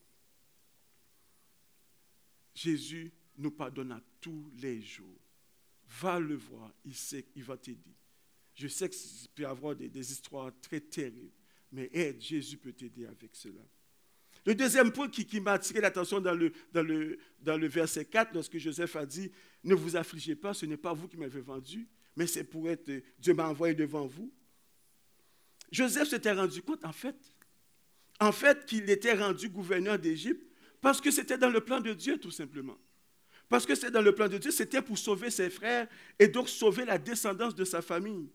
Jésus 2.55 3.13
nous 3.37 3.51
pardonne 3.51 3.93
à 3.93 4.01
tous 4.21 4.51
les 4.61 4.81
jours. 4.81 5.19
Va 6.01 6.19
le 6.19 6.37
voir, 6.37 6.73
il 6.85 6.95
sait, 6.95 7.27
il 7.35 7.43
va 7.43 7.57
t'aider. 7.57 7.95
Je 8.55 8.69
sais 8.69 8.89
qu'il 8.89 9.29
peut 9.35 9.43
y 9.43 9.47
avoir 9.47 9.75
des, 9.75 10.13
histoires 10.13 10.53
très 10.63 10.81
terribles, 10.81 11.33
mais 11.73 11.91
aide, 11.93 12.21
Jésus 12.21 12.57
peut 12.57 12.73
t'aider 12.73 13.07
avec 13.07 13.35
cela. 13.35 13.61
Le 14.47 14.55
deuxième 14.55 14.93
point 14.93 15.09
qui, 15.09 15.41
m'a 15.41 15.53
attiré 15.53 15.81
l'attention 15.81 16.21
dans 16.21 16.35
le, 16.35 17.67
verset 17.67 18.05
4, 18.05 18.35
lorsque 18.35 18.59
Joseph 18.59 18.95
a 18.97 19.07
dit, 19.07 19.31
ne 19.65 19.75
vous 19.75 19.97
affligez 19.97 20.37
pas, 20.37 20.55
ce 20.55 20.67
n'est 20.67 20.77
pas 20.77 20.93
vous 20.93 21.09
qui 21.09 21.17
m'avez 21.17 21.41
vendu, 21.41 21.89
mais 22.15 22.27
c'est 22.27 22.45
pour 22.45 22.69
être, 22.69 22.91
Dieu 23.19 23.35
m'a 23.35 23.49
envoyé 23.49 23.75
devant 23.75 24.07
vous. 24.07 24.33
Joseph 25.73 26.09
s'était 26.09 26.33
rendu 26.33 26.63
compte, 26.63 26.85
en 26.85 28.33
fait, 28.33 28.67
qu'il 28.67 28.89
était 28.89 29.15
rendu 29.15 29.49
gouverneur 29.49 29.99
d'Égypte 29.99 30.47
parce 30.85 31.01
que 31.01 31.11
c'était 31.11 31.39
dans 31.39 31.49
le 31.49 31.63
plan 31.63 31.81
de 31.81 31.95
Dieu, 31.95 32.19
tout 32.19 32.31
simplement. 32.31 32.77
Parce 33.49 33.65
que 33.65 33.75
c'est 33.75 33.91
dans 33.91 34.03
le 34.03 34.15
plan 34.15 34.29
de 34.29 34.37
Dieu, 34.37 34.51
c'était 34.51 34.83
pour 34.83 34.99
sauver 34.99 35.31
ses 35.31 35.49
frères 35.49 35.89
et 36.19 36.29
donc 36.29 36.47
sauver 36.47 36.85
la 36.85 36.99
descendance 36.99 37.55
de 37.55 37.65
sa 37.65 37.81
famille. 37.81 38.29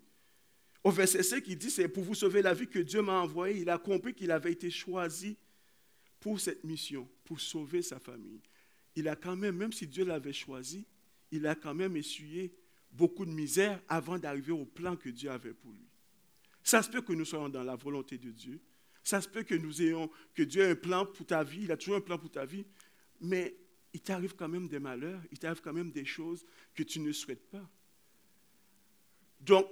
Au 0.83 0.89
verset 0.89 1.21
5, 1.21 1.43
il 1.45 1.59
dit, 1.59 1.69
c'est 1.69 1.87
pour 1.87 2.03
vous 2.03 2.15
sauver 2.15 2.41
la 2.41 2.55
vie 2.55 2.65
que 2.65 2.79
Dieu 2.79 3.03
m'a 3.03 3.21
envoyé. 3.21 3.61
Il 3.61 3.69
a 3.69 3.77
compris 3.77 4.15
qu'il 4.15 4.31
avait 4.31 4.51
été 4.51 4.71
choisi 4.71 5.37
pour 6.19 6.39
cette 6.39 6.63
mission, 6.63 7.07
pour 7.23 7.39
sauver 7.39 7.83
sa 7.83 7.99
famille. 7.99 8.41
Il 8.95 9.07
a 9.09 9.15
quand 9.15 9.35
même, 9.35 9.55
même 9.55 9.71
si 9.71 9.85
Dieu 9.85 10.03
l'avait 10.03 10.33
choisi, 10.33 10.87
il 11.31 11.45
a 11.45 11.53
quand 11.53 11.75
même 11.75 11.95
essuyé 11.97 12.51
beaucoup 12.91 13.27
de 13.27 13.31
misère 13.31 13.79
avant 13.87 14.17
d'arriver 14.17 14.53
au 14.53 14.65
plan 14.65 14.95
que 14.95 15.09
Dieu 15.09 15.29
avait 15.29 15.53
pour 15.53 15.69
lui. 15.69 15.87
Ça 16.63 16.81
se 16.81 16.89
peut 16.89 17.03
que 17.03 17.13
nous 17.13 17.25
soyons 17.25 17.49
dans 17.49 17.63
la 17.63 17.75
volonté 17.75 18.17
de 18.17 18.31
Dieu. 18.31 18.59
Ça 19.09 19.21
se 19.21 19.27
peut 19.27 19.41
que 19.41 19.55
nous 19.55 19.81
ayons, 19.81 20.07
que 20.35 20.43
Dieu 20.43 20.61
ait 20.61 20.69
un 20.69 20.75
plan 20.75 21.03
pour 21.03 21.25
ta 21.25 21.43
vie, 21.43 21.63
il 21.63 21.71
a 21.71 21.77
toujours 21.77 21.95
un 21.95 22.01
plan 22.01 22.19
pour 22.19 22.29
ta 22.29 22.45
vie, 22.45 22.63
mais 23.19 23.57
il 23.91 24.01
t'arrive 24.01 24.35
quand 24.35 24.47
même 24.47 24.67
des 24.67 24.77
malheurs, 24.77 25.19
il 25.31 25.39
t'arrive 25.39 25.61
quand 25.61 25.73
même 25.73 25.89
des 25.89 26.05
choses 26.05 26.45
que 26.75 26.83
tu 26.83 26.99
ne 26.99 27.11
souhaites 27.11 27.49
pas. 27.49 27.67
Donc, 29.39 29.65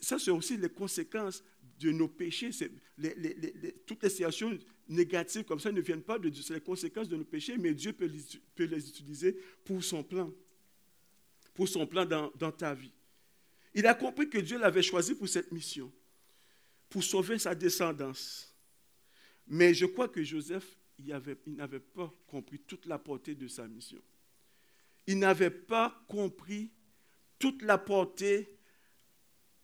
ça, 0.00 0.20
c'est 0.20 0.30
aussi 0.30 0.56
les 0.56 0.68
conséquences 0.68 1.42
de 1.80 1.90
nos 1.90 2.06
péchés. 2.06 2.50
toutes 3.86 4.04
les 4.04 4.08
situations 4.08 4.56
négatives 4.86 5.42
comme 5.42 5.58
ça 5.58 5.72
ne 5.72 5.80
viennent 5.80 6.04
pas 6.04 6.20
de 6.20 6.28
Dieu. 6.28 6.44
C'est 6.44 6.54
les 6.54 6.60
conséquences 6.60 7.08
de 7.08 7.16
nos 7.16 7.24
péchés, 7.24 7.58
mais 7.58 7.74
Dieu 7.74 7.92
peut 7.92 8.04
les, 8.06 8.88
utiliser 8.88 9.36
pour 9.64 9.82
son 9.82 10.04
plan. 10.04 10.32
Pour 11.54 11.66
son 11.66 11.88
plan 11.88 12.06
dans, 12.06 12.30
dans 12.36 12.52
ta 12.52 12.72
vie. 12.72 12.92
Il 13.74 13.84
a 13.88 13.94
compris 13.94 14.30
que 14.30 14.38
Dieu 14.38 14.60
l'avait 14.60 14.80
choisi 14.80 15.16
pour 15.16 15.28
cette 15.28 15.50
mission, 15.50 15.92
pour 16.88 17.02
sauver 17.02 17.40
sa 17.40 17.52
descendance. 17.52 18.52
Mais 19.46 19.74
je 19.74 19.86
crois 19.86 20.08
que 20.08 20.22
Joseph, 20.22 20.76
il 20.98 21.08
n'avait 21.08 21.80
pas 21.80 22.12
compris 22.26 22.58
toute 22.60 22.86
la 22.86 22.98
portée 22.98 23.34
de 23.34 23.48
sa 23.48 23.68
mission. 23.68 24.00
Il 25.06 25.18
n'avait 25.18 25.50
pas 25.50 26.02
compris 26.08 26.72
toute 27.38 27.62
la 27.62 27.78
portée 27.78 28.56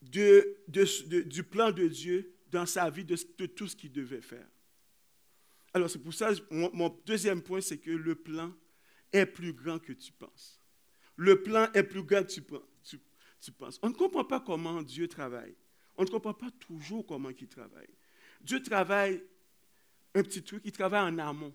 du 0.00 1.42
plan 1.50 1.72
de 1.72 1.88
Dieu 1.88 2.34
dans 2.48 2.66
sa 2.66 2.90
vie, 2.90 3.04
de, 3.04 3.16
tout 3.46 3.66
ce 3.66 3.74
qu'il 3.74 3.92
devait 3.92 4.20
faire. 4.20 4.46
Alors 5.74 5.88
c'est 5.88 5.98
pour 5.98 6.12
ça, 6.12 6.30
mon, 6.50 6.88
deuxième 7.06 7.42
point, 7.42 7.60
c'est 7.60 7.78
que 7.78 7.90
le 7.90 8.14
plan 8.14 8.52
est 9.12 9.26
plus 9.26 9.52
grand 9.52 9.78
que 9.78 9.92
tu 9.92 10.12
penses. 10.12 10.60
Le 11.16 11.42
plan 11.42 11.68
est 11.72 11.82
plus 11.82 12.02
grand 12.02 12.22
que 12.22 12.32
tu, 12.32 12.42
penses. 13.52 13.78
On 13.82 13.88
ne 13.88 13.94
comprend 13.94 14.24
pas 14.24 14.40
comment 14.40 14.82
Dieu 14.82 15.08
travaille. 15.08 15.56
On 15.96 16.04
ne 16.04 16.08
comprend 16.08 16.34
pas 16.34 16.50
toujours 16.50 17.06
comment 17.06 17.30
il 17.30 17.48
travaille. 17.48 17.88
Dieu 18.42 18.62
travaille 18.62 19.22
un 20.14 20.22
petit 20.22 20.42
truc, 20.42 20.62
il 20.64 20.72
travaille 20.72 21.02
en 21.02 21.18
amont. 21.18 21.54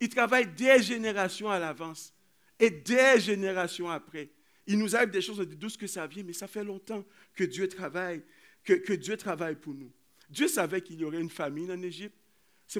Il 0.00 0.08
travaille 0.08 0.46
des 0.46 0.82
générations 0.82 1.50
à 1.50 1.58
l'avance 1.58 2.12
et 2.58 2.70
des 2.70 3.20
générations 3.20 3.90
après. 3.90 4.30
Il 4.66 4.78
nous 4.78 4.96
arrive 4.96 5.10
des 5.10 5.20
choses, 5.20 5.40
on 5.40 5.44
dit 5.44 5.56
d'où 5.56 5.68
que 5.68 5.86
ça 5.86 6.06
vient, 6.06 6.22
mais 6.22 6.32
ça 6.32 6.46
fait 6.46 6.64
longtemps 6.64 7.04
que 7.34 7.44
Dieu 7.44 7.68
travaille, 7.68 8.22
que, 8.64 8.92
Dieu 8.94 9.16
travaille 9.16 9.56
pour 9.56 9.74
nous. 9.74 9.92
Dieu 10.30 10.48
savait 10.48 10.80
qu'il 10.80 10.98
y 11.00 11.04
aurait 11.04 11.20
une 11.20 11.30
famine 11.30 11.70
en 11.70 11.82
Égypte. 11.82 12.16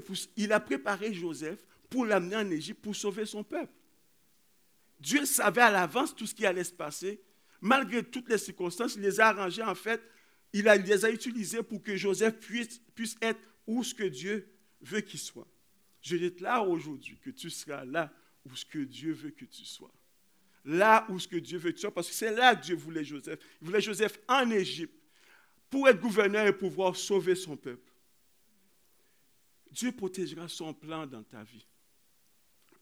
Pour, 0.04 0.16
il 0.36 0.52
a 0.52 0.60
préparé 0.60 1.12
Joseph 1.12 1.64
pour 1.90 2.06
l'amener 2.06 2.36
en 2.36 2.50
Égypte 2.50 2.80
pour 2.80 2.96
sauver 2.96 3.26
son 3.26 3.44
peuple. 3.44 3.72
Dieu 4.98 5.26
savait 5.26 5.60
à 5.60 5.70
l'avance 5.70 6.14
tout 6.14 6.26
ce 6.26 6.34
qui 6.34 6.46
allait 6.46 6.64
se 6.64 6.72
passer. 6.72 7.20
Malgré 7.60 8.02
toutes 8.02 8.28
les 8.28 8.38
circonstances, 8.38 8.96
il 8.96 9.02
les 9.02 9.20
a 9.20 9.28
arrangées 9.28 9.62
en 9.62 9.74
fait. 9.74 10.00
Il, 10.52 10.64
les 10.64 11.04
a 11.04 11.10
utilisées 11.10 11.62
pour 11.62 11.82
que 11.82 11.96
Joseph 11.96 12.38
puisse, 12.38 12.80
puisse 12.94 13.16
être 13.20 13.40
où 13.66 13.84
ce 13.84 13.94
que 13.94 14.04
Dieu 14.04 14.53
veut 14.84 15.00
qu'il 15.00 15.20
soit. 15.20 15.48
Je 16.00 16.16
là 16.42 16.62
aujourd'hui 16.62 17.18
que 17.18 17.30
tu 17.30 17.50
seras 17.50 17.84
là 17.84 18.12
où 18.44 18.54
ce 18.54 18.64
que 18.64 18.78
Dieu 18.78 19.12
veut 19.12 19.30
que 19.30 19.44
tu 19.44 19.64
sois 19.64 19.92
là 20.64 21.06
où 21.10 21.18
ce 21.18 21.28
que 21.28 21.36
Dieu 21.36 21.58
veut 21.58 21.70
que 21.70 21.76
tu 21.76 21.82
sois, 21.82 21.92
parce 21.92 22.08
que 22.08 22.14
c'est 22.14 22.34
là 22.34 22.56
que 22.56 22.64
Dieu 22.64 22.74
voulait 22.74 23.04
Joseph. 23.04 23.38
Il 23.60 23.66
voulait 23.66 23.80
Joseph 23.80 24.18
en 24.28 24.50
Égypte 24.50 24.94
pour 25.68 25.88
être 25.88 26.00
gouverneur 26.00 26.46
et 26.46 26.56
pouvoir 26.56 26.96
sauver 26.96 27.34
son 27.34 27.56
peuple. 27.56 27.92
Dieu 29.70 29.92
protégera 29.92 30.48
son 30.48 30.72
plan 30.72 31.06
dans 31.06 31.22
ta 31.22 31.42
vie. 31.42 31.66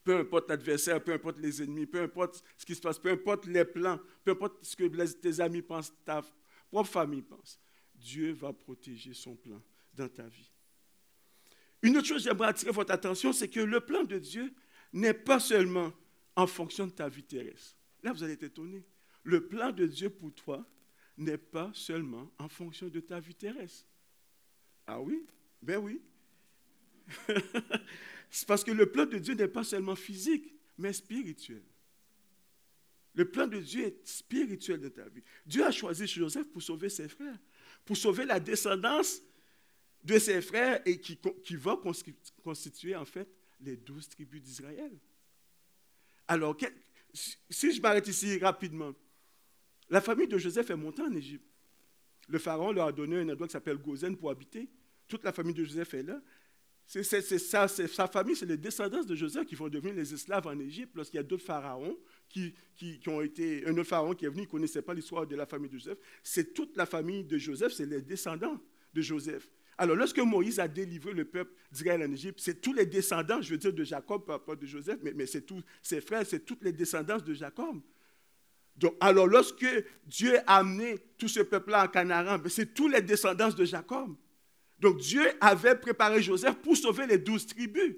Peu 0.05 0.19
importe 0.19 0.49
l'adversaire, 0.49 1.03
peu 1.03 1.13
importe 1.13 1.39
les 1.39 1.63
ennemis, 1.63 1.87
peu 1.87 2.03
importe 2.03 2.45
ce 2.57 2.67
qui 2.67 2.75
se 2.75 2.81
passe, 2.81 2.99
peu 2.99 3.11
importe 3.11 3.47
les 3.47 3.65
plans, 3.65 3.99
peu 4.25 4.33
importe 4.33 4.65
ce 4.65 4.77
que 4.77 5.13
tes 5.13 5.41
amis 5.41 5.63
pensent, 5.63 5.93
ta 6.05 6.23
propre 6.71 6.91
famille 6.91 7.23
pense, 7.23 7.59
Dieu 7.95 8.33
va 8.33 8.53
protéger 8.53 9.15
son 9.15 9.37
plan 9.37 9.63
dans 9.95 10.09
ta 10.09 10.27
vie. 10.27 10.52
Une 11.83 11.97
autre 11.97 12.07
chose 12.07 12.25
que 12.25 12.31
j'aimerais 12.31 12.49
attirer 12.49 12.71
votre 12.71 12.93
attention, 12.93 13.33
c'est 13.33 13.49
que 13.49 13.61
le 13.61 13.81
plan 13.81 14.05
de 14.05 14.19
Dieu 14.19 14.53
n'est 14.93 15.15
pas 15.15 15.41
seulement 15.41 15.93
en 16.37 16.47
fonction 16.47 16.87
de 16.87 16.93
ta 16.93 17.09
vie 17.09 17.25
terrestre. 17.25 17.77
Là, 18.03 18.13
vous 18.13 18.23
allez 18.23 18.35
être 18.35 18.45
étonné. 18.45 18.85
Le 19.25 19.47
plan 19.47 19.73
de 19.73 19.87
Dieu 19.87 20.11
pour 20.11 20.33
toi 20.33 20.67
n'est 21.17 21.39
pas 21.39 21.71
seulement 21.75 22.31
en 22.39 22.49
fonction 22.49 22.89
de 22.89 23.01
ta 23.01 23.21
vie 23.21 23.35
terrestre. 23.35 23.87
Ah 24.87 25.01
oui? 25.01 25.27
Ben 25.61 25.79
oui. 25.79 26.01
Parce 28.47 28.65
que 28.65 28.71
le 28.71 28.91
plan 28.91 29.07
de 29.07 29.19
Dieu 29.19 29.35
n'est 29.35 29.49
pas 29.49 29.65
seulement 29.65 29.97
physique, 29.97 30.55
mais 30.79 30.93
spirituel. 30.93 31.63
Le 33.15 33.27
plan 33.27 33.47
de 33.47 33.59
Dieu 33.59 33.85
est 33.85 34.07
spirituel 34.07 34.81
de 34.81 34.89
ta 34.89 35.07
vie. 35.09 35.23
Dieu 35.45 35.65
a 35.65 35.71
choisi 35.71 36.07
Joseph 36.07 36.47
pour 36.49 36.63
sauver 36.63 36.89
ses 36.89 37.09
frères, 37.09 37.39
pour 37.85 37.97
sauver 37.97 38.25
la 38.25 38.41
descendance 38.41 39.21
de 40.05 40.19
ses 40.19 40.43
frères 40.43 40.81
et 40.85 40.99
qui, 40.99 41.19
qui 41.45 41.57
va 41.57 41.79
constituer 42.43 42.97
en 42.97 43.05
fait 43.05 43.29
les 43.61 43.77
douze 43.77 44.09
tribus 44.09 44.43
d'Israël. 44.43 44.93
Alors, 46.27 46.57
si 47.13 47.73
je 47.73 47.81
m'arrête 47.81 48.09
ici 48.09 48.39
rapidement, 48.39 48.93
la 49.91 50.01
famille 50.01 50.27
de 50.27 50.39
Joseph 50.39 50.71
est 50.71 50.77
montée 50.77 51.03
en 51.03 51.15
Égypte. 51.15 51.47
Le 52.29 52.39
pharaon 52.39 52.73
leur 52.73 52.87
a 52.87 52.93
donné 52.93 53.19
un 53.19 53.29
endroit 53.29 53.47
qui 53.47 53.53
s'appelle 53.53 53.79
Gozen 53.79 54.17
pour 54.17 54.31
habiter. 54.31 54.69
Toute 55.07 55.25
la 55.25 55.33
famille 55.33 55.55
de 55.55 55.65
Joseph 55.65 55.95
est 55.95 56.03
là. 56.03 56.21
C'est 56.87 57.05
ça, 57.39 57.69
sa 57.69 58.09
famille, 58.09 58.37
c'est 58.37 58.47
les 58.47 58.57
descendants 58.57 59.05
de 59.05 59.15
Joseph 59.15 59.47
qui 59.47 59.55
vont 59.55 59.69
devenir 59.69 59.95
les 59.95 60.13
esclaves 60.13 60.47
en 60.47 60.59
Égypte 60.59 60.95
lorsqu'il 60.95 61.17
y 61.17 61.21
a 61.21 61.23
d'autres 61.23 61.45
pharaons 61.45 61.97
qui, 62.29 62.55
qui, 62.77 63.01
ont 63.07 63.21
été. 63.21 63.67
Un 63.67 63.73
autre 63.79 63.89
pharaon 63.89 64.15
qui 64.15 64.27
est 64.27 64.29
venu, 64.29 64.43
il 64.43 64.47
ne 64.47 64.51
connaissait 64.51 64.83
pas 64.83 64.93
l'histoire 64.93 65.27
de 65.27 65.37
la 65.37 65.47
famille 65.47 65.71
de 65.71 65.79
Joseph. 65.79 65.99
C'est 66.23 66.53
toute 66.53 66.77
la 66.77 66.87
famille 66.87 67.25
de 67.25 67.39
Joseph, 67.39 67.73
c'est 67.73 67.87
les 67.87 68.03
descendants 68.03 68.61
de 68.93 69.01
Joseph. 69.01 69.49
Alors, 69.83 69.97
lorsque 69.97 70.21
Moïse 70.21 70.61
a 70.61 70.69
délivré 70.69 71.13
le 71.13 71.25
peuple 71.25 71.51
d'Israël 71.73 72.09
en 72.09 72.13
Égypte, 72.13 72.39
c'est 72.41 72.61
tous 72.61 72.73
les 72.73 72.87
descendants, 72.87 73.43
je 73.43 73.51
veux 73.51 73.59
dire 73.59 73.73
de 73.73 73.83
Jacob, 73.83 74.25
pas 74.25 74.55
de 74.55 74.65
Joseph, 74.65 75.01
mais, 75.03 75.27
c'est 75.27 75.41
tous 75.41 75.61
ses 75.83 76.01
frères, 76.01 76.25
c'est 76.25 76.45
toutes 76.45 76.63
les 76.63 76.71
descendants 76.71 77.19
de 77.19 77.35
Jacob. 77.35 77.81
Donc, 78.77 78.95
alors, 79.01 79.27
lorsque 79.27 79.67
Dieu 80.07 80.39
a 80.47 80.59
amené 80.59 80.99
tout 81.19 81.27
ce 81.27 81.41
peuple-là 81.41 81.87
en 81.87 81.89
Canaan, 81.89 82.39
ben, 82.39 82.49
c'est 82.49 82.73
tous 82.73 82.87
les 82.87 83.03
descendants 83.03 83.49
de 83.49 83.65
Jacob. 83.65 84.15
Donc, 84.79 84.99
Dieu 84.99 85.29
avait 85.41 85.75
préparé 85.75 86.23
Joseph 86.23 86.55
pour 86.63 86.77
sauver 86.77 87.09
les 87.09 87.19
douze 87.19 87.45
tribus. 87.45 87.97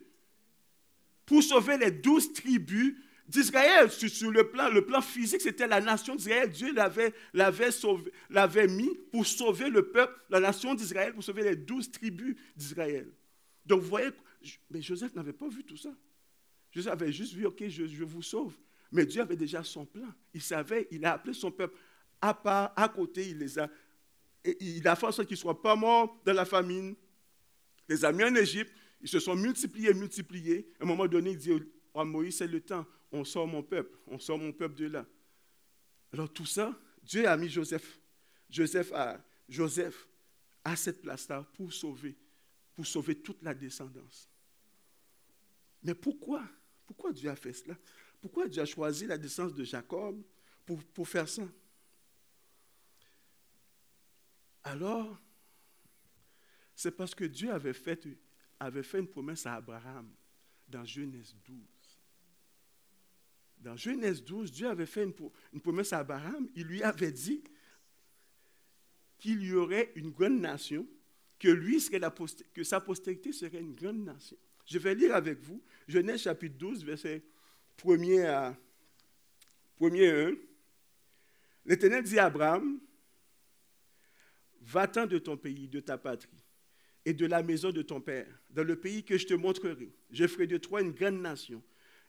Pour 1.26 1.42
sauver 1.42 1.76
les 1.76 1.90
douze 1.90 2.32
tribus 2.32 2.94
d'Israël. 3.28 3.90
Sur, 3.90 4.30
le, 4.30 4.48
plan, 4.50 4.68
le 4.70 4.84
plan 4.84 5.00
physique, 5.00 5.40
c'était 5.40 5.66
la 5.66 5.80
nation 5.80 6.14
d'Israël. 6.14 6.50
Dieu 6.50 6.72
l'avait, 6.72 7.12
l'avait, 7.32 8.68
mis 8.68 8.94
pour 9.10 9.26
sauver 9.26 9.70
le 9.70 9.90
peuple, 9.90 10.14
la 10.30 10.40
nation 10.40 10.74
d'Israël, 10.74 11.12
pour 11.12 11.24
sauver 11.24 11.42
les 11.42 11.56
douze 11.56 11.90
tribus 11.90 12.36
d'Israël. 12.56 13.10
Donc 13.66 13.82
vous 13.82 13.88
voyez, 13.88 14.10
mais 14.70 14.82
Joseph 14.82 15.14
n'avait 15.14 15.32
pas 15.32 15.48
vu 15.48 15.64
tout 15.64 15.76
ça. 15.76 15.94
Joseph 16.72 16.92
avait 16.92 17.12
juste 17.12 17.34
vu, 17.34 17.46
ok, 17.46 17.68
je, 17.68 17.86
je, 17.86 18.04
vous 18.04 18.22
sauve. 18.22 18.54
Mais 18.90 19.06
Dieu 19.06 19.22
avait 19.22 19.36
déjà 19.36 19.62
son 19.62 19.86
plan. 19.86 20.12
Il 20.32 20.42
savait, 20.42 20.88
il 20.90 21.04
a 21.04 21.14
appelé 21.14 21.32
son 21.32 21.50
peuple 21.50 21.76
à 22.20 22.32
part, 22.32 22.72
à 22.74 22.88
côté, 22.88 23.28
il 23.28 23.38
les 23.38 23.58
a. 23.58 23.68
Il 24.60 24.86
a 24.88 24.96
fait 24.96 25.06
en 25.06 25.12
sorte 25.12 25.28
qu'ils 25.28 25.36
ne 25.36 25.40
soient 25.40 25.60
pas 25.60 25.76
morts 25.76 26.20
dans 26.24 26.32
la 26.32 26.44
famine. 26.44 26.94
Il 27.88 27.94
les 27.94 28.04
a 28.04 28.12
mis 28.12 28.24
en 28.24 28.34
Égypte. 28.34 28.72
Ils 29.00 29.08
se 29.08 29.18
sont 29.20 29.36
multipliés, 29.36 29.92
multipliés. 29.92 30.70
À 30.80 30.84
un 30.84 30.86
moment 30.86 31.06
donné, 31.06 31.30
il 31.30 31.38
dit 31.38 31.52
à 31.94 32.04
Moïse, 32.04 32.38
c'est 32.38 32.46
le 32.46 32.60
temps 32.60 32.86
on 33.14 33.24
sort 33.24 33.46
mon 33.46 33.62
peuple, 33.62 33.96
on 34.08 34.18
sort 34.18 34.38
mon 34.38 34.52
peuple 34.52 34.74
de 34.74 34.86
là. 34.86 35.06
Alors 36.12 36.32
tout 36.32 36.46
ça, 36.46 36.76
Dieu 37.02 37.28
a 37.28 37.36
mis 37.36 37.48
Joseph, 37.48 38.00
Joseph 38.50 38.92
à, 38.92 39.24
Joseph 39.48 40.08
à 40.64 40.74
cette 40.74 41.00
place-là 41.00 41.46
pour 41.54 41.72
sauver, 41.72 42.16
pour 42.74 42.84
sauver 42.86 43.14
toute 43.14 43.40
la 43.42 43.54
descendance. 43.54 44.28
Mais 45.82 45.94
pourquoi 45.94 46.44
Pourquoi 46.86 47.12
Dieu 47.12 47.30
a 47.30 47.36
fait 47.36 47.52
cela? 47.52 47.78
Pourquoi 48.20 48.48
Dieu 48.48 48.62
a 48.62 48.66
choisi 48.66 49.06
la 49.06 49.16
descendance 49.16 49.54
de 49.54 49.64
Jacob 49.64 50.20
pour, 50.66 50.82
pour 50.82 51.06
faire 51.06 51.28
ça? 51.28 51.46
Alors, 54.64 55.20
c'est 56.74 56.96
parce 56.96 57.14
que 57.14 57.24
Dieu 57.24 57.52
avait 57.52 57.74
fait, 57.74 58.08
avait 58.58 58.82
fait 58.82 58.98
une 58.98 59.08
promesse 59.08 59.46
à 59.46 59.54
Abraham 59.54 60.12
dans 60.66 60.84
Genèse 60.84 61.36
12. 61.44 61.73
Dans 63.64 63.76
Genèse 63.76 64.22
12, 64.22 64.52
Dieu 64.52 64.68
avait 64.68 64.84
fait 64.84 65.04
une, 65.04 65.60
promesse 65.60 65.94
à 65.94 66.00
Abraham. 66.00 66.46
Il 66.54 66.66
lui 66.66 66.82
avait 66.82 67.10
dit, 67.10 67.42
qu'il 69.16 69.42
y 69.42 69.54
aurait 69.54 69.90
une 69.94 70.10
grande 70.10 70.38
nation, 70.38 70.86
que 71.38 71.48
lui 71.48 71.80
sa 71.80 72.80
postérité 72.80 73.32
serait 73.32 73.60
une 73.60 73.74
grande 73.74 74.04
nation. 74.04 74.36
Je 74.66 74.78
vais 74.78 74.94
lire 74.94 75.14
avec 75.14 75.40
vous 75.40 75.62
Genèse 75.88 76.22
chapitre 76.22 76.56
12, 76.58 76.84
verset 76.84 77.22
1 77.82 78.24
à 78.24 78.54
1 79.80 80.32
L'Éternel 81.64 82.04
dit 82.04 82.18
à 82.18 82.26
Abraham, 82.26 82.78
Va-t'en 84.60 85.06
de 85.06 85.18
ton 85.18 85.38
pays, 85.38 85.68
de 85.68 85.80
ta 85.80 85.96
patrie, 85.96 86.44
et 87.06 87.14
de 87.14 87.24
la 87.24 87.42
maison 87.42 87.70
de 87.70 87.80
ton 87.80 88.00
père, 88.00 88.28
dans 88.50 88.64
le 88.64 88.76
pays 88.76 89.04
que 89.04 89.16
je 89.16 89.26
te 89.26 89.34
montrerai. 89.34 89.90
Je 90.10 90.26
ferai 90.26 90.46
de 90.46 90.58
toi 90.58 90.82
une 90.82 90.92
grande 90.92 91.20
nation, 91.20 91.62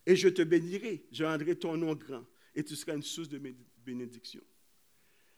et 0.05 0.15
je 0.15 0.29
te 0.29 0.41
bénirai, 0.41 1.05
je 1.11 1.23
rendrai 1.23 1.55
ton 1.55 1.77
nom 1.77 1.95
grand, 1.95 2.25
et 2.53 2.63
tu 2.63 2.75
seras 2.75 2.95
une 2.95 3.03
source 3.03 3.29
de 3.29 3.41
bénédiction. 3.83 4.41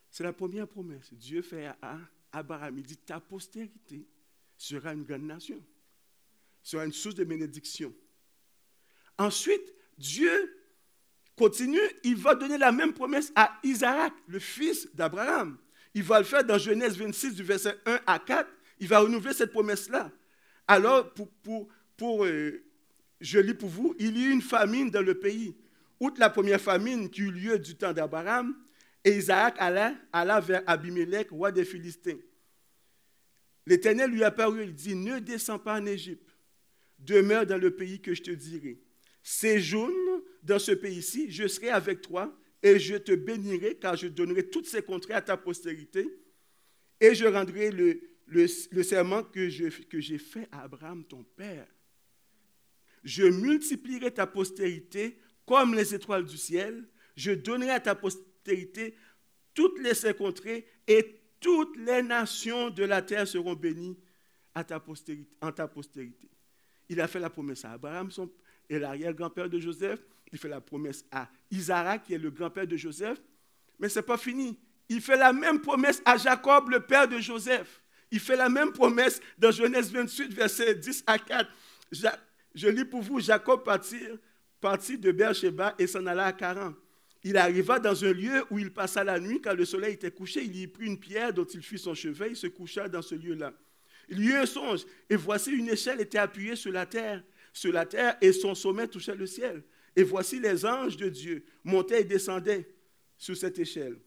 C'est 0.10 0.24
la 0.24 0.34
première 0.34 0.68
promesse. 0.68 1.14
Dieu 1.14 1.42
fait 1.42 1.68
à 1.82 2.00
Abraham, 2.32 2.78
il 2.78 2.86
dit, 2.86 2.98
ta 2.98 3.20
postérité 3.20 4.08
sera 4.58 4.94
une 4.94 5.04
grande 5.04 5.24
nation, 5.24 5.64
sera 6.62 6.86
une 6.86 6.94
source 6.94 7.16
de 7.16 7.24
bénédiction. 7.24 7.94
Ensuite, 9.18 9.74
Dieu 9.98 10.54
continue, 11.36 11.80
il 12.04 12.16
va 12.16 12.36
donner 12.36 12.58
la 12.58 12.72
même 12.72 12.94
promesse 12.94 13.32
à 13.36 13.60
Isaac, 13.64 14.14
le 14.28 14.40
fils 14.40 14.90
d'Abraham. 14.94 15.58
Il 15.94 16.04
va 16.04 16.20
le 16.20 16.26
faire 16.26 16.44
dans 16.44 16.58
Genèse 16.58 16.98
26, 16.98 17.36
du 17.36 17.44
verset 17.44 17.80
1 17.86 18.00
à 18.06 18.20
4. 18.20 18.50
Il 18.80 18.88
va 18.88 19.00
renouveler 19.00 19.34
cette 19.34 19.52
promesse-là. 19.52 20.12
Alors, 20.68 21.14
pour, 21.14 21.30
pour, 21.42 21.68
pour 21.96 22.26
euh, 22.26 22.64
je 23.20 23.40
lis 23.40 23.54
pour 23.54 23.70
vous, 23.70 23.96
il 24.00 24.18
y 24.18 24.26
eut 24.26 24.32
une 24.32 24.42
famine 24.42 24.90
dans 24.90 25.02
le 25.02 25.16
pays. 25.16 25.56
Outre 26.00 26.20
la 26.20 26.30
première 26.30 26.62
famine 26.62 27.10
qui 27.10 27.22
eut 27.22 27.32
lieu 27.32 27.58
du 27.58 27.76
temps 27.76 27.94
d'Abraham, 27.94 28.56
et 29.04 29.16
Isaac 29.18 29.56
alla, 29.58 29.96
alla 30.12 30.40
vers 30.40 30.64
Abimelech, 30.68 31.30
roi 31.30 31.52
des 31.52 31.66
Philistins. 31.66 32.20
L'Éternel 33.66 34.12
lui 34.12 34.24
apparut, 34.24 34.64
il 34.64 34.74
dit, 34.74 34.96
ne 34.96 35.20
descends 35.20 35.60
pas 35.60 35.80
en 35.80 35.86
Égypte, 35.86 36.38
demeure 37.00 37.46
dans 37.46 37.58
le 37.58 37.72
pays 37.72 38.02
que 38.02 38.14
je 38.14 38.22
te 38.22 38.32
dirai. 38.32 38.80
Séjourne 39.24 40.22
dans 40.44 40.60
ce 40.60 40.72
pays-ci, 40.72 41.32
je 41.32 41.48
serai 41.48 41.70
avec 41.70 42.02
toi 42.02 42.38
et 42.64 42.80
je 42.80 42.96
te 42.96 43.14
bénirai 43.14 43.76
car 43.76 43.96
je 43.96 44.08
donnerai 44.08 44.50
toutes 44.50 44.68
ces 44.68 44.82
contrées 44.82 45.14
à 45.14 45.22
ta 45.22 45.38
postérité 45.38 46.08
et 47.00 47.14
je 47.14 47.26
rendrai 47.26 47.72
le, 47.72 48.48
serment 48.84 49.24
que 49.24 49.50
j'ai 49.50 50.18
fait 50.18 50.48
à 50.52 50.64
Abraham, 50.64 51.04
ton 51.06 51.24
père. 51.24 51.68
Je 53.08 53.24
multiplierai 53.24 54.12
ta 54.12 54.28
postérité 54.28 55.18
comme 55.46 55.74
les 55.74 55.96
étoiles 55.96 56.26
du 56.26 56.38
ciel. 56.38 56.84
Je 57.16 57.32
donnerai 57.32 57.70
à 57.70 57.80
ta 57.80 57.96
postérité 57.96 58.98
toutes 59.54 59.80
les 59.80 60.14
contrées 60.14 60.68
et 60.86 61.22
toutes 61.40 61.78
les 61.78 62.04
nations 62.04 62.70
de 62.70 62.84
la 62.84 63.02
terre 63.02 63.26
seront 63.26 63.56
bénies 63.56 63.98
à 64.54 64.66
ta 64.66 64.82
postérité, 64.82 65.30
en 65.42 65.54
ta 65.54 65.70
postérité. 65.70 66.30
Il 66.90 67.00
a 67.00 67.08
fait 67.08 67.22
la 67.22 67.30
promesse 67.30 67.64
à 67.64 67.72
Abraham, 67.72 68.12
son, 68.12 68.30
et 68.70 68.78
l'arrière-grand-père 68.78 69.50
de 69.50 69.58
Joseph. 69.58 70.02
Il 70.34 70.38
fait 70.38 70.50
la 70.50 70.60
promesse 70.60 71.06
à 71.10 71.30
Isaac, 71.50 72.04
qui 72.04 72.14
est 72.14 72.18
le 72.18 72.30
grand-père 72.30 72.68
de 72.68 72.76
Joseph. 72.76 73.20
Mais 73.80 73.88
ce 73.88 74.00
n'est 74.00 74.06
pas 74.06 74.18
fini. 74.18 74.60
Il 74.90 75.00
fait 75.00 75.16
la 75.16 75.32
même 75.32 75.62
promesse 75.62 76.02
à 76.04 76.18
Jacob, 76.18 76.70
le 76.72 76.82
père 76.82 77.08
de 77.08 77.20
Joseph. 77.20 77.82
Il 78.12 78.20
fait 78.20 78.36
la 78.36 78.50
même 78.50 78.74
promesse 78.74 79.22
dans 79.38 79.52
Genèse 79.52 79.94
28, 79.94 80.34
versets 80.34 80.76
10 80.76 81.06
à 81.08 81.18
4. 81.18 81.50
Je 82.58 82.68
lis 82.68 82.86
pour 82.86 83.04
vous, 83.04 83.20
Jacob 83.20 83.64
partit, 83.64 84.02
partit 84.60 84.98
de 84.98 85.12
Beersheba 85.12 85.76
et 85.78 85.86
s'en 85.86 86.08
alla 86.08 86.26
à 86.26 86.34
Caran. 86.34 86.74
Il 87.24 87.38
arriva 87.38 87.78
dans 87.78 88.04
un 88.04 88.12
lieu 88.12 88.46
où 88.50 88.58
il 88.58 88.74
passa 88.74 89.04
la 89.04 89.20
nuit. 89.20 89.40
Quand 89.40 89.54
le 89.54 89.64
soleil 89.64 89.94
était 89.94 90.10
couché, 90.10 90.44
il 90.44 90.56
y 90.56 90.66
prit 90.66 90.88
une 90.88 91.00
pierre 91.00 91.32
dont 91.32 91.46
il 91.46 91.62
fit 91.62 91.78
son 91.78 91.94
chevet. 91.94 92.32
Il 92.32 92.36
se 92.36 92.48
coucha 92.48 92.90
dans 92.90 93.04
ce 93.04 93.14
lieu-là. 93.14 93.54
Il 94.10 94.24
y 94.24 94.30
eut 94.30 94.34
un 94.34 94.48
songe, 94.48 94.86
et 95.08 95.16
voici 95.16 95.52
une 95.52 95.70
échelle 95.70 96.02
était 96.02 96.18
appuyée 96.18 96.56
sur 96.56 96.72
la 96.72 96.88
terre, 96.88 97.24
sur 97.54 97.72
la 97.72 97.86
terre, 97.86 98.18
et 98.22 98.32
son 98.32 98.56
sommet 98.56 98.88
touchait 98.88 99.14
le 99.14 99.28
ciel. 99.28 99.62
Et 99.96 100.02
voici 100.02 100.40
les 100.40 100.66
anges 100.66 100.98
de 100.98 101.10
Dieu 101.10 101.46
montaient 101.64 102.02
et 102.02 102.06
descendaient 102.06 102.68
sur 103.20 103.38
cette 103.38 103.60
échelle. 103.60 104.00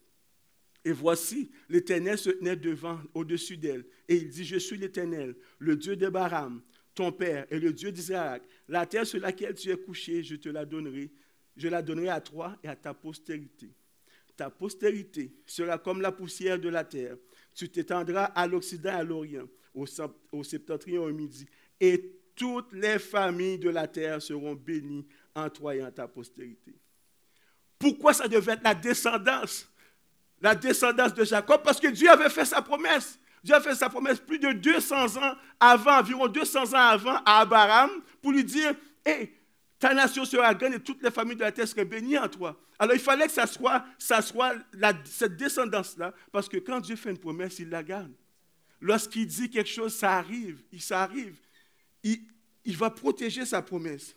Et 0.84 0.92
voici, 0.92 1.52
l'Éternel 1.68 2.18
se 2.18 2.30
tenait 2.30 2.56
devant, 2.56 2.98
au-dessus 3.14 3.58
d'elle. 3.58 3.84
Et 4.08 4.16
il 4.16 4.28
dit, 4.28 4.44
je 4.44 4.56
suis 4.56 4.76
l'Éternel, 4.76 5.36
le 5.58 5.76
Dieu 5.76 5.94
d'Abraham, 5.94 6.62
ton 6.94 7.12
père, 7.12 7.46
et 7.50 7.58
le 7.58 7.72
Dieu 7.72 7.92
d'Isaac. 7.92 8.42
La 8.68 8.86
terre 8.86 9.06
sur 9.06 9.20
laquelle 9.20 9.54
tu 9.54 9.70
es 9.70 9.76
couché, 9.76 10.22
je 10.22 10.36
te 10.36 10.48
la 10.48 10.64
donnerai. 10.64 11.10
Je 11.56 11.68
la 11.68 11.82
donnerai 11.82 12.08
à 12.08 12.20
toi 12.20 12.56
et 12.62 12.68
à 12.68 12.76
ta 12.76 12.94
postérité. 12.94 13.70
Ta 14.36 14.50
postérité 14.50 15.32
sera 15.46 15.78
comme 15.78 16.00
la 16.00 16.12
poussière 16.12 16.58
de 16.58 16.68
la 16.68 16.84
terre. 16.84 17.16
Tu 17.54 17.68
t'étendras 17.68 18.24
à 18.24 18.46
l'Occident, 18.46 18.94
à 18.94 19.02
l'Orient, 19.02 19.46
au, 19.74 19.84
au 20.32 20.42
septentrion, 20.42 21.04
au 21.04 21.12
midi. 21.12 21.46
Et 21.78 22.16
toutes 22.34 22.72
les 22.72 22.98
familles 22.98 23.58
de 23.58 23.68
la 23.68 23.86
terre 23.86 24.22
seront 24.22 24.54
bénies 24.54 25.06
en 25.34 25.50
toi 25.50 25.76
et 25.76 25.84
en 25.84 25.90
ta 25.90 26.08
postérité. 26.08 26.74
Pourquoi 27.78 28.14
ça 28.14 28.28
devait 28.28 28.52
être 28.52 28.64
la 28.64 28.74
descendance? 28.74 29.68
La 30.40 30.54
descendance 30.54 31.12
de 31.12 31.24
Jacob 31.24 31.62
Parce 31.62 31.78
que 31.78 31.88
Dieu 31.88 32.08
avait 32.08 32.30
fait 32.30 32.46
sa 32.46 32.62
promesse. 32.62 33.19
Dieu 33.42 33.54
a 33.54 33.60
fait 33.60 33.74
sa 33.74 33.88
promesse 33.88 34.18
plus 34.20 34.38
de 34.38 34.52
200 34.52 35.16
ans 35.16 35.34
avant, 35.58 35.98
environ 35.98 36.28
200 36.28 36.74
ans 36.74 36.88
avant, 36.88 37.16
à 37.24 37.40
Abraham, 37.40 37.90
pour 38.20 38.32
lui 38.32 38.44
dire, 38.44 38.74
hé, 39.06 39.34
ta 39.78 39.94
nation 39.94 40.24
sera 40.24 40.54
grande 40.54 40.74
et 40.74 40.80
toutes 40.80 41.02
les 41.02 41.10
familles 41.10 41.36
de 41.36 41.40
la 41.40 41.52
terre 41.52 41.66
seront 41.66 41.84
bénies 41.84 42.18
en 42.18 42.28
toi. 42.28 42.60
Alors 42.78 42.94
il 42.94 43.00
fallait 43.00 43.26
que 43.26 43.32
ça 43.32 43.46
soit, 43.46 43.84
ça 43.98 44.20
soit 44.20 44.54
cette 45.04 45.36
descendance-là, 45.36 46.14
parce 46.32 46.48
que 46.48 46.58
quand 46.58 46.80
Dieu 46.80 46.96
fait 46.96 47.10
une 47.10 47.18
promesse, 47.18 47.58
il 47.58 47.70
la 47.70 47.82
garde. 47.82 48.12
Lorsqu'il 48.80 49.26
dit 49.26 49.50
quelque 49.50 49.68
chose, 49.68 49.94
ça 49.94 50.16
arrive, 50.16 50.62
ça 50.78 51.02
arrive. 51.02 51.36
Il, 52.02 52.20
il 52.64 52.76
va 52.76 52.90
protéger 52.90 53.44
sa 53.44 53.60
promesse. 53.62 54.14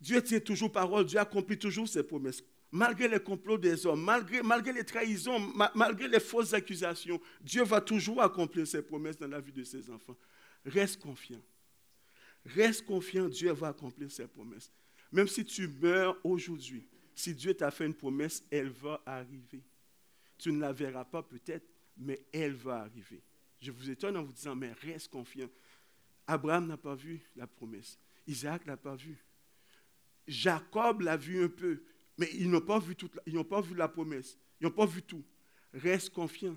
Dieu 0.00 0.22
tient 0.22 0.40
toujours 0.40 0.70
parole, 0.70 1.04
Dieu 1.04 1.18
accomplit 1.18 1.58
toujours 1.58 1.88
ses 1.88 2.02
promesses. 2.02 2.42
Malgré 2.70 3.08
les 3.08 3.20
complots 3.20 3.56
des 3.56 3.86
hommes, 3.86 4.02
malgré, 4.02 4.72
les 4.72 4.84
trahisons, 4.84 5.40
malgré 5.74 6.06
les 6.06 6.20
fausses 6.20 6.52
accusations, 6.52 7.20
Dieu 7.40 7.64
va 7.64 7.80
toujours 7.80 8.20
accomplir 8.20 8.66
ses 8.66 8.82
promesses 8.82 9.16
dans 9.16 9.28
la 9.28 9.40
vie 9.40 9.52
de 9.52 9.64
ses 9.64 9.88
enfants. 9.90 10.16
Reste 10.66 11.00
confiant. 11.00 11.40
Reste 12.44 12.84
confiant, 12.84 13.28
Dieu 13.28 13.52
va 13.52 13.68
accomplir 13.68 14.10
ses 14.10 14.26
promesses. 14.26 14.70
Même 15.10 15.28
si 15.28 15.44
tu 15.44 15.66
meurs 15.66 16.18
aujourd'hui, 16.22 16.86
si 17.14 17.34
Dieu 17.34 17.54
t'a 17.54 17.70
fait 17.70 17.86
une 17.86 17.94
promesse, 17.94 18.44
elle 18.50 18.68
va 18.68 19.02
arriver. 19.06 19.62
Tu 20.36 20.52
ne 20.52 20.60
la 20.60 20.72
verras 20.72 21.04
pas 21.04 21.22
peut-être, 21.22 21.66
mais 21.96 22.20
elle 22.32 22.54
va 22.54 22.80
arriver. 22.80 23.22
Je 23.60 23.72
vous 23.72 23.90
étonne 23.90 24.16
en 24.16 24.22
vous 24.22 24.32
disant, 24.32 24.54
mais 24.54 24.72
reste 24.72 25.08
confiant. 25.08 25.48
Abraham 26.26 26.66
n'a 26.66 26.76
pas 26.76 26.94
vu 26.94 27.20
la 27.34 27.46
promesse. 27.46 27.98
Isaac 28.26 28.66
n'a 28.66 28.76
pas 28.76 28.94
vu. 28.94 29.16
Jacob 30.28 31.00
l'a 31.00 31.16
vu 31.16 31.42
un 31.42 31.48
peu, 31.48 31.82
mais 32.18 32.28
ils 32.34 32.50
n'ont 32.50 32.60
pas 32.60 32.78
vu 32.78 32.94
toute 32.96 33.18
ils 33.26 33.34
n'ont 33.34 33.44
pas 33.44 33.60
vu 33.60 33.74
la 33.74 33.88
promesse. 33.88 34.36
Ils 34.60 34.64
n'ont 34.64 34.72
pas 34.72 34.86
vu 34.86 35.02
tout. 35.02 35.24
Reste 35.72 36.10
confiant. 36.10 36.56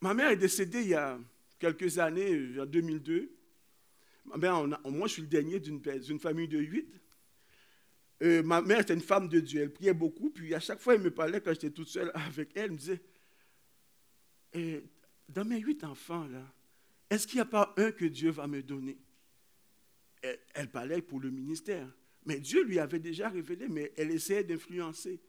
Ma 0.00 0.14
mère 0.14 0.30
est 0.30 0.36
décédée 0.36 0.82
il 0.82 0.88
y 0.88 0.94
a 0.94 1.18
quelques 1.58 1.98
années, 1.98 2.58
en 2.58 2.66
2002. 2.66 3.32
moi, 4.24 5.06
je 5.06 5.12
suis 5.12 5.22
le 5.22 5.28
dernier 5.28 5.60
d'une 5.60 6.18
famille 6.18 6.48
de 6.48 6.58
huit. 6.58 7.00
Euh, 8.22 8.42
ma 8.42 8.60
mère 8.62 8.80
était 8.80 8.94
une 8.94 9.00
femme 9.00 9.28
de 9.28 9.40
Dieu. 9.40 9.62
Elle 9.62 9.72
priait 9.72 9.94
beaucoup. 9.94 10.30
Puis 10.30 10.54
à 10.54 10.60
chaque 10.60 10.80
fois, 10.80 10.94
elle 10.94 11.02
me 11.02 11.10
parlait 11.10 11.40
quand 11.40 11.52
j'étais 11.52 11.70
toute 11.70 11.88
seule 11.88 12.10
avec 12.14 12.50
elle. 12.54 12.64
Elle 12.64 12.70
me 12.72 12.76
disait 12.76 13.02
eh, 14.52 14.82
Dans 15.28 15.44
mes 15.44 15.58
huit 15.58 15.82
enfants, 15.84 16.26
là, 16.28 16.44
est-ce 17.10 17.26
qu'il 17.26 17.36
n'y 17.36 17.42
a 17.42 17.46
pas 17.46 17.74
un 17.76 17.90
que 17.92 18.04
Dieu 18.04 18.30
va 18.30 18.46
me 18.46 18.62
donner? 18.62 18.98
Elle, 20.54 20.70
parlait 20.70 21.02
pour 21.02 21.20
le 21.20 21.30
ministère. 21.30 21.88
Mais 22.24 22.38
Dieu 22.38 22.62
lui 22.64 22.78
avait 22.78 23.00
déjà 23.00 23.28
révélé, 23.28 23.68
mais 23.68 23.92
elle 23.96 24.10
essayait 24.10 24.44
d'influencer. 24.44 25.20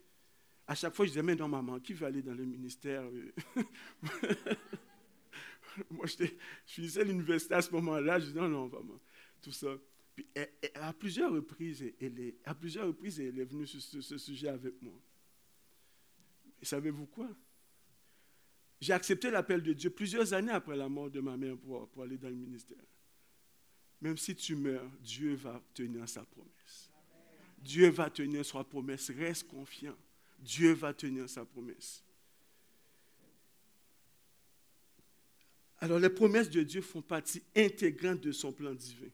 À 0.67 0.75
chaque 0.75 0.93
fois, 0.93 1.05
je 1.05 1.11
disais, 1.11 1.23
mais 1.23 1.35
non, 1.35 1.47
maman, 1.47 1.79
qui 1.79 1.93
va 1.93 2.07
aller 2.07 2.21
dans 2.21 2.33
le 2.33 2.45
ministère 2.45 3.03
Moi, 5.89 6.05
je 6.05 6.27
finissais 6.65 7.03
l'université 7.03 7.55
à 7.55 7.61
ce 7.61 7.71
moment-là, 7.71 8.19
je 8.19 8.27
disais, 8.27 8.39
non, 8.39 8.47
non, 8.47 8.67
maman, 8.67 8.99
tout 9.41 9.51
ça. 9.51 9.75
Puis, 10.15 10.27
à 10.75 10.93
plusieurs 10.93 11.31
reprises, 11.31 11.83
elle 11.99 12.19
est, 12.19 12.35
à 12.45 12.53
plusieurs 12.53 12.85
reprises, 12.87 13.19
elle 13.19 13.39
est 13.39 13.45
venue 13.45 13.65
sur 13.65 13.81
ce, 13.81 14.17
sujet 14.17 14.49
avec 14.49 14.79
moi. 14.81 14.93
Savez-vous 16.61 17.07
quoi? 17.07 17.29
J'ai 18.79 18.93
accepté 18.93 19.31
l'appel 19.31 19.63
de 19.63 19.73
Dieu 19.73 19.89
plusieurs 19.89 20.33
années 20.33 20.51
après 20.51 20.77
la 20.77 20.87
mort 20.87 21.09
de 21.09 21.19
ma 21.19 21.35
mère 21.35 21.57
pour 21.57 22.03
aller 22.03 22.17
dans 22.17 22.29
le 22.29 22.35
ministère. 22.35 22.77
Même 24.03 24.17
si 24.17 24.35
tu 24.35 24.57
meurs, 24.57 24.85
Dieu 25.01 25.33
va 25.35 25.63
tenir 25.73 26.09
sa 26.09 26.25
promesse. 26.25 26.91
Dieu 27.59 27.89
va 27.89 28.09
tenir 28.09 28.45
sa 28.45 28.61
promesse. 28.61 29.09
Reste 29.11 29.47
confiant. 29.47 29.95
Dieu 30.39 30.73
va 30.73 30.93
tenir 30.93 31.29
sa 31.29 31.45
promesse. 31.45 32.03
Alors 35.79 35.99
les 35.99 36.09
promesses 36.09 36.49
de 36.49 36.63
Dieu 36.63 36.81
font 36.81 37.01
partie 37.01 37.41
intégrante 37.55 38.19
de 38.19 38.33
son 38.33 38.51
plan 38.51 38.73
divin. 38.73 39.09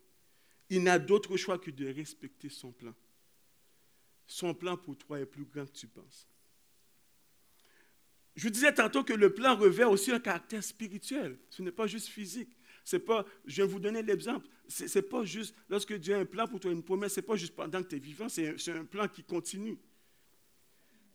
Il 0.71 0.81
n'a 0.81 0.97
d'autre 0.97 1.37
choix 1.37 1.59
que 1.59 1.69
de 1.69 1.85
respecter 1.85 2.49
son 2.49 2.71
plan. 2.71 2.95
Son 4.25 4.55
plan 4.55 4.75
pour 4.75 4.97
toi 4.97 5.19
est 5.19 5.27
plus 5.27 5.45
grand 5.45 5.67
que 5.67 5.77
tu 5.77 5.85
penses. 5.85 6.27
je 8.35 8.41
vous 8.41 8.49
disais 8.49 8.73
tantôt 8.73 9.03
que 9.03 9.13
le 9.13 9.35
plan 9.35 9.55
revêt 9.55 9.83
aussi 9.83 10.11
un 10.11 10.19
caractère 10.19 10.63
spirituel. 10.63 11.37
Ce 11.51 11.61
n'est 11.61 11.71
pas 11.71 11.85
juste 11.85 12.07
physique. 12.07 12.55
C'est 12.89 12.97
pas, 12.97 13.23
je 13.45 13.61
vais 13.61 13.67
vous 13.67 13.79
donner 13.79 14.01
l'exemple. 14.01 14.47
Ce 14.67 14.97
n'est 14.97 15.03
pas 15.03 15.23
juste, 15.23 15.55
lorsque 15.69 15.93
Dieu 15.93 16.15
a 16.15 16.17
un 16.17 16.25
plan 16.25 16.47
pour 16.47 16.59
toi, 16.59 16.71
une 16.71 16.81
promesse, 16.81 17.13
ce 17.13 17.19
n'est 17.19 17.25
pas 17.25 17.35
juste 17.35 17.55
pendant 17.55 17.83
que 17.83 17.87
tu 17.89 17.97
es 17.97 17.99
vivant, 17.99 18.27
c'est 18.29 18.71
un, 18.71 18.83
plan 18.83 19.07
qui 19.07 19.23
continue. 19.23 19.77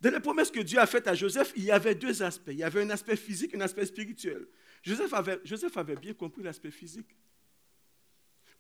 Dans 0.01 0.13
les 0.13 0.21
promesses 0.21 0.53
que 0.53 0.61
Dieu 0.61 0.79
a 0.79 0.87
faites 0.87 1.09
à 1.09 1.17
Joseph, 1.17 1.53
il 1.57 1.65
y 1.65 1.73
avait 1.73 1.97
deux 1.97 2.23
aspects. 2.23 2.53
Il 2.53 2.59
y 2.59 2.63
avait 2.63 2.83
un 2.83 2.91
aspect 2.91 3.17
physique 3.17 3.55
et 3.55 3.57
un 3.57 3.63
aspect 3.63 3.87
spirituel. 3.87 4.47
Joseph 4.85 5.13
avait, 5.15 5.41
Joseph 5.43 5.77
avait 5.77 5.97
bien 5.97 6.15
compris 6.15 6.45
l'aspect 6.45 6.71
physique. 6.71 7.17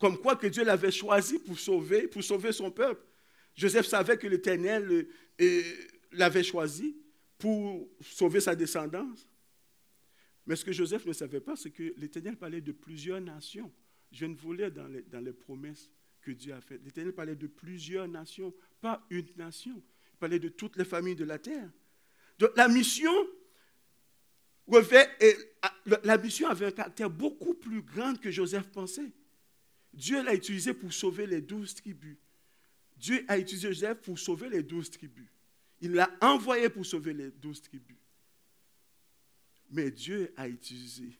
Comme 0.00 0.18
quoi 0.18 0.34
que 0.34 0.48
Dieu 0.48 0.64
l'avait 0.64 0.90
choisi 0.90 1.38
pour 1.38 1.56
sauver, 1.56 2.08
pour 2.08 2.24
sauver 2.24 2.50
son 2.50 2.72
peuple. 2.72 3.06
Joseph 3.54 3.86
savait 3.86 4.18
que 4.18 4.26
l'Éternel 4.26 5.06
euh, 5.40 5.62
l'avait 6.10 6.42
choisi 6.42 6.96
pour 7.38 7.88
sauver 8.00 8.40
sa 8.40 8.56
descendance. 8.56 9.28
Mais 10.46 10.56
ce 10.56 10.64
que 10.64 10.72
Joseph 10.72 11.06
ne 11.06 11.12
savait 11.12 11.40
pas, 11.40 11.56
c'est 11.56 11.70
que 11.70 11.94
l'Éternel 11.96 12.36
parlait 12.36 12.60
de 12.60 12.72
plusieurs 12.72 13.20
nations. 13.20 13.72
Je 14.12 14.26
ne 14.26 14.34
voulais 14.34 14.70
dans 14.70 14.86
les, 14.86 15.02
dans 15.02 15.20
les 15.20 15.32
promesses 15.32 15.90
que 16.20 16.30
Dieu 16.30 16.52
a 16.52 16.60
faites. 16.60 16.82
L'Éternel 16.84 17.14
parlait 17.14 17.36
de 17.36 17.46
plusieurs 17.46 18.08
nations, 18.08 18.54
pas 18.80 19.04
une 19.10 19.26
nation. 19.36 19.82
Il 20.12 20.18
parlait 20.18 20.38
de 20.38 20.48
toutes 20.48 20.76
les 20.76 20.84
familles 20.84 21.16
de 21.16 21.24
la 21.24 21.38
terre. 21.38 21.70
Donc 22.38 22.50
la 22.56 22.68
mission, 22.68 23.12
la 26.02 26.18
mission 26.18 26.48
avait 26.48 26.66
un 26.66 26.70
caractère 26.72 27.10
beaucoup 27.10 27.54
plus 27.54 27.82
grand 27.82 28.18
que 28.18 28.30
Joseph 28.30 28.68
pensait. 28.68 29.12
Dieu 29.92 30.22
l'a 30.22 30.34
utilisé 30.34 30.74
pour 30.74 30.92
sauver 30.92 31.26
les 31.26 31.40
douze 31.40 31.74
tribus. 31.74 32.16
Dieu 32.96 33.24
a 33.28 33.38
utilisé 33.38 33.68
Joseph 33.68 33.98
pour 34.02 34.18
sauver 34.18 34.48
les 34.48 34.62
douze 34.62 34.90
tribus. 34.90 35.28
Il 35.80 35.92
l'a 35.92 36.10
envoyé 36.20 36.68
pour 36.68 36.84
sauver 36.86 37.12
les 37.12 37.30
douze 37.30 37.60
tribus. 37.62 37.96
Mais 39.70 39.90
Dieu 39.90 40.32
a 40.36 40.48
utilisé 40.48 41.18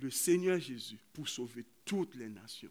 le 0.00 0.10
Seigneur 0.10 0.58
Jésus 0.58 0.98
pour 1.12 1.28
sauver 1.28 1.64
toutes 1.84 2.14
les 2.14 2.28
nations. 2.28 2.70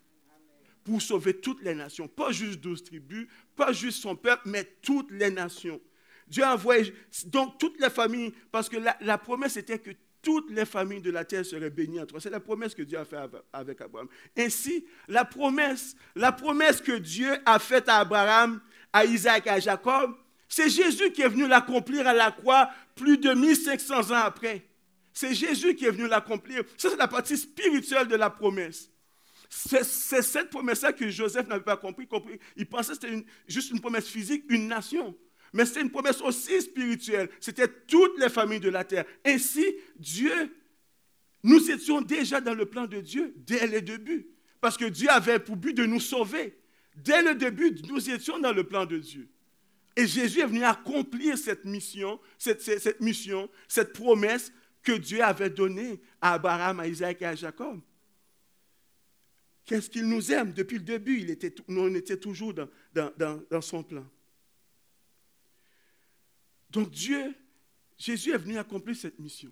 Pour 0.84 1.02
sauver 1.02 1.40
toutes 1.40 1.62
les 1.62 1.76
nations. 1.76 2.08
Pas 2.08 2.32
juste 2.32 2.60
douze 2.60 2.84
tribus, 2.84 3.28
pas 3.56 3.72
juste 3.72 4.02
son 4.02 4.16
peuple, 4.16 4.44
mais 4.46 4.64
toutes 4.82 5.12
les 5.12 5.30
nations. 5.30 5.80
Dieu 6.28 6.44
a 6.44 6.54
envoyé 6.54 6.94
donc 7.26 7.58
toutes 7.60 7.80
les 7.80 7.90
familles, 7.90 8.34
parce 8.52 8.70
que 8.70 8.78
la, 8.78 9.18
promesse 9.18 9.58
était 9.58 9.80
que 9.80 9.92
toutes 10.22 10.50
les 10.50 10.66
familles 10.66 11.02
de 11.02 11.12
la 11.12 11.26
terre 11.26 11.46
seraient 11.46 11.70
bénies 11.70 12.00
en 12.00 12.06
toi. 12.06 12.20
C'est 12.20 12.30
la 12.30 12.40
promesse 12.40 12.74
que 12.74 12.84
Dieu 12.84 12.98
a 12.98 13.06
faite 13.06 13.32
avec 13.52 13.82
Abraham. 13.82 14.08
Ainsi, 14.38 14.86
la 15.08 15.26
promesse, 15.26 15.96
la 16.16 16.32
promesse 16.32 16.82
que 16.82 16.94
Dieu 16.94 17.38
a 17.46 17.60
faite 17.60 17.90
à 17.90 17.98
Abraham, 17.98 18.62
à 18.94 19.06
Isaac 19.06 19.48
et 19.48 19.50
à 19.50 19.60
Jacob, 19.60 20.16
c'est 20.52 20.70
Jésus 20.70 21.12
qui 21.14 21.22
est 21.22 21.30
venu 21.30 21.48
l'accomplir 21.48 22.06
à 22.06 22.14
la 22.14 22.30
croix 22.30 22.70
plus 22.96 23.18
de 23.18 23.34
1500 23.34 24.12
ans 24.12 24.16
après. 24.16 24.68
C'est 25.14 25.34
Jésus 25.34 25.76
qui 25.76 25.86
est 25.86 25.92
venu 25.92 26.10
l'accomplir. 26.10 26.64
Ça, 26.76 26.90
c'est 26.90 26.98
la 26.98 27.08
partie 27.08 27.38
spirituelle 27.38 28.10
de 28.10 28.18
la 28.18 28.30
promesse. 28.30 28.90
C'est 29.50 29.84
cette 30.22 30.50
promesse-là 30.50 30.92
que 30.92 31.10
Joseph 31.10 31.48
n'avait 31.48 31.64
pas 31.64 31.78
compris, 31.78 32.06
Il 32.58 32.66
pensait 32.66 32.90
que 32.90 33.00
c'était 33.02 33.26
juste 33.48 33.72
une 33.72 33.80
promesse 33.80 34.10
physique, 34.10 34.44
une 34.50 34.68
nation. 34.68 35.18
Mais 35.54 35.66
c'était 35.66 35.82
une 35.82 35.90
promesse 35.90 36.20
aussi 36.20 36.62
spirituelle. 36.62 37.30
C'était 37.40 37.70
toutes 37.88 38.20
les 38.20 38.30
familles 38.30 38.60
de 38.60 38.70
la 38.70 38.84
terre. 38.84 39.06
Ainsi, 39.26 39.66
Dieu, 39.96 40.54
nous 41.44 41.72
étions 41.72 42.02
déjà 42.02 42.42
dans 42.42 42.54
le 42.54 42.66
plan 42.66 42.88
de 42.88 43.00
Dieu 43.00 43.34
dès 43.38 43.68
le 43.68 43.82
début. 43.82 44.28
Parce 44.60 44.76
que 44.76 44.86
Dieu 44.86 45.10
avait 45.10 45.40
pour 45.40 45.56
but 45.56 45.74
de 45.74 45.86
nous 45.86 46.02
sauver. 46.02 46.58
Dès 46.98 47.22
le 47.22 47.36
début, 47.36 47.74
nous 47.88 48.10
étions 48.10 48.38
dans 48.38 48.52
le 48.52 48.66
plan 48.66 48.86
de 48.86 48.98
Dieu. 48.98 49.30
Et 49.96 50.08
Jésus 50.08 50.40
est 50.40 50.46
venu 50.46 50.64
accomplir 50.64 51.38
cette 51.38 51.66
mission, 51.66 52.20
cette, 52.38 53.02
mission, 53.02 53.50
cette 53.68 53.94
promesse 53.94 54.52
que 54.82 54.94
Dieu 54.94 55.22
avait 55.22 55.50
donnée 55.50 56.02
à 56.22 56.34
Abraham, 56.34 56.80
à 56.80 56.88
Isaac 56.88 57.22
et 57.22 57.26
à 57.26 57.36
Jacob. 57.36 57.82
Qu'est-ce 59.66 59.90
qu'il 59.90 60.08
nous 60.08 60.32
aime 60.32 60.54
depuis 60.54 60.78
le 60.78 60.84
début? 60.84 61.38
On 61.68 61.94
était 61.94 62.18
toujours 62.18 62.54
dans, 62.54 63.62
son 63.62 63.84
plan. 63.84 64.08
Donc 66.70 66.90
Dieu, 66.90 67.36
Jésus 67.98 68.32
est 68.32 68.38
venu 68.38 68.58
accomplir 68.58 68.96
cette 68.96 69.20
mission. 69.20 69.52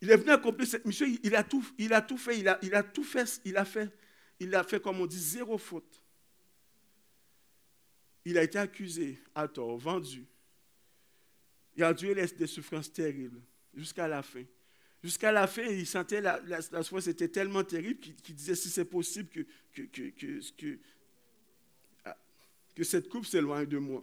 Il 0.00 0.10
est 0.10 0.16
venu 0.16 0.30
accomplir 0.30 0.68
cette 0.68 0.84
mission. 0.84 1.06
Il 1.22 1.34
a 1.34 1.42
tout, 1.42 1.62
fait. 1.62 1.74
Il 1.78 1.92
a 1.92 2.00
tout 2.00 2.16
fait. 2.16 2.38
Il 3.44 3.56
a 3.56 3.64
fait. 3.64 3.90
Il 4.40 4.54
a 4.54 4.62
fait, 4.64 4.80
comme 4.80 5.00
on 5.00 5.06
dit, 5.06 5.18
zéro 5.18 5.58
faute 5.58 6.03
il 8.24 8.38
a 8.38 8.42
été 8.42 8.58
accusé 8.58 9.18
à 9.34 9.46
tort, 9.48 9.76
vendu. 9.76 10.24
Il 11.76 11.84
a 11.84 11.92
dû 11.92 12.14
des 12.14 12.46
souffrances 12.46 12.92
terribles 12.92 13.40
jusqu'à 13.74 14.08
la 14.08 14.22
fin. 14.22 14.44
Jusqu'à 15.02 15.32
la 15.32 15.46
fin, 15.46 15.64
il 15.64 15.86
sentait 15.86 16.22
la, 16.22 16.40
la, 16.46 16.62
souffrance 16.62 17.08
était 17.08 17.28
tellement 17.28 17.62
terrible 17.62 18.00
qu'il 18.00 18.34
disait 18.34 18.54
si 18.54 18.70
c'est 18.70 18.86
possible 18.86 19.28
ah, 22.04 22.16
que, 22.74 22.84
cette 22.84 23.08
coupe 23.10 23.26
s'éloigne 23.26 23.66
de 23.66 23.76
moi. 23.76 24.02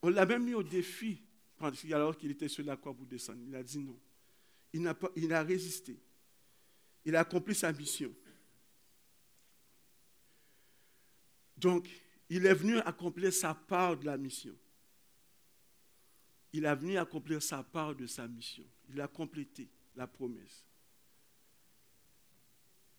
On 0.00 0.08
l'a 0.08 0.24
même 0.24 0.44
mis 0.44 0.54
au 0.54 0.62
défi 0.62 1.20
alors 1.92 2.16
qu'il 2.16 2.30
était 2.30 2.48
sur 2.48 2.64
la 2.64 2.76
croix 2.76 2.94
pour 2.94 3.06
descendre. 3.06 3.40
Il 3.46 3.54
a 3.54 3.62
dit 3.62 3.78
non. 3.78 3.98
Il 4.72 4.90
il 5.16 5.32
a 5.32 5.42
résisté. 5.42 5.98
Il 7.04 7.16
a 7.16 7.20
accompli 7.20 7.54
sa 7.54 7.72
mission. 7.72 8.12
Donc, 11.56 11.88
il 12.28 12.46
est 12.46 12.54
venu 12.54 12.78
accomplir 12.78 13.32
sa 13.32 13.54
part 13.54 13.96
de 13.96 14.06
la 14.06 14.16
mission. 14.16 14.54
Il 16.52 16.64
est 16.64 16.74
venu 16.74 16.96
accomplir 16.96 17.42
sa 17.42 17.62
part 17.62 17.94
de 17.94 18.06
sa 18.06 18.26
mission. 18.26 18.64
Il 18.88 19.00
a 19.00 19.08
complété 19.08 19.68
la 19.94 20.06
promesse. 20.06 20.64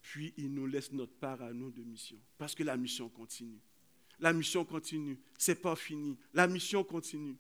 Puis 0.02 0.34
il 0.38 0.54
nous 0.54 0.66
laisse 0.66 0.92
notre 0.92 1.13
part 1.13 1.42
à 1.42 1.52
nous 1.52 1.72
de 1.72 1.82
mission. 1.82 2.18
Parce 2.38 2.56
que 2.56 2.63
la 2.63 2.78
mission 2.78 3.10
continue. 3.10 3.60
La 4.20 4.32
mission 4.32 4.63
continue. 4.63 5.20
Ce 5.38 5.52
n'est 5.52 5.56
pas 5.56 5.76
fini. 5.76 6.18
La 6.34 6.48
mission 6.48 6.84
continue. 6.84 7.36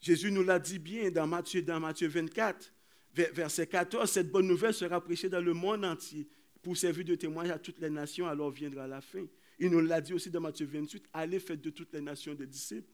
Jésus 0.00 0.30
nous 0.30 0.44
l'a 0.44 0.60
dit 0.60 0.78
bien 0.78 1.10
dans 1.10 1.26
Matthieu, 1.26 1.62
dans 1.62 1.80
Matthieu 1.80 2.06
24, 2.06 2.72
verset 3.14 3.66
14, 3.66 4.08
cette 4.08 4.30
bonne 4.30 4.46
nouvelle 4.46 4.74
sera 4.74 5.00
prêchée 5.00 5.28
dans 5.28 5.40
le 5.40 5.54
monde 5.54 5.84
entier 5.84 6.28
pour 6.68 6.76
servir 6.76 7.02
de 7.02 7.14
témoignage 7.14 7.54
à 7.54 7.58
toutes 7.58 7.78
les 7.78 7.88
nations, 7.88 8.26
alors 8.26 8.50
viendra 8.50 8.86
la 8.86 9.00
fin. 9.00 9.24
Il 9.58 9.70
nous 9.70 9.80
l'a 9.80 10.02
dit 10.02 10.12
aussi 10.12 10.28
dans 10.28 10.42
Matthieu 10.42 10.66
28, 10.66 11.02
allez 11.14 11.40
faites 11.40 11.62
de 11.62 11.70
toutes 11.70 11.94
les 11.94 12.02
nations 12.02 12.34
des 12.34 12.46
disciples. 12.46 12.92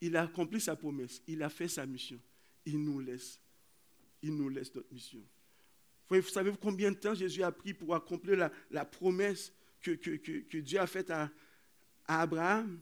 Il 0.00 0.16
a 0.16 0.22
accompli 0.22 0.60
sa 0.60 0.74
promesse, 0.74 1.22
il 1.28 1.40
a 1.44 1.48
fait 1.48 1.68
sa 1.68 1.86
mission. 1.86 2.18
Il 2.66 2.82
nous 2.82 2.98
laisse, 2.98 3.38
il 4.22 4.34
nous 4.34 4.48
laisse 4.48 4.74
notre 4.74 4.92
mission. 4.92 5.20
Vous 6.10 6.20
savez 6.22 6.52
combien 6.60 6.90
de 6.90 6.96
temps 6.96 7.14
Jésus 7.14 7.44
a 7.44 7.52
pris 7.52 7.74
pour 7.74 7.94
accomplir 7.94 8.50
la, 8.72 8.84
promesse 8.84 9.52
que, 9.80 10.58
Dieu 10.58 10.80
a 10.80 10.88
faite 10.88 11.12
à, 11.12 11.30
Abraham? 12.08 12.80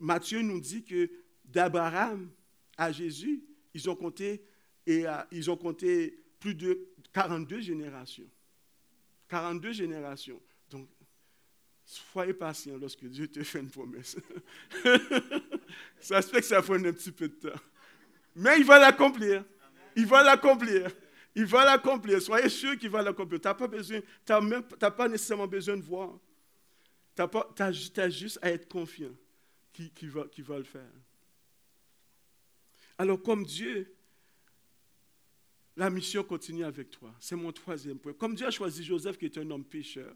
Matthieu 0.00 0.42
nous 0.42 0.58
dit 0.58 0.82
que 0.82 1.08
d'Abraham 1.44 2.28
à 2.76 2.90
Jésus, 2.90 3.44
ils 3.74 3.88
ont 3.88 3.94
compté 3.94 4.44
plus 6.40 6.56
de 6.56 6.88
42 7.12 7.60
générations. 7.60 8.28
42 9.30 9.72
générations. 9.72 10.40
Donc, 10.68 10.88
soyez 11.84 12.34
patient 12.34 12.76
lorsque 12.76 13.04
Dieu 13.04 13.28
te 13.28 13.42
fait 13.42 13.60
une 13.60 13.70
promesse. 13.70 14.16
ça 16.00 16.20
se 16.20 16.28
fait 16.28 16.40
que 16.40 16.46
ça 16.46 16.60
prend 16.60 16.74
un 16.74 16.92
petit 16.92 17.12
peu 17.12 17.28
de 17.28 17.34
temps. 17.34 17.60
Mais 18.34 18.58
il 18.58 18.64
va 18.64 18.78
l'accomplir. 18.78 19.44
Il 19.96 20.06
va 20.06 20.22
l'accomplir. 20.22 20.90
Il 21.34 21.46
va 21.46 21.64
l'accomplir. 21.64 22.20
Soyez 22.20 22.48
sûr 22.48 22.76
qu'il 22.76 22.90
va 22.90 23.02
l'accomplir. 23.02 23.40
Tu 23.40 23.46
n'as 23.46 23.54
pas, 23.54 23.68
besoin, 23.68 24.00
pas 24.26 25.08
nécessairement 25.08 25.46
besoin 25.46 25.76
de 25.76 25.82
voir. 25.82 26.18
Tu 27.14 27.22
as, 27.62 28.10
juste 28.10 28.38
à 28.42 28.50
être 28.50 28.68
confiant 28.68 29.14
qu'il 29.72 30.10
va, 30.10 30.24
va 30.38 30.58
le 30.58 30.64
faire. 30.64 30.90
Alors, 32.98 33.22
comme 33.22 33.44
Dieu 33.44 33.94
la 35.76 35.90
mission 35.90 36.22
continue 36.22 36.64
avec 36.64 36.90
toi. 36.90 37.14
C'est 37.20 37.36
mon 37.36 37.52
troisième 37.52 37.98
point. 37.98 38.12
Comme 38.12 38.34
Dieu 38.34 38.46
a 38.46 38.50
choisi 38.50 38.84
Joseph, 38.84 39.16
qui 39.16 39.26
est 39.26 39.38
un 39.38 39.50
homme 39.50 39.64
pécheur. 39.64 40.14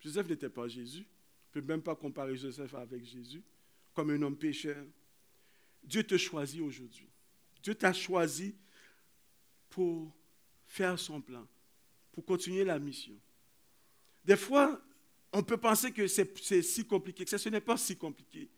Joseph 0.00 0.28
n'était 0.28 0.48
pas 0.48 0.68
Jésus. 0.68 1.06
Je 1.52 1.58
ne 1.58 1.64
peux 1.64 1.72
même 1.72 1.82
pas 1.82 1.94
comparer 1.94 2.36
Joseph 2.36 2.74
avec 2.74 3.04
Jésus 3.04 3.42
comme 3.94 4.10
un 4.10 4.20
homme 4.22 4.36
pécheur. 4.36 4.84
Dieu 5.82 6.02
te 6.02 6.16
choisit 6.16 6.60
aujourd'hui. 6.60 7.08
Dieu 7.62 7.74
t'a 7.74 7.92
choisi 7.92 8.54
pour 9.70 10.12
faire 10.66 10.98
son 10.98 11.20
plan, 11.20 11.46
pour 12.12 12.24
continuer 12.24 12.64
la 12.64 12.78
mission. 12.78 13.14
Des 14.24 14.36
fois, 14.36 14.80
on 15.32 15.42
peut 15.42 15.56
penser 15.56 15.92
que 15.92 16.06
c'est 16.06 16.62
si 16.62 16.86
compliqué, 16.86 17.24
que 17.24 17.38
ce 17.38 17.48
n'est 17.48 17.60
pas 17.60 17.76
si 17.76 17.96
compliqué. 17.96 18.50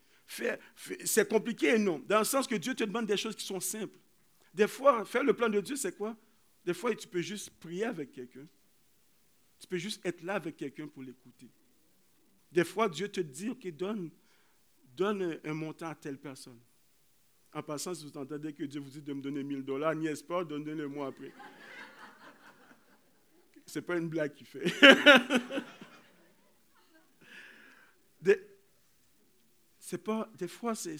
C'est 1.05 1.29
compliqué 1.29 1.75
et 1.75 1.79
non, 1.79 2.01
dans 2.07 2.19
le 2.19 2.25
sens 2.25 2.47
que 2.47 2.55
Dieu 2.55 2.75
te 2.75 2.85
demande 2.85 3.07
des 3.07 3.17
choses 3.17 3.37
qui 3.37 3.47
sont 3.47 3.61
simples. 3.61 3.99
Des 4.59 4.67
fois, 4.67 5.05
faire 5.05 5.23
le 5.23 5.33
plan 5.35 5.49
de 5.49 5.61
Dieu, 5.61 5.77
c'est 5.77 5.97
quoi? 5.97 6.17
Des 6.65 6.75
fois, 6.75 6.93
tu 6.93 7.07
peux 7.07 7.21
juste 7.21 7.51
prier 7.61 7.85
avec 7.85 8.11
quelqu'un. 8.11 8.45
Tu 9.61 9.69
peux 9.69 9.77
juste 9.77 10.05
être 10.05 10.21
là 10.23 10.35
avec 10.35 10.57
quelqu'un 10.57 10.89
pour 10.89 11.05
l'écouter. 11.05 11.49
Des 12.51 12.65
fois, 12.65 12.89
Dieu 12.89 13.07
te 13.09 13.21
dit, 13.21 13.51
OK, 13.51 13.69
donne, 13.69 14.11
un, 15.45 15.55
montant 15.55 15.91
à 15.91 15.95
telle 15.95 16.19
personne. 16.19 16.59
En 17.53 17.63
passant, 17.63 17.95
si 17.95 18.05
vous 18.05 18.19
entendez 18.19 18.53
que 18.53 18.65
Dieu 18.65 18.81
vous 18.81 18.91
dit 18.91 19.01
de 19.01 19.13
me 19.13 19.23
donner 19.23 19.45
1000 19.45 19.63
dollars, 19.63 19.95
n'y 19.95 20.13
pas, 20.27 20.43
donnez-le-moi 20.43 21.07
après. 21.07 21.33
Ce 23.65 23.79
n'est 23.79 23.85
pas 23.85 23.97
une 23.97 24.09
blague 24.09 24.35
qu'il 24.35 24.49
fait. 24.49 24.65
pas, 29.97 30.31
des 30.37 30.49
fois, 30.49 30.75
c'est 30.75 30.99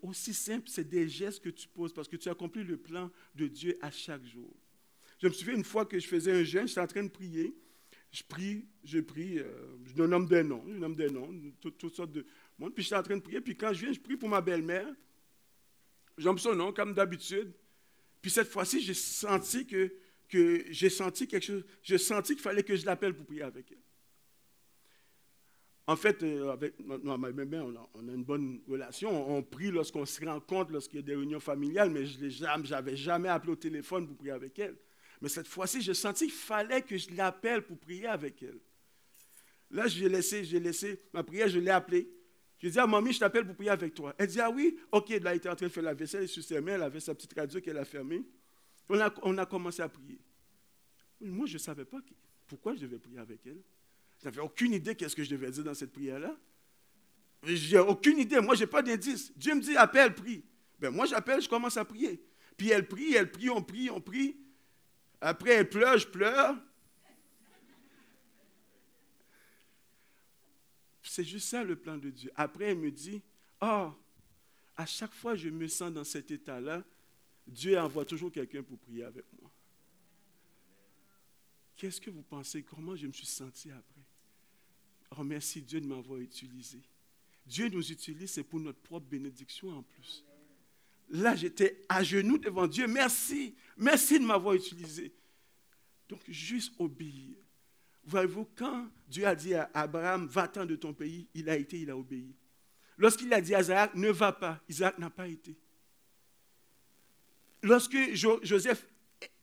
aussi 0.00 0.32
simple, 0.32 0.68
c'est 0.68 0.88
des 0.88 1.08
gestes 1.08 1.42
que 1.42 1.48
tu 1.48 1.66
poses 1.66 1.92
parce 1.92 2.06
que 2.06 2.16
tu 2.16 2.28
accomplis 2.28 2.62
le 2.62 2.76
plan 2.76 3.10
de 3.34 3.48
Dieu 3.48 3.76
à 3.80 3.90
chaque 3.90 4.24
jour. 4.24 4.54
Je 5.20 5.26
me 5.26 5.32
souviens 5.32 5.54
une 5.54 5.64
fois 5.64 5.86
que 5.86 5.98
je 5.98 6.06
faisais 6.06 6.30
un 6.30 6.44
jeûne, 6.44 6.68
j'étais 6.68 6.80
en 6.80 6.86
train 6.86 7.02
de 7.02 7.08
prier. 7.08 7.52
Je 8.12 8.22
prie, 8.22 8.66
je 8.84 9.00
prie, 9.00 9.38
euh, 9.38 9.76
je 9.96 10.02
nomme 10.02 10.26
des 10.26 10.42
noms, 10.42 10.62
je 10.68 10.74
nomme 10.74 10.94
des 10.94 11.08
noms, 11.08 11.34
toutes, 11.60 11.94
sortes 11.94 12.12
de 12.12 12.24
monde. 12.58 12.74
Puis 12.74 12.84
j'étais 12.84 12.96
en 12.96 13.02
train 13.02 13.16
de 13.16 13.22
prier, 13.22 13.40
puis 13.40 13.56
quand 13.56 13.72
je 13.72 13.86
viens, 13.86 13.92
je 13.92 14.00
prie 14.00 14.16
pour 14.16 14.28
ma 14.28 14.40
belle-mère. 14.40 14.86
J'aime 16.18 16.38
son 16.38 16.54
nom, 16.54 16.72
comme 16.72 16.92
d'habitude. 16.92 17.52
Puis 18.20 18.30
cette 18.30 18.48
fois-ci, 18.48 18.82
j'ai 18.82 18.94
senti 18.94 19.66
que, 19.66 19.92
que 20.28 20.64
j'ai 20.68 20.90
senti 20.90 21.26
quelque 21.26 21.44
chose. 21.44 21.64
J'ai 21.82 21.98
senti 21.98 22.34
qu'il 22.34 22.42
fallait 22.42 22.62
que 22.62 22.76
je 22.76 22.84
l'appelle 22.84 23.14
pour 23.14 23.26
prier 23.26 23.42
avec 23.42 23.72
elle. 23.72 23.78
En 25.86 25.96
fait, 25.96 26.22
euh, 26.22 26.50
avec 26.52 26.74
ma 26.80 27.06
mère, 27.28 27.66
on 27.94 28.08
a, 28.08 28.12
une 28.12 28.22
bonne 28.22 28.60
relation. 28.68 29.36
On, 29.36 29.42
prie 29.42 29.70
lorsqu'on 29.70 30.06
se 30.06 30.24
rencontre, 30.24 30.70
lorsqu'il 30.72 31.00
y 31.00 31.02
a 31.02 31.06
des 31.06 31.16
réunions 31.16 31.40
familiales, 31.40 31.90
mais 31.90 32.06
je 32.06 32.70
n'avais 32.70 32.96
jamais 32.96 33.28
appelé 33.28 33.52
au 33.52 33.56
téléphone 33.56 34.06
pour 34.06 34.16
prier 34.16 34.32
avec 34.32 34.58
elle. 34.60 34.76
Mais 35.20 35.28
cette 35.28 35.48
fois-ci, 35.48 35.80
j'ai 35.80 35.94
senti 35.94 36.26
qu'il 36.26 36.34
fallait 36.34 36.82
que 36.82 36.96
je 36.96 37.14
l'appelle 37.14 37.62
pour 37.62 37.78
prier 37.78 38.06
avec 38.06 38.42
elle. 38.42 38.58
Là, 39.70 39.86
j'ai 39.88 40.08
laissé, 40.08 40.44
j'ai 40.44 40.60
laissé 40.60 41.00
ma 41.12 41.24
prière, 41.24 41.48
je 41.48 41.58
l'ai 41.58 41.70
appelée. 41.70 42.08
Je 42.58 42.68
dit 42.68 42.78
à 42.78 42.86
mamie, 42.86 43.12
je 43.12 43.18
t'appelle 43.18 43.44
pour 43.44 43.56
prier 43.56 43.70
avec 43.70 43.92
toi. 43.92 44.14
Elle 44.18 44.28
dit, 44.28 44.40
ah 44.40 44.50
oui, 44.50 44.78
ok, 44.92 45.10
elle 45.10 45.26
était 45.34 45.48
en 45.48 45.56
train 45.56 45.66
de 45.66 45.72
faire 45.72 45.82
la 45.82 45.94
vaisselle 45.94 46.28
sur 46.28 46.44
ses 46.44 46.60
mains, 46.60 46.74
elle 46.74 46.82
avait 46.82 47.00
sa 47.00 47.14
petite 47.14 47.34
radio 47.36 47.60
qu'elle 47.60 47.78
a 47.78 47.84
fermée. 47.84 48.22
On 48.88 49.00
a, 49.00 49.12
on 49.22 49.36
a 49.38 49.46
commencé 49.46 49.82
à 49.82 49.88
prier. 49.88 50.20
Moi, 51.20 51.46
je 51.46 51.54
ne 51.54 51.58
savais 51.58 51.84
pas 51.84 51.98
pourquoi 52.46 52.74
je 52.74 52.80
devais 52.80 52.98
prier 52.98 53.18
avec 53.18 53.40
elle. 53.46 53.62
Je 54.22 54.28
n'avais 54.28 54.40
aucune 54.40 54.72
idée 54.72 54.94
qu'est-ce 54.94 55.16
que 55.16 55.24
je 55.24 55.30
devais 55.30 55.50
dire 55.50 55.64
dans 55.64 55.74
cette 55.74 55.92
prière-là. 55.92 56.36
J'ai 57.42 57.78
aucune 57.78 58.18
idée. 58.18 58.40
Moi, 58.40 58.54
je 58.54 58.60
n'ai 58.60 58.66
pas 58.68 58.82
d'indice. 58.82 59.32
Dieu 59.36 59.54
me 59.54 59.60
dit, 59.60 59.76
appelle, 59.76 60.14
prie. 60.14 60.44
Ben, 60.78 60.90
moi, 60.90 61.06
j'appelle, 61.06 61.42
je 61.42 61.48
commence 61.48 61.76
à 61.76 61.84
prier. 61.84 62.24
Puis 62.56 62.70
elle 62.70 62.86
prie, 62.86 63.14
elle 63.14 63.32
prie, 63.32 63.50
on 63.50 63.62
prie, 63.62 63.90
on 63.90 64.00
prie. 64.00 64.36
Après, 65.20 65.50
elle 65.50 65.68
pleure, 65.68 65.98
je 65.98 66.06
pleure. 66.06 66.56
C'est 71.02 71.24
juste 71.24 71.48
ça 71.48 71.64
le 71.64 71.76
plan 71.76 71.98
de 71.98 72.10
Dieu. 72.10 72.30
Après, 72.36 72.66
elle 72.66 72.78
me 72.78 72.90
dit, 72.90 73.22
oh, 73.60 73.90
à 74.76 74.86
chaque 74.86 75.12
fois 75.12 75.32
que 75.32 75.38
je 75.38 75.48
me 75.48 75.66
sens 75.66 75.92
dans 75.92 76.04
cet 76.04 76.30
état-là, 76.30 76.84
Dieu 77.46 77.78
envoie 77.78 78.04
toujours 78.04 78.30
quelqu'un 78.30 78.62
pour 78.62 78.78
prier 78.78 79.04
avec 79.04 79.24
moi. 79.40 79.50
Qu'est-ce 81.76 82.00
que 82.00 82.10
vous 82.10 82.22
pensez? 82.22 82.62
Comment 82.62 82.94
je 82.94 83.08
me 83.08 83.12
suis 83.12 83.26
senti 83.26 83.70
après? 83.70 83.91
Oh, 85.16 85.24
merci 85.24 85.62
Dieu 85.62 85.80
de 85.80 85.86
m'avoir 85.86 86.18
utilisé. 86.20 86.80
Dieu 87.44 87.68
nous 87.68 87.90
utilise, 87.90 88.30
c'est 88.30 88.44
pour 88.44 88.60
notre 88.60 88.80
propre 88.80 89.06
bénédiction 89.06 89.70
en 89.70 89.82
plus. 89.82 90.24
Là, 91.10 91.34
j'étais 91.34 91.82
à 91.88 92.02
genoux 92.02 92.38
devant 92.38 92.66
Dieu. 92.66 92.86
Merci. 92.86 93.54
Merci 93.76 94.18
de 94.18 94.24
m'avoir 94.24 94.54
utilisé. 94.54 95.12
Donc, 96.08 96.20
juste 96.28 96.72
obéir. 96.78 97.36
Voyez-vous, 98.04 98.48
quand 98.56 98.88
Dieu 99.06 99.26
a 99.26 99.34
dit 99.34 99.54
à 99.54 99.70
Abraham, 99.74 100.26
va-t'en 100.26 100.66
de 100.66 100.76
ton 100.76 100.92
pays, 100.94 101.28
il 101.34 101.48
a 101.48 101.56
été, 101.56 101.80
il 101.80 101.90
a 101.90 101.96
obéi. 101.96 102.34
Lorsqu'il 102.96 103.32
a 103.32 103.40
dit 103.40 103.54
à 103.54 103.60
Isaac, 103.60 103.94
ne 103.94 104.10
va 104.10 104.32
pas, 104.32 104.62
Isaac 104.68 104.98
n'a 104.98 105.10
pas 105.10 105.28
été. 105.28 105.56
Lorsque 107.62 107.96
Joseph 108.14 108.86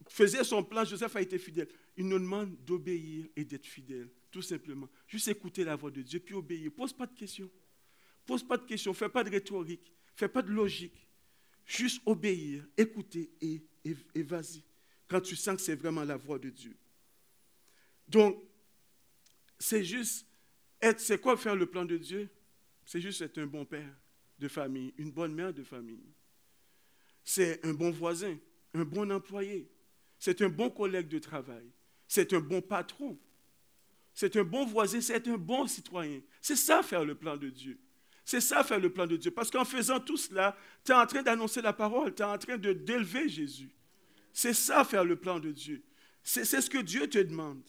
faisait 0.09 0.43
son 0.43 0.63
plan, 0.63 0.83
Joseph 0.83 1.15
a 1.15 1.21
été 1.21 1.37
fidèle. 1.37 1.69
Il 1.95 2.07
nous 2.07 2.19
demande 2.19 2.55
d'obéir 2.65 3.27
et 3.35 3.45
d'être 3.45 3.65
fidèle, 3.65 4.09
tout 4.31 4.41
simplement. 4.41 4.89
Juste 5.07 5.27
écouter 5.27 5.63
la 5.63 5.75
voix 5.75 5.91
de 5.91 6.01
Dieu, 6.01 6.19
puis 6.19 6.35
obéir. 6.35 6.71
Pose 6.71 6.93
pas 6.93 7.07
de 7.07 7.13
questions. 7.13 7.49
Pose 8.25 8.43
pas 8.43 8.57
de 8.57 8.65
questions, 8.65 8.93
fais 8.93 9.09
pas 9.09 9.23
de 9.23 9.29
rhétorique, 9.31 9.91
fais 10.15 10.27
pas 10.27 10.41
de 10.41 10.51
logique. 10.51 11.07
Juste 11.65 12.01
obéir, 12.05 12.63
écouter 12.77 13.31
et, 13.41 13.63
et, 13.83 14.23
vas-y. 14.23 14.63
Quand 15.07 15.21
tu 15.21 15.35
sens 15.35 15.55
que 15.55 15.61
c'est 15.61 15.75
vraiment 15.75 16.03
la 16.03 16.17
voix 16.17 16.37
de 16.37 16.49
Dieu. 16.49 16.75
Donc, 18.07 18.43
c'est 19.57 19.83
juste 19.83 20.27
être, 20.81 20.99
c'est 20.99 21.19
quoi 21.19 21.37
faire 21.37 21.55
le 21.55 21.65
plan 21.65 21.85
de 21.85 21.97
Dieu? 21.97 22.29
C'est 22.85 23.01
juste 23.01 23.21
être 23.21 23.37
un 23.39 23.47
bon 23.47 23.65
père 23.65 23.95
de 24.37 24.47
famille, 24.47 24.93
une 24.97 25.11
bonne 25.11 25.33
mère 25.33 25.53
de 25.53 25.63
famille. 25.63 26.13
C'est 27.23 27.63
un 27.65 27.73
bon 27.73 27.91
voisin, 27.91 28.37
un 28.73 28.83
bon 28.83 29.11
employé. 29.11 29.69
C'est 30.17 30.41
un 30.41 30.49
bon 30.49 30.69
collègue 30.69 31.07
de 31.07 31.19
travail. 31.19 31.71
C'est 32.07 32.33
un 32.33 32.39
bon 32.39 32.61
patron. 32.61 33.17
C'est 34.19 34.35
un 34.35 34.43
bon 34.43 34.65
voisin, 34.65 34.99
c'est 34.99 35.25
un 35.29 35.37
bon 35.37 35.65
citoyen. 35.65 36.19
C'est 36.41 36.57
ça 36.57 36.83
faire 36.83 37.05
le 37.05 37.15
plan 37.15 37.37
de 37.37 37.49
Dieu. 37.49 37.79
C'est 38.25 38.41
ça 38.41 38.65
faire 38.65 38.77
le 38.77 38.91
plan 38.91 39.07
de 39.07 39.15
Dieu. 39.15 39.31
Parce 39.31 39.49
qu'en 39.49 39.63
faisant 39.63 40.01
tout 40.01 40.17
cela, 40.17 40.57
tu 40.83 40.91
es 40.91 40.95
en 40.95 41.05
train 41.05 41.23
d'annoncer 41.23 41.61
la 41.61 41.71
parole, 41.71 42.13
tu 42.13 42.21
es 42.21 42.25
en 42.25 42.37
train 42.37 42.57
de 42.57 42.73
d'élever 42.73 43.29
Jésus. 43.29 43.73
C'est 44.33 44.53
ça 44.53 44.83
faire 44.83 45.05
le 45.05 45.15
plan 45.15 45.39
de 45.39 45.53
Dieu. 45.53 45.85
C'est 46.21 46.43
ce 46.43 46.69
que 46.69 46.79
Dieu 46.79 47.07
te 47.07 47.17
demande. 47.17 47.63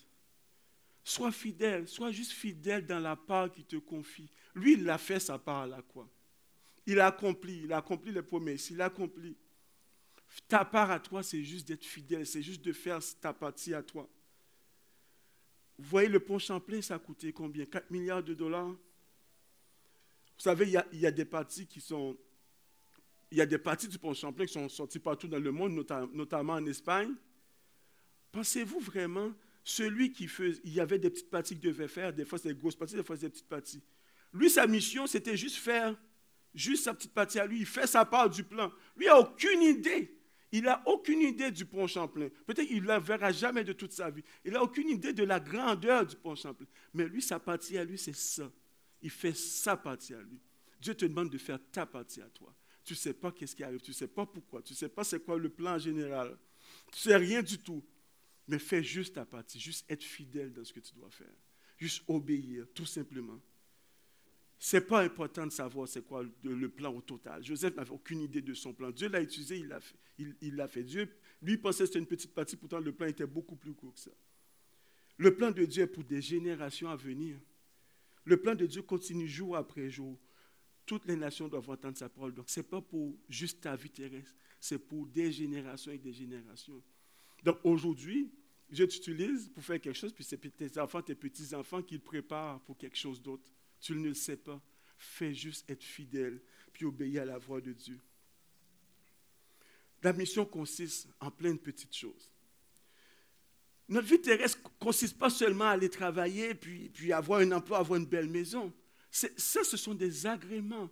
Sois 1.05 1.31
fidèle, 1.31 1.87
sois 1.87 2.11
juste 2.11 2.33
fidèle 2.33 2.85
dans 2.85 2.99
la 2.99 3.15
part 3.15 3.53
qu'il 3.53 3.65
te 3.65 3.77
confie. 3.77 4.29
Lui, 4.57 4.73
il 4.73 4.91
a 4.91 4.99
fait 4.99 5.21
sa 5.21 5.39
part 5.39 5.61
à 5.61 5.67
la 5.69 5.83
croix. 5.83 6.11
Il 6.85 6.99
a 6.99 7.07
accompli, 7.07 7.61
il 7.63 7.73
a 7.73 7.77
accompli 7.77 8.11
les 8.11 8.23
promesses, 8.23 8.71
il 8.71 8.81
a 8.81 8.87
accompli. 8.87 9.37
Ta 10.49 10.65
part 10.65 10.91
à 10.91 10.99
toi, 10.99 11.23
c'est 11.23 11.45
juste 11.45 11.69
d'être 11.69 11.85
fidèle, 11.85 12.27
c'est 12.27 12.43
juste 12.43 12.65
de 12.65 12.73
faire 12.73 12.99
ta 13.21 13.33
partie 13.33 13.73
à 13.73 13.85
toi. 13.85 14.11
Vous 15.81 15.89
voyez, 15.89 16.09
le 16.09 16.21
pont 16.21 16.39
Champlain, 16.39 16.83
ça 16.83 16.97
a 16.97 16.99
coûté 16.99 17.33
combien? 17.33 17.65
4 17.65 17.91
milliards 17.91 18.23
de 18.23 18.35
dollars? 18.35 18.69
Vous 18.69 18.79
savez, 20.45 20.67
il 20.67 21.01
y, 21.01 21.07
a, 21.07 21.11
des 21.11 21.25
parties 21.25 21.67
qui 21.67 21.81
sont. 21.81 22.17
Il 23.31 23.39
y 23.39 23.41
a 23.41 23.47
des 23.47 23.59
parties 23.59 23.89
du 23.89 23.99
pont 23.99 24.15
Champlain 24.15 24.47
qui 24.47 24.53
sont 24.53 24.69
sorties 24.69 24.99
partout 24.99 25.29
dans 25.29 25.39
le 25.39 25.53
monde, 25.53 25.73
notamment 26.13 26.55
en 26.55 26.67
Espagne. 26.67 27.15
Pensez-vous 28.33 28.81
vraiment, 28.81 29.33
celui 29.65 30.13
qui 30.13 30.29
faisait. 30.29 30.61
Il 30.65 30.73
y 30.73 30.81
avait 30.81 30.99
des 30.99 31.11
petites 31.11 31.31
parties 31.31 31.55
qu'il 31.55 31.71
devait 31.71 31.89
faire, 31.89 32.13
des 32.13 32.25
fois 32.25 32.39
des 32.39 32.55
grosses 32.55 32.77
parties, 32.77 32.97
des 32.97 33.03
fois 33.03 33.17
des 33.17 33.29
petites 33.29 33.49
parties. 33.49 33.83
Lui, 34.33 34.51
sa 34.51 34.67
mission, 34.67 35.07
c'était 35.07 35.37
juste 35.37 35.57
faire 35.57 35.97
juste 36.55 36.85
sa 36.85 36.95
petite 36.95 37.15
partie 37.15 37.39
à 37.39 37.47
lui. 37.47 37.61
Il 37.61 37.67
fait 37.67 37.87
sa 37.87 38.05
part 38.05 38.29
du 38.29 38.45
plan. 38.45 38.73
Lui 38.97 39.07
n'a 39.07 39.19
aucune 39.19 39.63
idée. 39.63 40.20
Il 40.53 40.65
n'a 40.65 40.83
aucune 40.87 41.21
idée 41.21 41.51
du 41.51 41.65
pont 41.65 41.87
Champlain. 41.87 42.29
Peut-être 42.47 42.67
qu'il 42.67 42.83
ne 42.83 42.89
la 42.89 42.99
verra 42.99 43.31
jamais 43.31 43.63
de 43.63 43.73
toute 43.73 43.93
sa 43.93 44.11
vie. 44.11 44.23
Il 44.45 44.53
n'a 44.53 44.63
aucune 44.63 44.89
idée 44.89 45.13
de 45.13 45.23
la 45.23 45.39
grandeur 45.39 46.05
du 46.05 46.17
pont 46.17 46.35
Champlain. 46.35 46.67
Mais 46.93 47.07
lui, 47.07 47.23
sa 47.23 47.39
partie 47.39 47.79
à 47.79 47.85
lui, 47.85 47.99
c'est 47.99 48.17
ça. 48.17 48.51
Il 49.03 49.11
fait 49.11 49.37
sa 49.37 49.77
partie 49.77 50.15
à 50.15 50.21
lui. 50.21 50.41
Dieu 50.81 50.95
te 50.95 51.05
demande 51.05 51.31
de 51.31 51.39
faire 51.39 51.59
ta 51.71 51.87
partie 51.87 52.21
à 52.21 52.29
toi. 52.31 52.55
Tu 52.83 52.95
ne 52.95 52.99
sais 52.99 53.15
pas 53.15 53.31
qu'est-ce 53.31 53.55
qui 53.55 53.63
arrive, 53.63 53.81
tu 53.81 53.91
ne 53.91 53.95
sais 53.95 54.09
pas 54.09 54.27
pourquoi, 54.27 54.63
tu 54.63 54.73
ne 54.73 54.77
sais 54.77 54.89
pas 54.89 55.05
c'est 55.05 55.21
quoi 55.21 55.39
le 55.39 55.51
plan 55.51 55.79
général. 55.79 56.37
Tu 56.93 57.09
ne 57.09 57.13
sais 57.13 57.17
rien 57.17 57.43
du 57.43 57.59
tout. 57.59 57.85
Mais 58.49 58.59
fais 58.59 58.83
juste 58.83 59.15
ta 59.15 59.25
partie, 59.25 59.61
juste 59.61 59.89
être 59.89 60.03
fidèle 60.03 60.53
dans 60.53 60.65
ce 60.65 60.73
que 60.73 60.81
tu 60.81 60.95
dois 60.95 61.11
faire. 61.11 61.33
Juste 61.79 62.03
obéir, 62.09 62.67
tout 62.75 62.87
simplement. 62.87 63.41
Ce 64.63 64.77
n'est 64.77 64.83
pas 64.83 65.01
important 65.01 65.47
de 65.47 65.53
savoir 65.53 65.89
c'est 65.89 66.07
quoi 66.07 66.23
le, 66.43 66.69
plan 66.69 66.95
au 66.95 67.01
total. 67.01 67.43
Joseph 67.43 67.75
n'avait 67.77 67.93
aucune 67.93 68.21
idée 68.21 68.43
de 68.43 68.53
son 68.53 68.75
plan. 68.75 68.91
Dieu 68.91 69.09
l'a 69.09 69.23
utilisé, 69.23 69.57
il 69.59 69.69
l'a 69.69 69.81
fait. 69.81 70.83
Il. 70.83 70.85
Dieu, 70.85 71.09
lui, 71.41 71.57
pensait 71.57 71.85
que 71.85 71.87
c'était 71.87 71.99
une 71.99 72.07
petite 72.07 72.35
partie, 72.35 72.57
pourtant 72.57 72.79
le 72.79 72.93
plan 72.93 73.07
était 73.07 73.27
beaucoup 73.27 73.57
plus 73.57 73.73
court 73.73 73.95
que 73.95 74.01
ça. 74.01 74.11
Le 75.17 75.35
plan 75.35 75.51
de 75.51 75.65
Dieu 75.65 75.85
est 75.85 75.87
pour 75.87 76.05
des 76.05 76.21
générations 76.21 76.91
à 76.91 76.97
venir. 76.97 77.39
Le 78.27 78.37
plan 78.37 78.55
de 78.55 78.67
Dieu 78.67 78.83
continue 78.83 79.27
jour 79.27 79.57
après 79.57 79.89
jour. 79.89 80.19
Toutes 80.85 81.07
les 81.07 81.17
nations 81.17 81.49
doivent 81.49 81.71
entendre 81.71 81.97
sa 81.97 82.11
parole. 82.11 82.35
Donc, 82.35 82.51
ce 82.51 82.61
n'est 82.61 82.65
pas 82.65 82.83
pour 82.83 83.17
juste 83.31 83.63
ta 83.63 83.75
vie 83.77 83.89
terrestre, 83.89 84.35
c'est 84.61 84.79
pour 84.79 85.07
des 85.07 85.33
générations 85.33 85.93
et 85.93 85.99
des 85.99 86.13
générations. 86.13 86.83
Donc, 87.43 87.57
aujourd'hui, 87.65 88.31
Dieu 88.71 88.87
t'utilise 88.87 89.49
pour 89.49 89.65
faire 89.65 89.81
quelque 89.81 89.97
chose, 89.97 90.13
puis 90.13 90.23
c'est 90.23 90.37
tes 90.55 90.79
enfants, 90.79 91.01
tes 91.01 91.15
petits-enfants 91.15 91.83
qui 91.83 91.95
le 91.95 92.01
préparent 92.01 92.61
pour 92.61 92.77
quelque 92.77 92.99
chose 92.99 93.23
d'autre. 93.23 93.51
Tu 93.81 93.95
ne 93.95 94.09
le 94.09 94.15
sais 94.15 94.37
pas. 94.37 94.61
Fais 94.97 95.33
juste 95.35 95.69
être 95.71 95.83
fidèle, 95.83 96.41
puis 96.73 96.85
obéir 96.85 97.23
à 97.23 97.27
la 97.27 97.39
voix 97.39 97.61
de 97.61 97.73
Dieu. 97.73 97.99
La 100.03 100.13
mission 100.13 100.45
consiste 100.45 101.09
en 101.21 101.31
plein 101.31 101.53
de 101.53 101.59
petites 101.59 101.95
choses. 101.95 102.31
Notre 103.89 104.07
vie 104.07 104.21
terrestre 104.21 104.59
ne 104.63 104.69
consiste 104.79 105.19
pas 105.19 105.31
seulement 105.31 105.65
à 105.65 105.71
aller 105.71 105.91
travailler, 105.91 106.55
puis, 106.55 106.91
puis 106.91 107.13
avoir 107.13 107.41
un 107.41 107.53
emploi, 107.53 107.79
avoir 107.79 107.99
une 107.99 108.07
belle 108.07 108.29
maison. 108.29 108.73
Ça, 109.11 109.65
ce 109.65 109.77
sont 109.77 109.95
des 109.95 110.27
agréments 110.27 110.89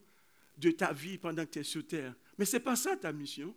de 0.56 0.72
ta 0.72 0.92
vie 0.92 1.16
pendant 1.16 1.46
que 1.46 1.50
tu 1.50 1.58
es 1.60 1.64
sur 1.64 1.86
terre. 1.86 2.14
Mais 2.36 2.44
ce 2.44 2.56
n'est 2.56 2.62
pas 2.62 2.74
ça 2.76 2.96
ta 2.96 3.12
mission. 3.12 3.54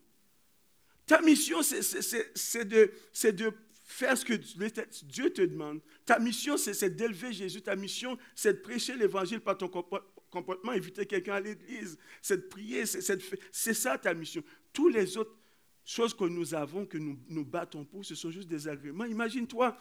Ta 1.08 1.22
mission, 1.22 1.64
c'est 1.64 2.66
de, 2.66 2.94
de 3.32 3.54
faire 3.92 4.18
ce 4.18 4.26
que 4.26 4.34
Dieu 4.34 5.30
te 5.30 5.42
demande. 5.42 5.82
Ta 6.06 6.18
mission, 6.18 6.58
c'est 6.58 6.90
d'élever 6.90 7.34
Jésus. 7.34 7.62
Ta 7.62 7.76
mission, 7.76 8.18
c'est 8.36 8.54
de 8.54 8.60
prêcher 8.60 8.96
l'évangile 8.96 9.42
par 9.42 9.58
ton, 9.58 9.68
comportement, 9.68 10.72
inviter 10.72 11.06
quelqu'un 11.06 11.36
à 11.36 11.40
l'église, 11.42 11.98
c'est 12.22 12.38
de 12.38 12.48
prier, 12.48 12.86
c'est 12.86 13.74
ça 13.74 13.98
ta 13.98 14.14
mission. 14.14 14.42
Tous 14.72 14.88
les 14.88 15.18
autres 15.18 15.36
choses 15.84 16.14
que 16.14 16.24
nous 16.24 16.56
avons, 16.56 16.86
que 16.86 16.98
nous 16.98 17.20
nous 17.28 17.46
battons 17.46 17.84
pour, 17.84 18.06
ce 18.06 18.16
sont 18.16 18.32
juste 18.32 18.48
des 18.48 18.68
agréments. 18.68 19.06
Imagine-toi, 19.06 19.78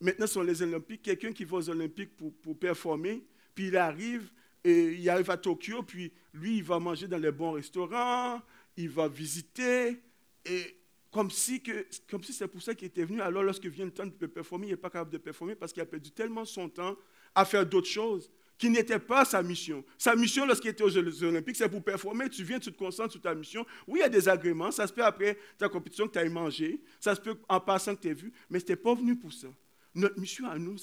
maintenant 0.00 0.26
sur 0.26 0.44
les 0.44 0.60
Olympiques, 0.62 1.02
quelqu'un 1.02 1.32
qui 1.32 1.44
va 1.44 1.56
aux 1.56 1.70
Olympiques 1.70 2.14
pour, 2.16 2.58
performer, 2.58 3.24
puis 3.54 3.68
il 3.68 3.76
arrive, 3.76 4.30
il 4.64 5.08
arrive 5.08 5.30
à 5.30 5.38
Tokyo, 5.38 5.82
puis 5.82 6.12
lui, 6.34 6.58
il 6.58 6.64
va 6.64 6.78
manger 6.78 7.08
dans 7.08 7.18
les 7.18 7.32
bons 7.32 7.52
restaurants, 7.52 8.42
il 8.76 8.90
va 8.90 9.08
visiter, 9.08 10.02
et 10.44 10.76
comme 11.16 11.30
si, 11.30 11.62
que, 11.62 11.86
comme 12.10 12.22
si 12.22 12.34
c'est 12.34 12.46
pour 12.46 12.60
ça 12.60 12.74
qu'il 12.74 12.88
était 12.88 13.06
venu. 13.06 13.22
Alors, 13.22 13.42
lorsque 13.42 13.64
vient 13.64 13.86
le 13.86 13.90
temps 13.90 14.04
de 14.04 14.26
performer, 14.26 14.66
il 14.66 14.70
n'est 14.72 14.76
pas 14.76 14.90
capable 14.90 15.10
de 15.10 15.16
performer 15.16 15.54
parce 15.54 15.72
qu'il 15.72 15.80
a 15.80 15.86
perdu 15.86 16.10
tellement 16.10 16.44
son 16.44 16.68
temps 16.68 16.94
à 17.34 17.46
faire 17.46 17.64
d'autres 17.64 17.88
choses 17.88 18.30
qui 18.58 18.68
n'étaient 18.68 18.98
pas 18.98 19.24
sa 19.24 19.42
mission. 19.42 19.82
Sa 19.96 20.14
mission, 20.14 20.44
lorsqu'il 20.44 20.68
était 20.68 20.82
aux 20.82 20.90
Jeux 20.90 21.22
Olympiques, 21.22 21.56
c'est 21.56 21.70
pour 21.70 21.82
performer. 21.82 22.28
Tu 22.28 22.44
viens, 22.44 22.58
tu 22.58 22.70
te 22.70 22.76
concentres 22.76 23.12
sur 23.12 23.22
ta 23.22 23.34
mission. 23.34 23.64
Oui, 23.86 24.00
il 24.00 24.02
y 24.02 24.04
a 24.04 24.10
des 24.10 24.28
agréments. 24.28 24.70
Ça 24.70 24.86
se 24.86 24.92
peut 24.92 25.02
après 25.02 25.38
ta 25.56 25.70
compétition 25.70 26.06
que 26.06 26.12
tu 26.12 26.18
ailles 26.18 26.28
manger. 26.28 26.82
Ça 27.00 27.14
se 27.14 27.20
peut 27.22 27.38
en 27.48 27.60
passant 27.60 27.96
que 27.96 28.02
tu 28.02 28.08
aies 28.08 28.14
vu. 28.14 28.30
Mais 28.50 28.60
tu 28.60 28.70
n'es 28.72 28.76
pas 28.76 28.94
venu 28.94 29.16
pour 29.16 29.32
ça. 29.32 29.48
Notre 29.94 30.20
mission 30.20 30.46
à 30.50 30.58
nous, 30.58 30.76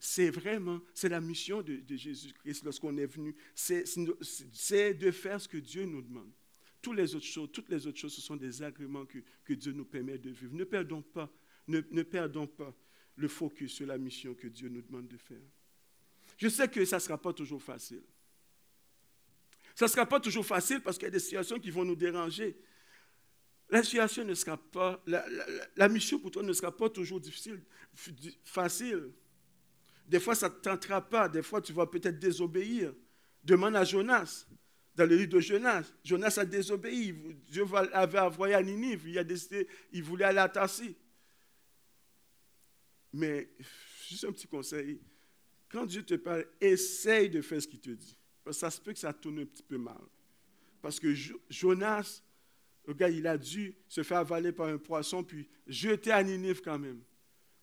c'est 0.00 0.30
vraiment, 0.30 0.80
c'est 0.92 1.08
la 1.08 1.20
mission 1.20 1.62
de 1.62 1.80
Jésus-Christ 1.94 2.64
lorsqu'on 2.64 2.96
est 2.96 3.06
venu. 3.06 3.36
C'est 3.54 3.84
de 4.94 5.10
faire 5.12 5.40
ce 5.40 5.46
que 5.46 5.58
Dieu 5.58 5.84
nous 5.84 6.02
demande. 6.02 6.32
Toutes 6.84 6.98
les 6.98 7.14
autres 7.14 7.24
choses, 7.24 7.48
toutes 7.50 7.70
les 7.70 7.86
autres 7.86 7.98
choses, 7.98 8.12
ce 8.12 8.20
sont 8.20 8.36
des 8.36 8.62
agréments 8.62 9.06
que, 9.06 9.18
que 9.42 9.54
Dieu 9.54 9.72
nous 9.72 9.86
permet 9.86 10.18
de 10.18 10.28
vivre. 10.28 10.52
Ne 10.54 10.64
perdons 10.64 11.00
pas, 11.00 11.32
ne, 11.66 11.80
perdons 12.02 12.46
pas 12.46 12.74
le 13.16 13.26
focus 13.26 13.72
sur 13.72 13.86
la 13.86 13.96
mission 13.96 14.34
que 14.34 14.48
Dieu 14.48 14.68
nous 14.68 14.82
demande 14.82 15.08
de 15.08 15.16
faire. 15.16 15.40
Je 16.36 16.46
sais 16.46 16.68
que 16.68 16.84
ça 16.84 16.96
ne 16.96 17.00
sera 17.00 17.16
pas 17.16 17.32
toujours 17.32 17.62
facile. 17.62 18.02
Ça 19.74 19.86
ne 19.86 19.90
sera 19.90 20.04
pas 20.04 20.20
toujours 20.20 20.44
facile 20.44 20.82
parce 20.82 20.98
qu'il 20.98 21.06
y 21.06 21.08
a 21.08 21.12
des 21.12 21.20
situations 21.20 21.58
qui 21.58 21.70
vont 21.70 21.86
nous 21.86 21.96
déranger. 21.96 22.54
La 23.70 23.82
situation 23.82 24.22
ne 24.22 24.34
sera 24.34 24.58
pas, 24.58 25.02
la, 25.06 25.24
la, 25.76 25.88
mission 25.88 26.18
pour 26.18 26.32
toi 26.32 26.42
ne 26.42 26.52
sera 26.52 26.76
pas 26.76 26.90
toujours 26.90 27.18
difficile, 27.18 27.62
facile. 28.44 29.10
Des 30.06 30.20
fois, 30.20 30.34
ça 30.34 30.50
ne 30.50 30.54
tentera 30.56 31.00
pas. 31.00 31.30
Des 31.30 31.40
fois, 31.42 31.62
tu 31.62 31.72
vas 31.72 31.86
peut-être 31.86 32.18
désobéir. 32.18 32.92
Demande 33.42 33.74
à 33.74 33.84
Jonas 33.84 34.46
dans 34.94 35.06
le 35.06 35.16
livre 35.16 35.32
de 35.32 35.40
Jonas. 35.40 35.84
Jonas 36.04 36.38
a 36.38 36.44
désobéi. 36.44 37.14
Dieu 37.48 37.64
avait 37.92 38.18
envoyé 38.18 38.54
à 38.54 38.62
Ninive. 38.62 39.08
Il 39.08 39.18
a 39.18 39.24
décidé, 39.24 39.66
il 39.92 40.02
voulait 40.02 40.24
aller 40.24 40.38
à 40.38 40.48
Tassi. 40.48 40.96
Mais, 43.12 43.48
juste 44.08 44.24
un 44.24 44.32
petit 44.32 44.46
conseil. 44.46 45.00
Quand 45.68 45.86
Dieu 45.86 46.04
te 46.04 46.14
parle, 46.14 46.46
essaye 46.60 47.30
de 47.30 47.40
faire 47.40 47.60
ce 47.60 47.68
qu'il 47.68 47.80
te 47.80 47.90
dit. 47.90 48.16
Parce 48.44 48.56
que 48.56 48.60
ça 48.60 48.70
se 48.70 48.80
peut 48.80 48.92
que 48.92 48.98
ça 48.98 49.12
tourne 49.12 49.40
un 49.40 49.46
petit 49.46 49.62
peu 49.62 49.78
mal. 49.78 50.00
Parce 50.82 51.00
que 51.00 51.14
Jonas, 51.48 52.22
le 52.86 52.94
gars, 52.94 53.08
il 53.08 53.26
a 53.26 53.38
dû 53.38 53.74
se 53.88 54.02
faire 54.02 54.18
avaler 54.18 54.52
par 54.52 54.68
un 54.68 54.78
poisson, 54.78 55.24
puis 55.24 55.48
jeter 55.66 56.12
à 56.12 56.22
Ninive 56.22 56.60
quand 56.60 56.78
même. 56.78 57.02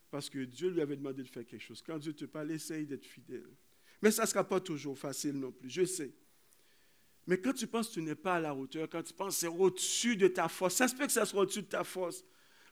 Parce 0.10 0.30
que 0.30 0.40
Dieu 0.40 0.70
lui 0.70 0.82
avait 0.82 0.98
demandé 0.98 1.24
de 1.24 1.28
faire 1.28 1.46
quelque 1.46 1.62
chose. 1.62 1.82
Quand 1.82 1.98
Dieu 1.98 2.14
te 2.14 2.26
parle, 2.26 2.52
essaye 2.52 2.86
d'être 2.86 3.06
fidèle. 3.06 3.50
Mais 4.02 4.12
ça 4.12 4.24
ne 4.24 4.28
sera 4.28 4.44
pas 4.44 4.60
toujours 4.60 4.98
facile 4.98 5.34
non 5.34 5.52
plus, 5.52 5.70
je 5.70 5.86
sais. 5.86 6.12
Mais 7.28 7.40
quand 7.40 7.54
tu 7.54 7.68
penses 7.68 7.90
que 7.90 7.94
tu 7.94 8.02
n'es 8.02 8.16
pas 8.16 8.36
à 8.36 8.40
la 8.40 8.56
hauteur, 8.56 8.90
quand 8.90 9.04
tu 9.04 9.14
penses 9.14 9.36
que 9.36 9.40
c'est 9.42 9.48
au-dessus 9.48 10.16
de 10.16 10.28
ta 10.28 10.48
force, 10.50 10.76
ça 10.76 10.88
se 10.88 10.96
peut 10.96 11.06
que 11.06 11.12
ça 11.12 11.26
soit 11.26 11.42
au-dessus 11.42 11.62
de 11.62 11.68
ta 11.68 11.84
force. 11.84 12.24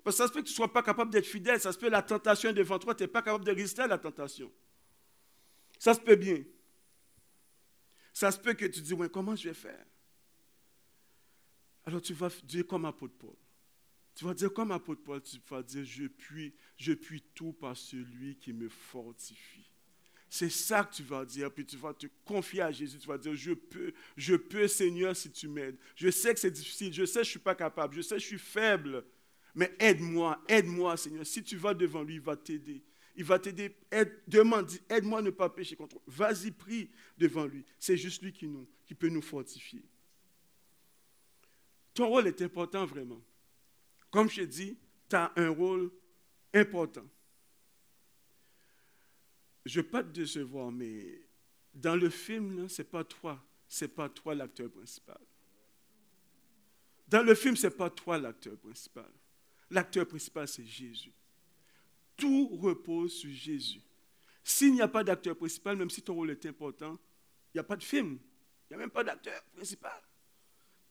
Parce 0.04 0.16
que 0.16 0.24
ça 0.24 0.28
se 0.28 0.34
peut 0.34 0.42
que 0.42 0.48
tu 0.48 0.54
ne 0.54 0.56
sois 0.56 0.74
pas 0.74 0.82
capable 0.82 1.12
d'être 1.12 1.26
fidèle. 1.26 1.60
Ça 1.60 1.72
se 1.72 1.78
peut 1.78 1.88
que 1.88 1.92
la 1.92 2.02
tentation 2.02 2.50
est 2.50 2.54
devant 2.54 2.80
toi, 2.80 2.96
tu 2.96 3.04
n'es 3.04 3.08
pas 3.08 3.22
capable 3.22 3.46
de 3.46 3.52
résister 3.52 3.82
à 3.84 3.88
la 3.88 3.98
tentation. 3.98 4.52
Ça 5.78 5.94
se 5.94 6.00
peut 6.00 6.16
bien. 6.16 6.44
Ça 8.14 8.32
se 8.32 8.40
peut 8.40 8.54
que 8.54 8.66
tu 8.66 8.82
dis, 8.82 8.94
ouais, 8.94 9.10
comment 9.10 9.36
je 9.36 9.50
vais 9.50 9.54
faire? 9.54 9.86
Alors 11.86 12.02
tu 12.02 12.14
vas 12.14 12.30
dire 12.44 12.68
comme 12.68 12.86
apôtre 12.86 13.16
Paul. 13.18 13.36
Tu 14.16 14.26
vas 14.26 14.34
dire 14.34 14.54
comme 14.54 14.72
apôtre 14.72 15.02
Paul, 15.02 15.22
tu 15.22 15.38
vas 15.50 15.64
dire, 15.64 15.86
je 15.86 16.08
puis, 16.08 16.54
je 16.78 16.94
puis 16.94 17.22
tout 17.34 17.54
par 17.54 17.78
celui 17.78 18.36
qui 18.36 18.52
me 18.52 18.68
fortifie. 18.68 19.69
C'est 20.30 20.50
ça 20.50 20.84
que 20.84 20.94
tu 20.94 21.04
vas 21.04 21.26
dire, 21.26 21.52
puis 21.52 21.66
tu 21.66 21.76
vas 21.76 21.94
te 21.94 22.06
confier 22.24 22.62
à 22.62 22.72
Jésus, 22.72 23.00
tu 23.00 23.08
vas 23.08 23.18
dire, 23.18 23.36
je 23.36 23.54
peux, 23.54 23.92
je 24.16 24.36
peux 24.36 24.68
Seigneur 24.68 25.16
si 25.16 25.32
tu 25.32 25.48
m'aides. 25.48 25.78
Je 25.96 26.12
sais 26.12 26.34
que 26.36 26.40
c'est 26.40 26.52
difficile, 26.52 26.94
je 26.94 27.04
sais 27.04 27.20
que 27.20 27.24
je 27.24 27.30
ne 27.30 27.32
suis 27.32 27.40
pas 27.40 27.56
capable, 27.56 27.96
je 27.96 28.02
sais 28.02 28.16
que 28.16 28.22
je 28.22 28.28
suis 28.28 28.38
faible, 28.38 29.04
mais 29.56 29.74
aide-moi, 29.80 30.40
aide-moi 30.48 30.98
Seigneur. 30.98 31.26
Si 31.26 31.44
tu 31.44 31.58
vas 31.58 31.74
devant 31.74 32.04
lui, 32.04 32.16
il 32.16 32.22
va 32.22 32.36
t'aider. 32.36 32.84
Il 33.16 33.24
va 33.24 33.40
t'aider, 33.40 33.76
aide, 33.92 34.22
demande, 34.28 34.70
aide-moi 34.88 35.20
à 35.20 35.22
ne 35.24 35.32
pas 35.32 35.50
pécher 35.50 35.76
contre. 35.76 36.00
Vas-y, 36.06 36.52
prie 36.52 36.92
devant 37.18 37.46
lui. 37.46 37.66
C'est 37.80 37.98
juste 37.98 38.22
lui 38.22 38.32
qui, 38.32 38.48
nous, 38.48 38.70
qui 38.86 38.94
peut 38.94 39.10
nous 39.10 39.24
fortifier. 39.24 39.84
Ton 41.96 42.08
rôle 42.08 42.28
est 42.28 42.42
important 42.44 42.86
vraiment. 42.86 43.20
Comme 44.12 44.30
je 44.30 44.42
t'ai 44.42 44.48
dit, 44.48 44.78
tu 45.10 45.16
as 45.16 45.34
un 45.36 45.50
rôle 45.50 45.92
important 46.54 47.06
je 49.70 49.80
ne 49.80 49.84
veux 49.84 49.90
pas 49.90 50.04
te 50.04 50.10
décevoir, 50.10 50.72
mais 50.72 51.22
dans 51.76 51.96
le 51.96 52.10
film, 52.10 52.68
ce 52.68 52.82
n'est 52.82 52.88
pas 52.88 53.04
toi, 53.04 53.40
c'est 53.68 53.88
pas 53.88 54.10
toi 54.10 54.34
l'acteur 54.34 54.72
principal. 54.72 55.20
Dans 57.08 57.22
le 57.22 57.36
film, 57.36 57.56
ce 57.56 57.68
n'est 57.68 57.74
pas 57.74 57.90
toi 57.92 58.18
l'acteur 58.18 58.58
principal. 58.58 59.12
L'acteur 59.70 60.08
principal, 60.08 60.48
c'est 60.48 60.66
Jésus. 60.66 61.14
Tout 62.18 62.48
repose 62.58 63.14
sur 63.14 63.30
Jésus. 63.30 63.82
S'il 64.44 64.74
n'y 64.74 64.82
a 64.82 64.88
pas 64.88 65.04
d'acteur 65.04 65.38
principal, 65.38 65.78
même 65.78 65.92
si 65.92 66.02
ton 66.02 66.16
rôle 66.16 66.32
est 66.32 66.46
important, 66.48 66.98
il 67.54 67.58
n'y 67.58 67.60
a 67.60 67.64
pas 67.64 67.76
de 67.76 67.84
film. 67.84 68.18
Il 68.70 68.74
n'y 68.74 68.76
a 68.76 68.80
même 68.80 68.90
pas 68.90 69.04
d'acteur 69.04 69.40
principal. 69.54 70.02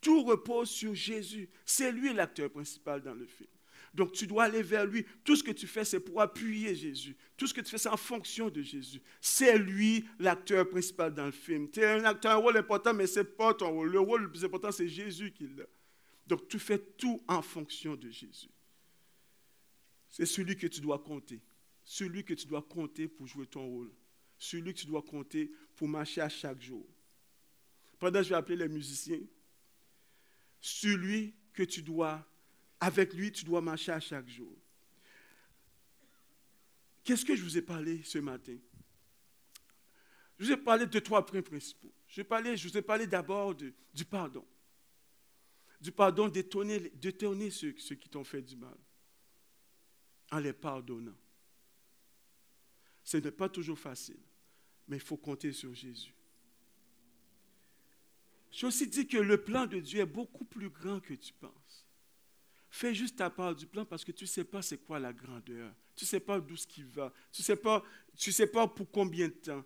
Tout 0.01 0.23
repose 0.23 0.71
sur 0.71 0.95
Jésus. 0.95 1.51
C'est 1.65 1.91
lui 1.91 2.13
l'acteur 2.13 2.49
principal 2.51 3.03
dans 3.03 3.15
le 3.15 3.27
film. 3.27 3.51
Donc 3.95 4.13
tu 4.13 4.27
dois 4.27 4.45
aller 4.45 4.63
vers 4.63 4.87
lui. 4.87 5.05
Tout 5.25 5.37
ce 5.37 5.43
que 5.43 5.51
tu 5.51 5.67
fais, 5.67 5.85
c'est 5.85 6.01
pour 6.01 6.21
appuyer 6.21 6.75
Jésus. 6.75 7.17
Tout 7.37 7.47
ce 7.47 7.55
que 7.55 7.61
tu 7.61 7.71
fais, 7.71 7.79
c'est 7.79 7.89
en 7.89 7.97
fonction 7.97 8.51
de 8.51 8.63
Jésus. 8.63 9.01
C'est 9.21 9.59
lui 9.59 10.05
l'acteur 10.19 10.69
principal 10.69 11.15
dans 11.15 11.27
le 11.27 11.33
film. 11.33 11.71
Tu 11.71 11.83
as 11.83 12.19
un, 12.25 12.35
rôle 12.37 12.57
important, 12.57 12.93
mais 12.93 13.07
ce 13.07 13.21
n'est 13.21 13.25
pas 13.25 13.55
ton 13.55 13.71
rôle. 13.71 13.91
Le 13.91 14.01
rôle 14.01 14.23
le 14.23 14.31
plus 14.31 14.45
important, 14.45 14.71
c'est 14.71 14.89
Jésus 14.89 15.33
qui 15.33 15.49
l'a. 15.49 15.65
Donc 16.27 16.49
tu 16.49 16.59
fais 16.59 16.79
tout 16.79 17.23
en 17.27 17.41
fonction 17.41 17.97
de 17.97 18.11
Jésus. 18.11 18.51
C'est 20.11 20.27
celui 20.27 20.57
que 20.57 20.67
tu 20.67 20.81
dois 20.81 20.99
compter. 20.99 21.41
Celui 21.85 22.25
que 22.25 22.35
tu 22.35 22.47
dois 22.47 22.63
compter 22.63 23.09
pour 23.09 23.27
jouer 23.27 23.47
ton 23.47 23.67
rôle. 23.67 23.91
Celui 24.39 24.75
que 24.75 24.81
tu 24.81 24.87
dois 24.87 25.03
compter 25.03 25.51
pour 25.75 25.89
marcher 25.89 26.21
à 26.21 26.29
chaque 26.29 26.61
jour. 26.61 26.87
Pendant 27.99 28.21
que 28.21 28.25
je 28.25 28.29
vais 28.29 28.37
appeler 28.37 28.57
les 28.57 28.69
musiciens, 28.69 29.21
celui 30.61 31.35
que 31.53 31.63
tu 31.63 31.83
dois 31.83 32.28
avec 32.81 33.13
lui, 33.15 33.33
tu 33.33 33.45
dois 33.45 33.61
marcher 33.61 33.93
à 33.93 34.01
chaque 34.01 34.29
jour. 34.29 34.57
Qu'est-ce 37.05 37.25
que 37.25 37.35
je 37.35 37.43
vous 37.43 37.57
ai 37.57 37.63
parlé 37.63 38.03
ce 38.03 38.19
matin? 38.19 38.57
Je 40.39 40.45
vous 40.45 40.53
ai 40.53 40.57
parlé 40.57 40.87
de 40.87 40.99
trois 40.99 41.25
points 41.25 41.43
principaux. 41.43 41.93
Je, 42.07 42.23
vous 42.23 42.79
ai 42.79 42.83
parlé 42.83 43.07
d'abord 43.07 43.55
du 43.55 44.05
pardon. 44.09 44.47
Du 45.81 45.93
pardon 45.93 46.29
d'étonner 46.29 47.51
ceux, 47.51 47.75
ceux 47.79 47.95
qui 47.95 48.09
t'ont 48.09 48.25
fait 48.25 48.43
du 48.43 48.57
mal 48.57 48.77
en 50.31 50.39
les 50.39 50.53
pardonnant. 50.53 51.17
Ce 53.03 53.17
n'est 53.17 53.31
pas 53.31 53.49
toujours 53.49 53.79
facile, 53.79 54.21
mais 54.87 54.97
il 54.97 55.03
faut 55.03 55.17
compter 55.17 55.53
sur 55.53 55.75
Jésus. 55.75 56.15
Je 58.51 58.67
aussi 58.67 58.87
dit 58.87 59.07
que 59.07 59.19
le 59.19 59.43
plan 59.43 59.67
de 59.67 59.79
Dieu 59.79 60.01
est 60.01 60.07
beaucoup 60.07 60.45
plus 60.45 60.71
grand 60.71 61.01
que 61.01 61.15
tu 61.15 61.33
penses. 61.33 61.68
Fais 62.71 62.95
juste 62.95 63.17
ta 63.17 63.31
part 63.31 63.55
du 63.55 63.67
plan 63.67 63.85
parce 63.85 64.05
que 64.05 64.13
tu 64.13 64.25
ne 64.25 64.29
sais 64.29 64.45
pas 64.45 64.63
c'est 64.63 64.79
quoi 64.79 64.99
la 64.99 65.13
grandeur. 65.13 65.75
Tu 65.97 66.05
ne 66.05 66.09
sais 66.09 66.21
pas 66.21 66.39
d'où 66.39 66.57
ce 66.57 66.67
qui 66.67 66.83
va. 66.83 67.13
Tu 67.33 67.43
ne 67.43 67.45
sais, 67.45 67.57
pas, 67.57 67.83
tu 68.17 68.31
sais 68.31 68.47
pas 68.47 68.69
pour 68.69 68.91
combien 68.91 69.29
de 69.29 69.33
temps. 69.33 69.65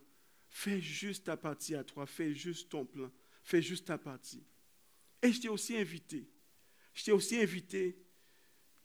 Fais 0.49 0.81
juste 0.81 1.25
ta 1.25 1.37
partie 1.37 1.75
à 1.75 1.83
toi. 1.83 2.07
Fais 2.07 2.35
juste 2.35 2.69
ton 2.69 2.85
plan. 2.85 3.11
Fais 3.43 3.61
juste 3.61 3.87
ta 3.87 3.99
partie. 3.99 4.45
Et 5.21 5.33
je 5.33 5.41
t'ai 5.41 5.49
aussi 5.49 5.77
invité. 5.77 6.29
Je 6.95 7.05
t'ai 7.05 7.13
aussi 7.13 7.41
invité 7.41 7.99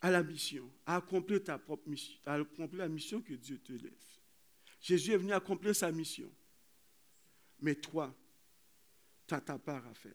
à 0.01 0.11
la 0.11 0.24
mission, 0.24 0.72
à 0.86 0.97
accomplir 0.97 1.43
ta 1.43 1.57
propre 1.57 1.89
mission, 1.89 2.18
à 2.26 2.36
accomplir 2.36 2.80
la 2.80 2.89
mission 2.89 3.22
que 3.22 3.34
Dieu 3.34 3.59
te 3.59 3.74
laisse. 3.74 4.22
Jésus 4.80 5.11
est 5.11 5.18
venu 5.18 5.34
accomplir 5.34 5.76
sa 5.76 5.91
mission. 5.91 6.32
Mais 7.59 7.76
toi, 7.76 8.15
tu 9.28 9.34
as 9.34 9.41
ta 9.41 9.57
part 9.57 9.86
à 9.88 9.93
faire. 9.93 10.13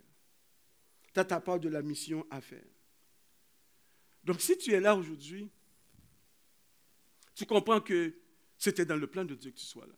Tu 1.12 1.20
as 1.20 1.24
ta 1.24 1.40
part 1.40 1.58
de 1.58 1.68
la 1.68 1.82
mission 1.82 2.26
à 2.30 2.40
faire. 2.40 2.64
Donc 4.24 4.40
si 4.40 4.56
tu 4.56 4.72
es 4.72 4.80
là 4.80 4.94
aujourd'hui, 4.94 5.50
tu 7.34 7.46
comprends 7.46 7.80
que 7.80 8.14
c'était 8.56 8.84
dans 8.84 8.96
le 8.96 9.06
plan 9.06 9.24
de 9.24 9.34
Dieu 9.34 9.50
que 9.50 9.58
tu 9.58 9.66
sois 9.66 9.86
là. 9.86 9.94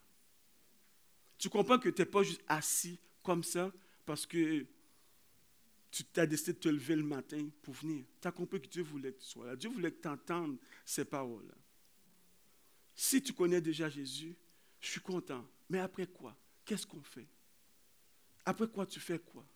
Tu 1.37 1.49
comprends 1.49 1.79
que 1.79 1.89
tu 1.89 2.01
n'es 2.01 2.07
pas 2.07 2.22
juste 2.22 2.43
assis 2.47 2.99
comme 3.22 3.43
ça 3.43 3.72
parce 4.07 4.25
que 4.25 4.66
tu 5.91 6.05
as 6.16 6.27
décidé 6.27 6.55
de 6.55 6.59
te 6.59 6.68
lever 6.68 6.97
le 6.97 7.03
matin 7.03 7.49
pour 7.62 7.75
venir. 7.75 8.05
Tu 8.20 8.29
as 8.29 8.33
compris 8.33 8.61
que 8.61 8.68
Dieu 8.68 8.83
voulait 8.83 9.12
que 9.12 9.20
tu 9.20 9.27
sois 9.27 9.47
là. 9.47 9.57
Dieu 9.57 9.70
voulait 9.70 9.93
que 9.93 10.01
tu 10.01 10.09
entendes 10.09 10.59
ces 10.85 11.05
paroles-là. 11.05 11.55
Si 12.95 13.22
tu 13.22 13.33
connais 13.33 13.61
déjà 13.61 13.89
Jésus, 13.91 14.37
je 14.81 14.91
suis 14.91 15.01
content. 15.01 15.47
Mais 15.68 15.79
après 15.79 16.07
quoi? 16.07 16.37
Qu'est-ce 16.64 16.87
qu'on 16.87 17.03
fait? 17.03 17.27
Après 18.45 18.68
quoi 18.68 18.87
tu 18.87 19.01
fais 19.01 19.18
quoi? 19.18 19.47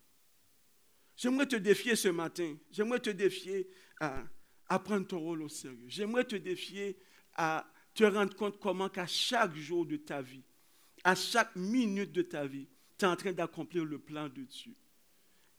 J'aimerais 1.16 1.46
te 1.46 1.56
défier 1.56 1.96
ce 1.96 2.08
matin. 2.08 2.56
J'aimerais 2.70 3.00
te 3.00 3.10
défier 3.10 3.68
à, 4.00 4.24
à 4.68 4.78
prendre 4.78 5.06
ton 5.06 5.18
rôle 5.18 5.42
au 5.42 5.48
sérieux. 5.48 5.86
J'aimerais 5.88 6.24
te 6.24 6.36
défier 6.36 6.98
à 7.34 7.66
te 7.94 8.04
rendre 8.04 8.34
compte 8.34 8.58
comment 8.58 8.88
qu'à 8.88 9.06
chaque 9.06 9.54
jour 9.54 9.86
de 9.86 9.96
ta 9.96 10.22
vie, 10.22 10.42
à 11.04 11.14
chaque 11.14 11.54
minute 11.56 12.12
de 12.12 12.22
ta 12.22 12.46
vie, 12.46 12.68
tu 12.98 13.04
es 13.04 13.08
en 13.08 13.16
train 13.16 13.32
d'accomplir 13.32 13.84
le 13.84 13.98
plan 13.98 14.28
de 14.28 14.42
Dieu. 14.42 14.74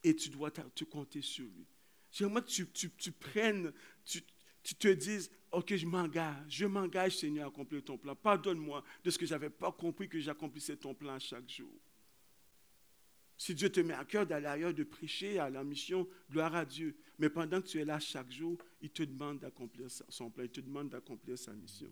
Et 0.04 0.16
tu 0.16 0.30
dois 0.30 0.52
te 0.52 0.84
compter 0.86 1.22
sur 1.22 1.46
lui. 1.46 1.68
J'aimerais 2.12 2.42
que 2.42 2.48
tu, 2.48 3.12
prennes, 3.12 3.74
tu, 4.06 4.24
tu 4.64 4.76
te 4.76 4.88
dises, 4.88 5.30
ok, 5.52 5.76
je 5.76 5.86
m'engage, 5.86 6.46
je 6.48 6.66
m'engage 6.66 7.18
Seigneur 7.18 7.46
à 7.46 7.48
accomplir 7.50 7.84
ton 7.84 7.98
plan. 7.98 8.16
Pardonne-moi 8.16 8.84
de 9.04 9.10
ce 9.10 9.18
que 9.18 9.26
je 9.26 9.32
n'avais 9.32 9.50
pas 9.50 9.72
compris 9.72 10.08
que 10.08 10.20
j'accomplissais 10.20 10.78
ton 10.78 10.94
plan 10.94 11.20
chaque 11.20 11.50
jour. 11.50 11.72
Si 13.40 13.56
Dieu 13.56 13.70
te 13.70 13.80
met 13.80 13.94
à 13.94 14.04
cœur 14.04 14.28
d'aller 14.28 14.48
ailleurs, 14.48 14.74
de 14.74 14.84
prêcher 14.84 15.40
à 15.40 15.50
la 15.50 15.64
mission, 15.64 16.06
gloire 16.30 16.54
à 16.56 16.66
Dieu. 16.66 16.98
Mais 17.18 17.30
pendant 17.30 17.62
que 17.62 17.68
tu 17.68 17.80
es 17.80 17.86
là 17.86 17.98
chaque 17.98 18.30
jour, 18.30 18.58
il 18.82 18.90
te 18.90 19.02
demande 19.02 19.40
d'accomplir 19.40 19.88
son 20.10 20.30
plan, 20.30 20.44
il 20.44 20.50
te 20.50 20.60
demande 20.60 20.90
d'accomplir 20.90 21.38
sa 21.38 21.54
mission. 21.54 21.90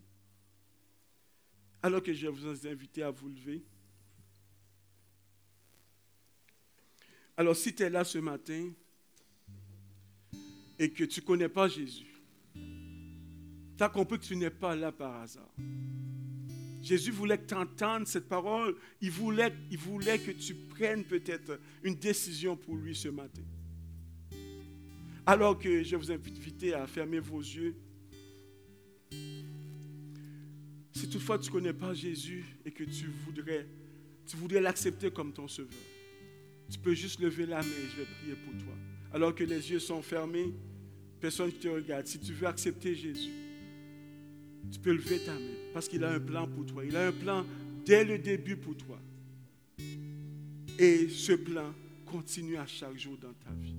Alors 1.82 2.04
que 2.04 2.14
je 2.14 2.28
vous 2.28 2.68
inviter 2.68 3.02
à 3.02 3.12
vous 3.12 3.30
lever. 3.30 3.64
Alors 7.38 7.56
si 7.56 7.74
tu 7.74 7.82
es 7.82 7.89
là 7.89 8.04
ce 8.04 8.18
matin 8.18 8.74
et 10.78 10.91
que 10.91 11.06
tu 11.06 11.22
ne 11.22 11.26
connais 11.26 11.50
pas 11.50 11.70
Jésus, 11.70 12.22
tu 13.78 13.84
as 13.84 13.89
compris 13.89 14.20
que 14.20 14.26
tu 14.26 14.36
n'es 14.36 14.50
pas 14.50 14.76
là 14.76 14.91
par 14.91 15.22
hasard. 15.22 15.54
Jésus 16.82 17.11
voulait 17.11 17.38
que 17.38 17.47
tu 17.47 17.55
entendes 17.55 18.07
cette 18.07 18.28
parole. 18.28 18.75
Il 19.01 19.11
voulait, 19.11 19.53
il 19.71 19.78
voulait 19.78 20.19
que 20.19 20.32
tu 20.32 20.53
prennes 20.53 21.03
peut-être 21.03 21.59
une 21.84 21.95
décision 21.95 22.55
pour 22.55 22.75
lui 22.75 22.95
ce 22.95 23.09
matin. 23.09 23.41
Alors 25.25 25.57
que 25.59 25.84
je 25.84 25.95
vous 25.95 26.11
invite 26.11 26.63
à 26.73 26.88
fermer 26.88 27.19
vos 27.19 27.39
yeux. 27.39 27.75
Si 30.93 31.09
toutefois 31.09 31.38
tu 31.38 31.49
ne 31.49 31.51
connais 31.51 31.73
pas 31.73 31.93
Jésus 31.93 32.45
et 32.65 32.71
que 32.71 32.84
tu 32.84 33.07
voudrais, 33.25 33.67
tu 34.25 34.38
voudrais 34.38 34.61
l'accepter 34.61 35.11
comme 35.11 35.34
ton 35.34 35.47
sauveur, 35.47 35.80
tu 36.71 36.80
peux 36.80 36.93
juste 36.93 37.19
lever 37.19 37.45
la 37.45 37.61
main 37.61 37.67
et 37.67 37.89
je 37.91 37.97
vais 37.97 38.07
prier 38.19 38.36
pour 38.36 38.53
toi. 38.63 38.73
Alors 39.13 39.36
que 39.36 39.43
les 39.43 39.71
yeux 39.71 39.80
sont 39.80 40.01
fermés, 40.01 40.53
personne 41.19 41.51
qui 41.51 41.59
te 41.59 41.67
regarde. 41.67 42.07
Si 42.07 42.19
tu 42.19 42.34
veux 42.34 42.47
accepter 42.47 42.95
Jésus, 42.95 43.47
tu 44.72 44.80
peux 44.80 44.93
lever 44.93 45.20
ta 45.20 45.34
main 45.34 45.55
parce 45.74 45.88
qu'il 45.88 46.03
a 46.03 46.11
un 46.11 46.20
plan 46.20 46.47
pour 46.47 46.65
toi. 46.65 46.86
Il 46.86 46.95
a 46.95 47.07
un 47.07 47.11
plan 47.11 47.45
dès 47.86 48.03
le 48.03 48.18
début 48.18 48.55
pour 48.55 48.76
toi. 48.76 48.99
Et 50.80 51.09
ce 51.09 51.34
plan 51.34 51.74
continue 52.05 52.57
à 52.57 52.65
chaque 52.65 52.97
jour 52.97 53.18
dans 53.18 53.34
ta 53.34 53.51
vie. 53.51 53.76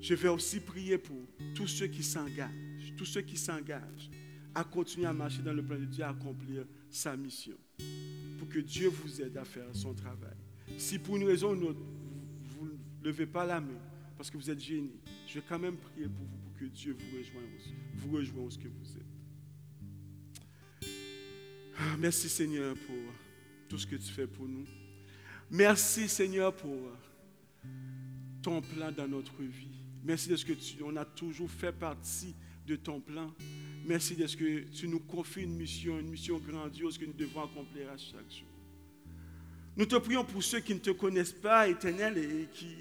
Je 0.00 0.14
vais 0.14 0.28
aussi 0.28 0.60
prier 0.60 0.98
pour 0.98 1.20
tous 1.54 1.66
ceux 1.66 1.86
qui 1.86 2.02
s'engagent, 2.02 2.94
tous 2.96 3.04
ceux 3.04 3.20
qui 3.20 3.36
s'engagent 3.36 4.10
à 4.54 4.64
continuer 4.64 5.06
à 5.06 5.12
marcher 5.12 5.42
dans 5.42 5.52
le 5.52 5.62
plan 5.62 5.78
de 5.78 5.84
Dieu, 5.84 6.02
à 6.02 6.08
accomplir 6.08 6.64
sa 6.88 7.16
mission. 7.16 7.56
Pour 8.38 8.48
que 8.48 8.58
Dieu 8.58 8.88
vous 8.88 9.20
aide 9.22 9.36
à 9.36 9.44
faire 9.44 9.68
son 9.72 9.94
travail. 9.94 10.36
Si 10.78 10.98
pour 10.98 11.16
une 11.16 11.24
raison 11.24 11.50
ou 11.50 11.54
une 11.54 11.64
autre, 11.64 11.80
vous 12.42 12.66
ne 12.66 13.04
levez 13.04 13.26
pas 13.26 13.46
la 13.46 13.60
main 13.60 13.78
parce 14.16 14.30
que 14.30 14.36
vous 14.36 14.50
êtes 14.50 14.60
gêné, 14.60 14.90
je 15.26 15.34
vais 15.34 15.44
quand 15.48 15.58
même 15.58 15.76
prier 15.76 16.06
pour 16.06 16.26
vous 16.26 16.49
que 16.60 16.66
Dieu 16.66 16.94
vous 16.98 17.16
rejoigne, 17.16 17.48
vous 17.94 18.16
rejoigne 18.16 18.44
où 18.44 18.50
ce 18.50 18.58
que 18.58 18.68
vous 18.68 18.96
êtes. 18.98 20.90
Ah, 21.78 21.96
merci 21.98 22.28
Seigneur 22.28 22.76
pour 22.86 22.96
tout 23.66 23.78
ce 23.78 23.86
que 23.86 23.96
tu 23.96 24.12
fais 24.12 24.26
pour 24.26 24.46
nous. 24.46 24.66
Merci 25.50 26.06
Seigneur 26.06 26.54
pour 26.54 26.76
ton 28.42 28.60
plan 28.60 28.92
dans 28.92 29.08
notre 29.08 29.42
vie. 29.42 29.72
Merci 30.04 30.28
de 30.28 30.36
ce 30.36 30.44
que 30.44 30.52
tu, 30.52 30.82
on 30.82 30.96
a 30.96 31.06
toujours 31.06 31.50
fait 31.50 31.72
partie 31.72 32.34
de 32.66 32.76
ton 32.76 33.00
plan. 33.00 33.34
Merci 33.86 34.14
de 34.14 34.26
ce 34.26 34.36
que 34.36 34.64
tu 34.68 34.86
nous 34.86 35.00
confies 35.00 35.44
une 35.44 35.56
mission, 35.56 35.98
une 35.98 36.10
mission 36.10 36.38
grandiose 36.38 36.98
que 36.98 37.06
nous 37.06 37.14
devons 37.14 37.42
accomplir 37.42 37.88
à 37.88 37.96
chaque 37.96 38.30
jour. 38.30 38.48
Nous 39.78 39.86
te 39.86 39.96
prions 39.96 40.26
pour 40.26 40.42
ceux 40.42 40.60
qui 40.60 40.74
ne 40.74 40.80
te 40.80 40.90
connaissent 40.90 41.32
pas, 41.32 41.68
éternel, 41.68 42.18
et 42.18 42.48
qui 42.52 42.76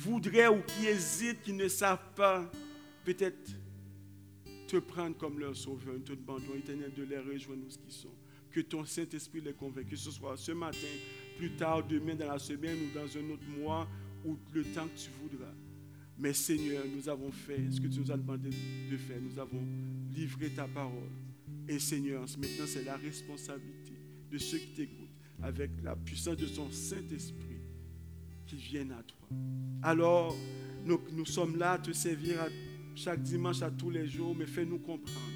voudraient 0.00 0.48
ou 0.48 0.62
qui 0.62 0.86
hésitent, 0.86 1.42
qui 1.42 1.52
ne 1.52 1.68
savent 1.68 2.14
pas, 2.14 2.50
peut-être 3.04 3.50
te 4.66 4.76
prendre 4.76 5.16
comme 5.16 5.38
leur 5.38 5.56
sauveur. 5.56 5.94
Nous 5.94 6.00
te 6.00 6.12
demandons, 6.12 6.54
éternel, 6.56 6.92
de 6.96 7.02
les 7.02 7.18
rejoindre 7.18 7.62
où 7.64 7.68
ils 7.86 7.92
sont. 7.92 8.14
Que 8.50 8.60
ton 8.60 8.84
Saint-Esprit 8.84 9.40
les 9.40 9.52
convainc, 9.52 9.88
que 9.88 9.96
ce 9.96 10.10
soit 10.10 10.36
ce 10.36 10.52
matin, 10.52 10.78
plus 11.36 11.50
tard, 11.52 11.86
demain, 11.86 12.14
dans 12.14 12.28
la 12.28 12.38
semaine 12.38 12.76
ou 12.76 12.94
dans 12.94 13.06
un 13.16 13.30
autre 13.30 13.46
mois, 13.58 13.88
ou 14.24 14.36
le 14.52 14.64
temps 14.64 14.86
que 14.86 14.98
tu 14.98 15.10
voudras. 15.20 15.52
Mais 16.18 16.34
Seigneur, 16.34 16.84
nous 16.94 17.08
avons 17.08 17.32
fait 17.32 17.70
ce 17.70 17.80
que 17.80 17.86
tu 17.86 18.00
nous 18.00 18.12
as 18.12 18.16
demandé 18.16 18.50
de 18.50 18.96
faire. 18.96 19.18
Nous 19.20 19.38
avons 19.38 19.62
livré 20.14 20.50
ta 20.50 20.66
parole. 20.68 21.08
Et 21.68 21.78
Seigneur, 21.78 22.22
maintenant, 22.22 22.66
c'est 22.66 22.84
la 22.84 22.96
responsabilité 22.96 23.92
de 24.30 24.38
ceux 24.38 24.58
qui 24.58 24.74
t'écoutent, 24.74 25.08
avec 25.42 25.70
la 25.82 25.96
puissance 25.96 26.36
de 26.36 26.46
ton 26.46 26.70
Saint-Esprit, 26.70 27.49
qui 28.50 28.56
viennent 28.56 28.92
à 28.92 29.02
toi. 29.02 29.28
Alors, 29.82 30.36
nous, 30.84 31.26
sommes 31.26 31.56
là 31.56 31.72
à 31.72 31.78
te 31.78 31.92
servir 31.92 32.38
chaque 32.96 33.22
dimanche, 33.22 33.62
à 33.62 33.70
tous 33.70 33.90
les 33.90 34.08
jours, 34.08 34.34
mais 34.34 34.46
fais-nous 34.46 34.78
comprendre 34.78 35.30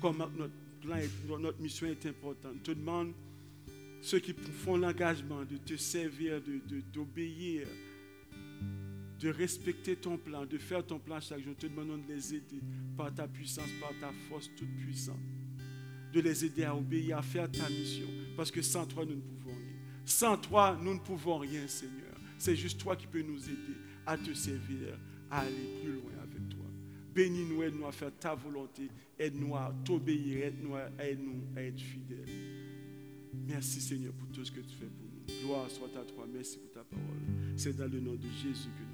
comment 0.00 0.28
notre 0.36 0.54
plan, 0.80 0.96
notre 1.38 1.60
mission 1.60 1.86
est 1.86 2.06
importante. 2.06 2.54
Je 2.58 2.72
te 2.72 2.78
demande 2.78 3.12
ceux 4.00 4.18
qui 4.20 4.32
font 4.32 4.76
l'engagement 4.78 5.44
de 5.44 5.58
te 5.58 5.76
servir, 5.76 6.40
d'obéir, 6.92 7.66
de, 9.20 9.28
de, 9.28 9.32
respecter 9.32 9.96
ton 9.96 10.16
plan, 10.16 10.46
de 10.46 10.56
faire 10.56 10.84
ton 10.84 10.98
plan 10.98 11.20
chaque 11.20 11.40
jour. 11.40 11.54
Te 11.58 11.66
demandons 11.66 11.98
de 11.98 12.10
les 12.10 12.34
aider 12.34 12.60
par 12.96 13.14
ta 13.14 13.28
puissance, 13.28 13.68
par 13.80 13.90
ta 14.00 14.10
force 14.30 14.50
toute 14.56 14.74
puissante. 14.78 15.20
De 16.14 16.20
les 16.20 16.44
aider 16.46 16.64
à 16.64 16.74
obéir, 16.74 17.18
à 17.18 17.22
faire 17.22 17.50
ta 17.50 17.68
mission. 17.68 18.06
Parce 18.34 18.50
que 18.50 18.62
sans 18.62 18.86
toi, 18.86 19.04
nous 19.04 19.16
ne 19.16 19.20
pouvons 19.20 19.54
rien. 19.54 19.76
Sans 20.06 20.36
toi, 20.38 20.78
nous 20.80 20.94
ne 20.94 20.98
pouvons 20.98 21.38
rien, 21.38 21.68
Seigneur. 21.68 22.09
C'est 22.40 22.56
juste 22.56 22.80
toi 22.80 22.96
qui 22.96 23.06
peux 23.06 23.20
nous 23.20 23.38
aider 23.44 23.76
à 24.06 24.16
te 24.16 24.32
servir, 24.32 24.98
à 25.30 25.40
aller 25.40 25.78
plus 25.82 25.92
loin 25.92 26.12
avec 26.22 26.48
toi. 26.48 26.64
Bénis-nous, 27.14 27.62
aide-nous 27.62 27.86
à 27.86 27.92
faire 27.92 28.10
ta 28.18 28.34
volonté, 28.34 28.88
aide-nous 29.18 29.54
à 29.54 29.74
t'obéir, 29.84 30.46
aide-nous 30.46 30.74
à, 30.74 30.88
être 31.04 31.78
fidèles. 31.78 32.24
Merci 33.46 33.82
Seigneur 33.82 34.14
pour 34.14 34.28
tout 34.28 34.42
ce 34.42 34.50
que 34.50 34.60
tu 34.60 34.74
fais 34.74 34.86
pour 34.86 35.06
nous. 35.06 35.44
Gloire 35.44 35.70
soit 35.70 35.88
à 35.88 36.02
toi, 36.02 36.26
merci 36.32 36.56
pour 36.56 36.70
ta 36.70 36.82
parole. 36.82 37.04
C'est 37.56 37.76
dans 37.76 37.92
le 37.92 38.00
nom 38.00 38.14
de 38.14 38.28
Jésus 38.42 38.70
que 38.70 38.89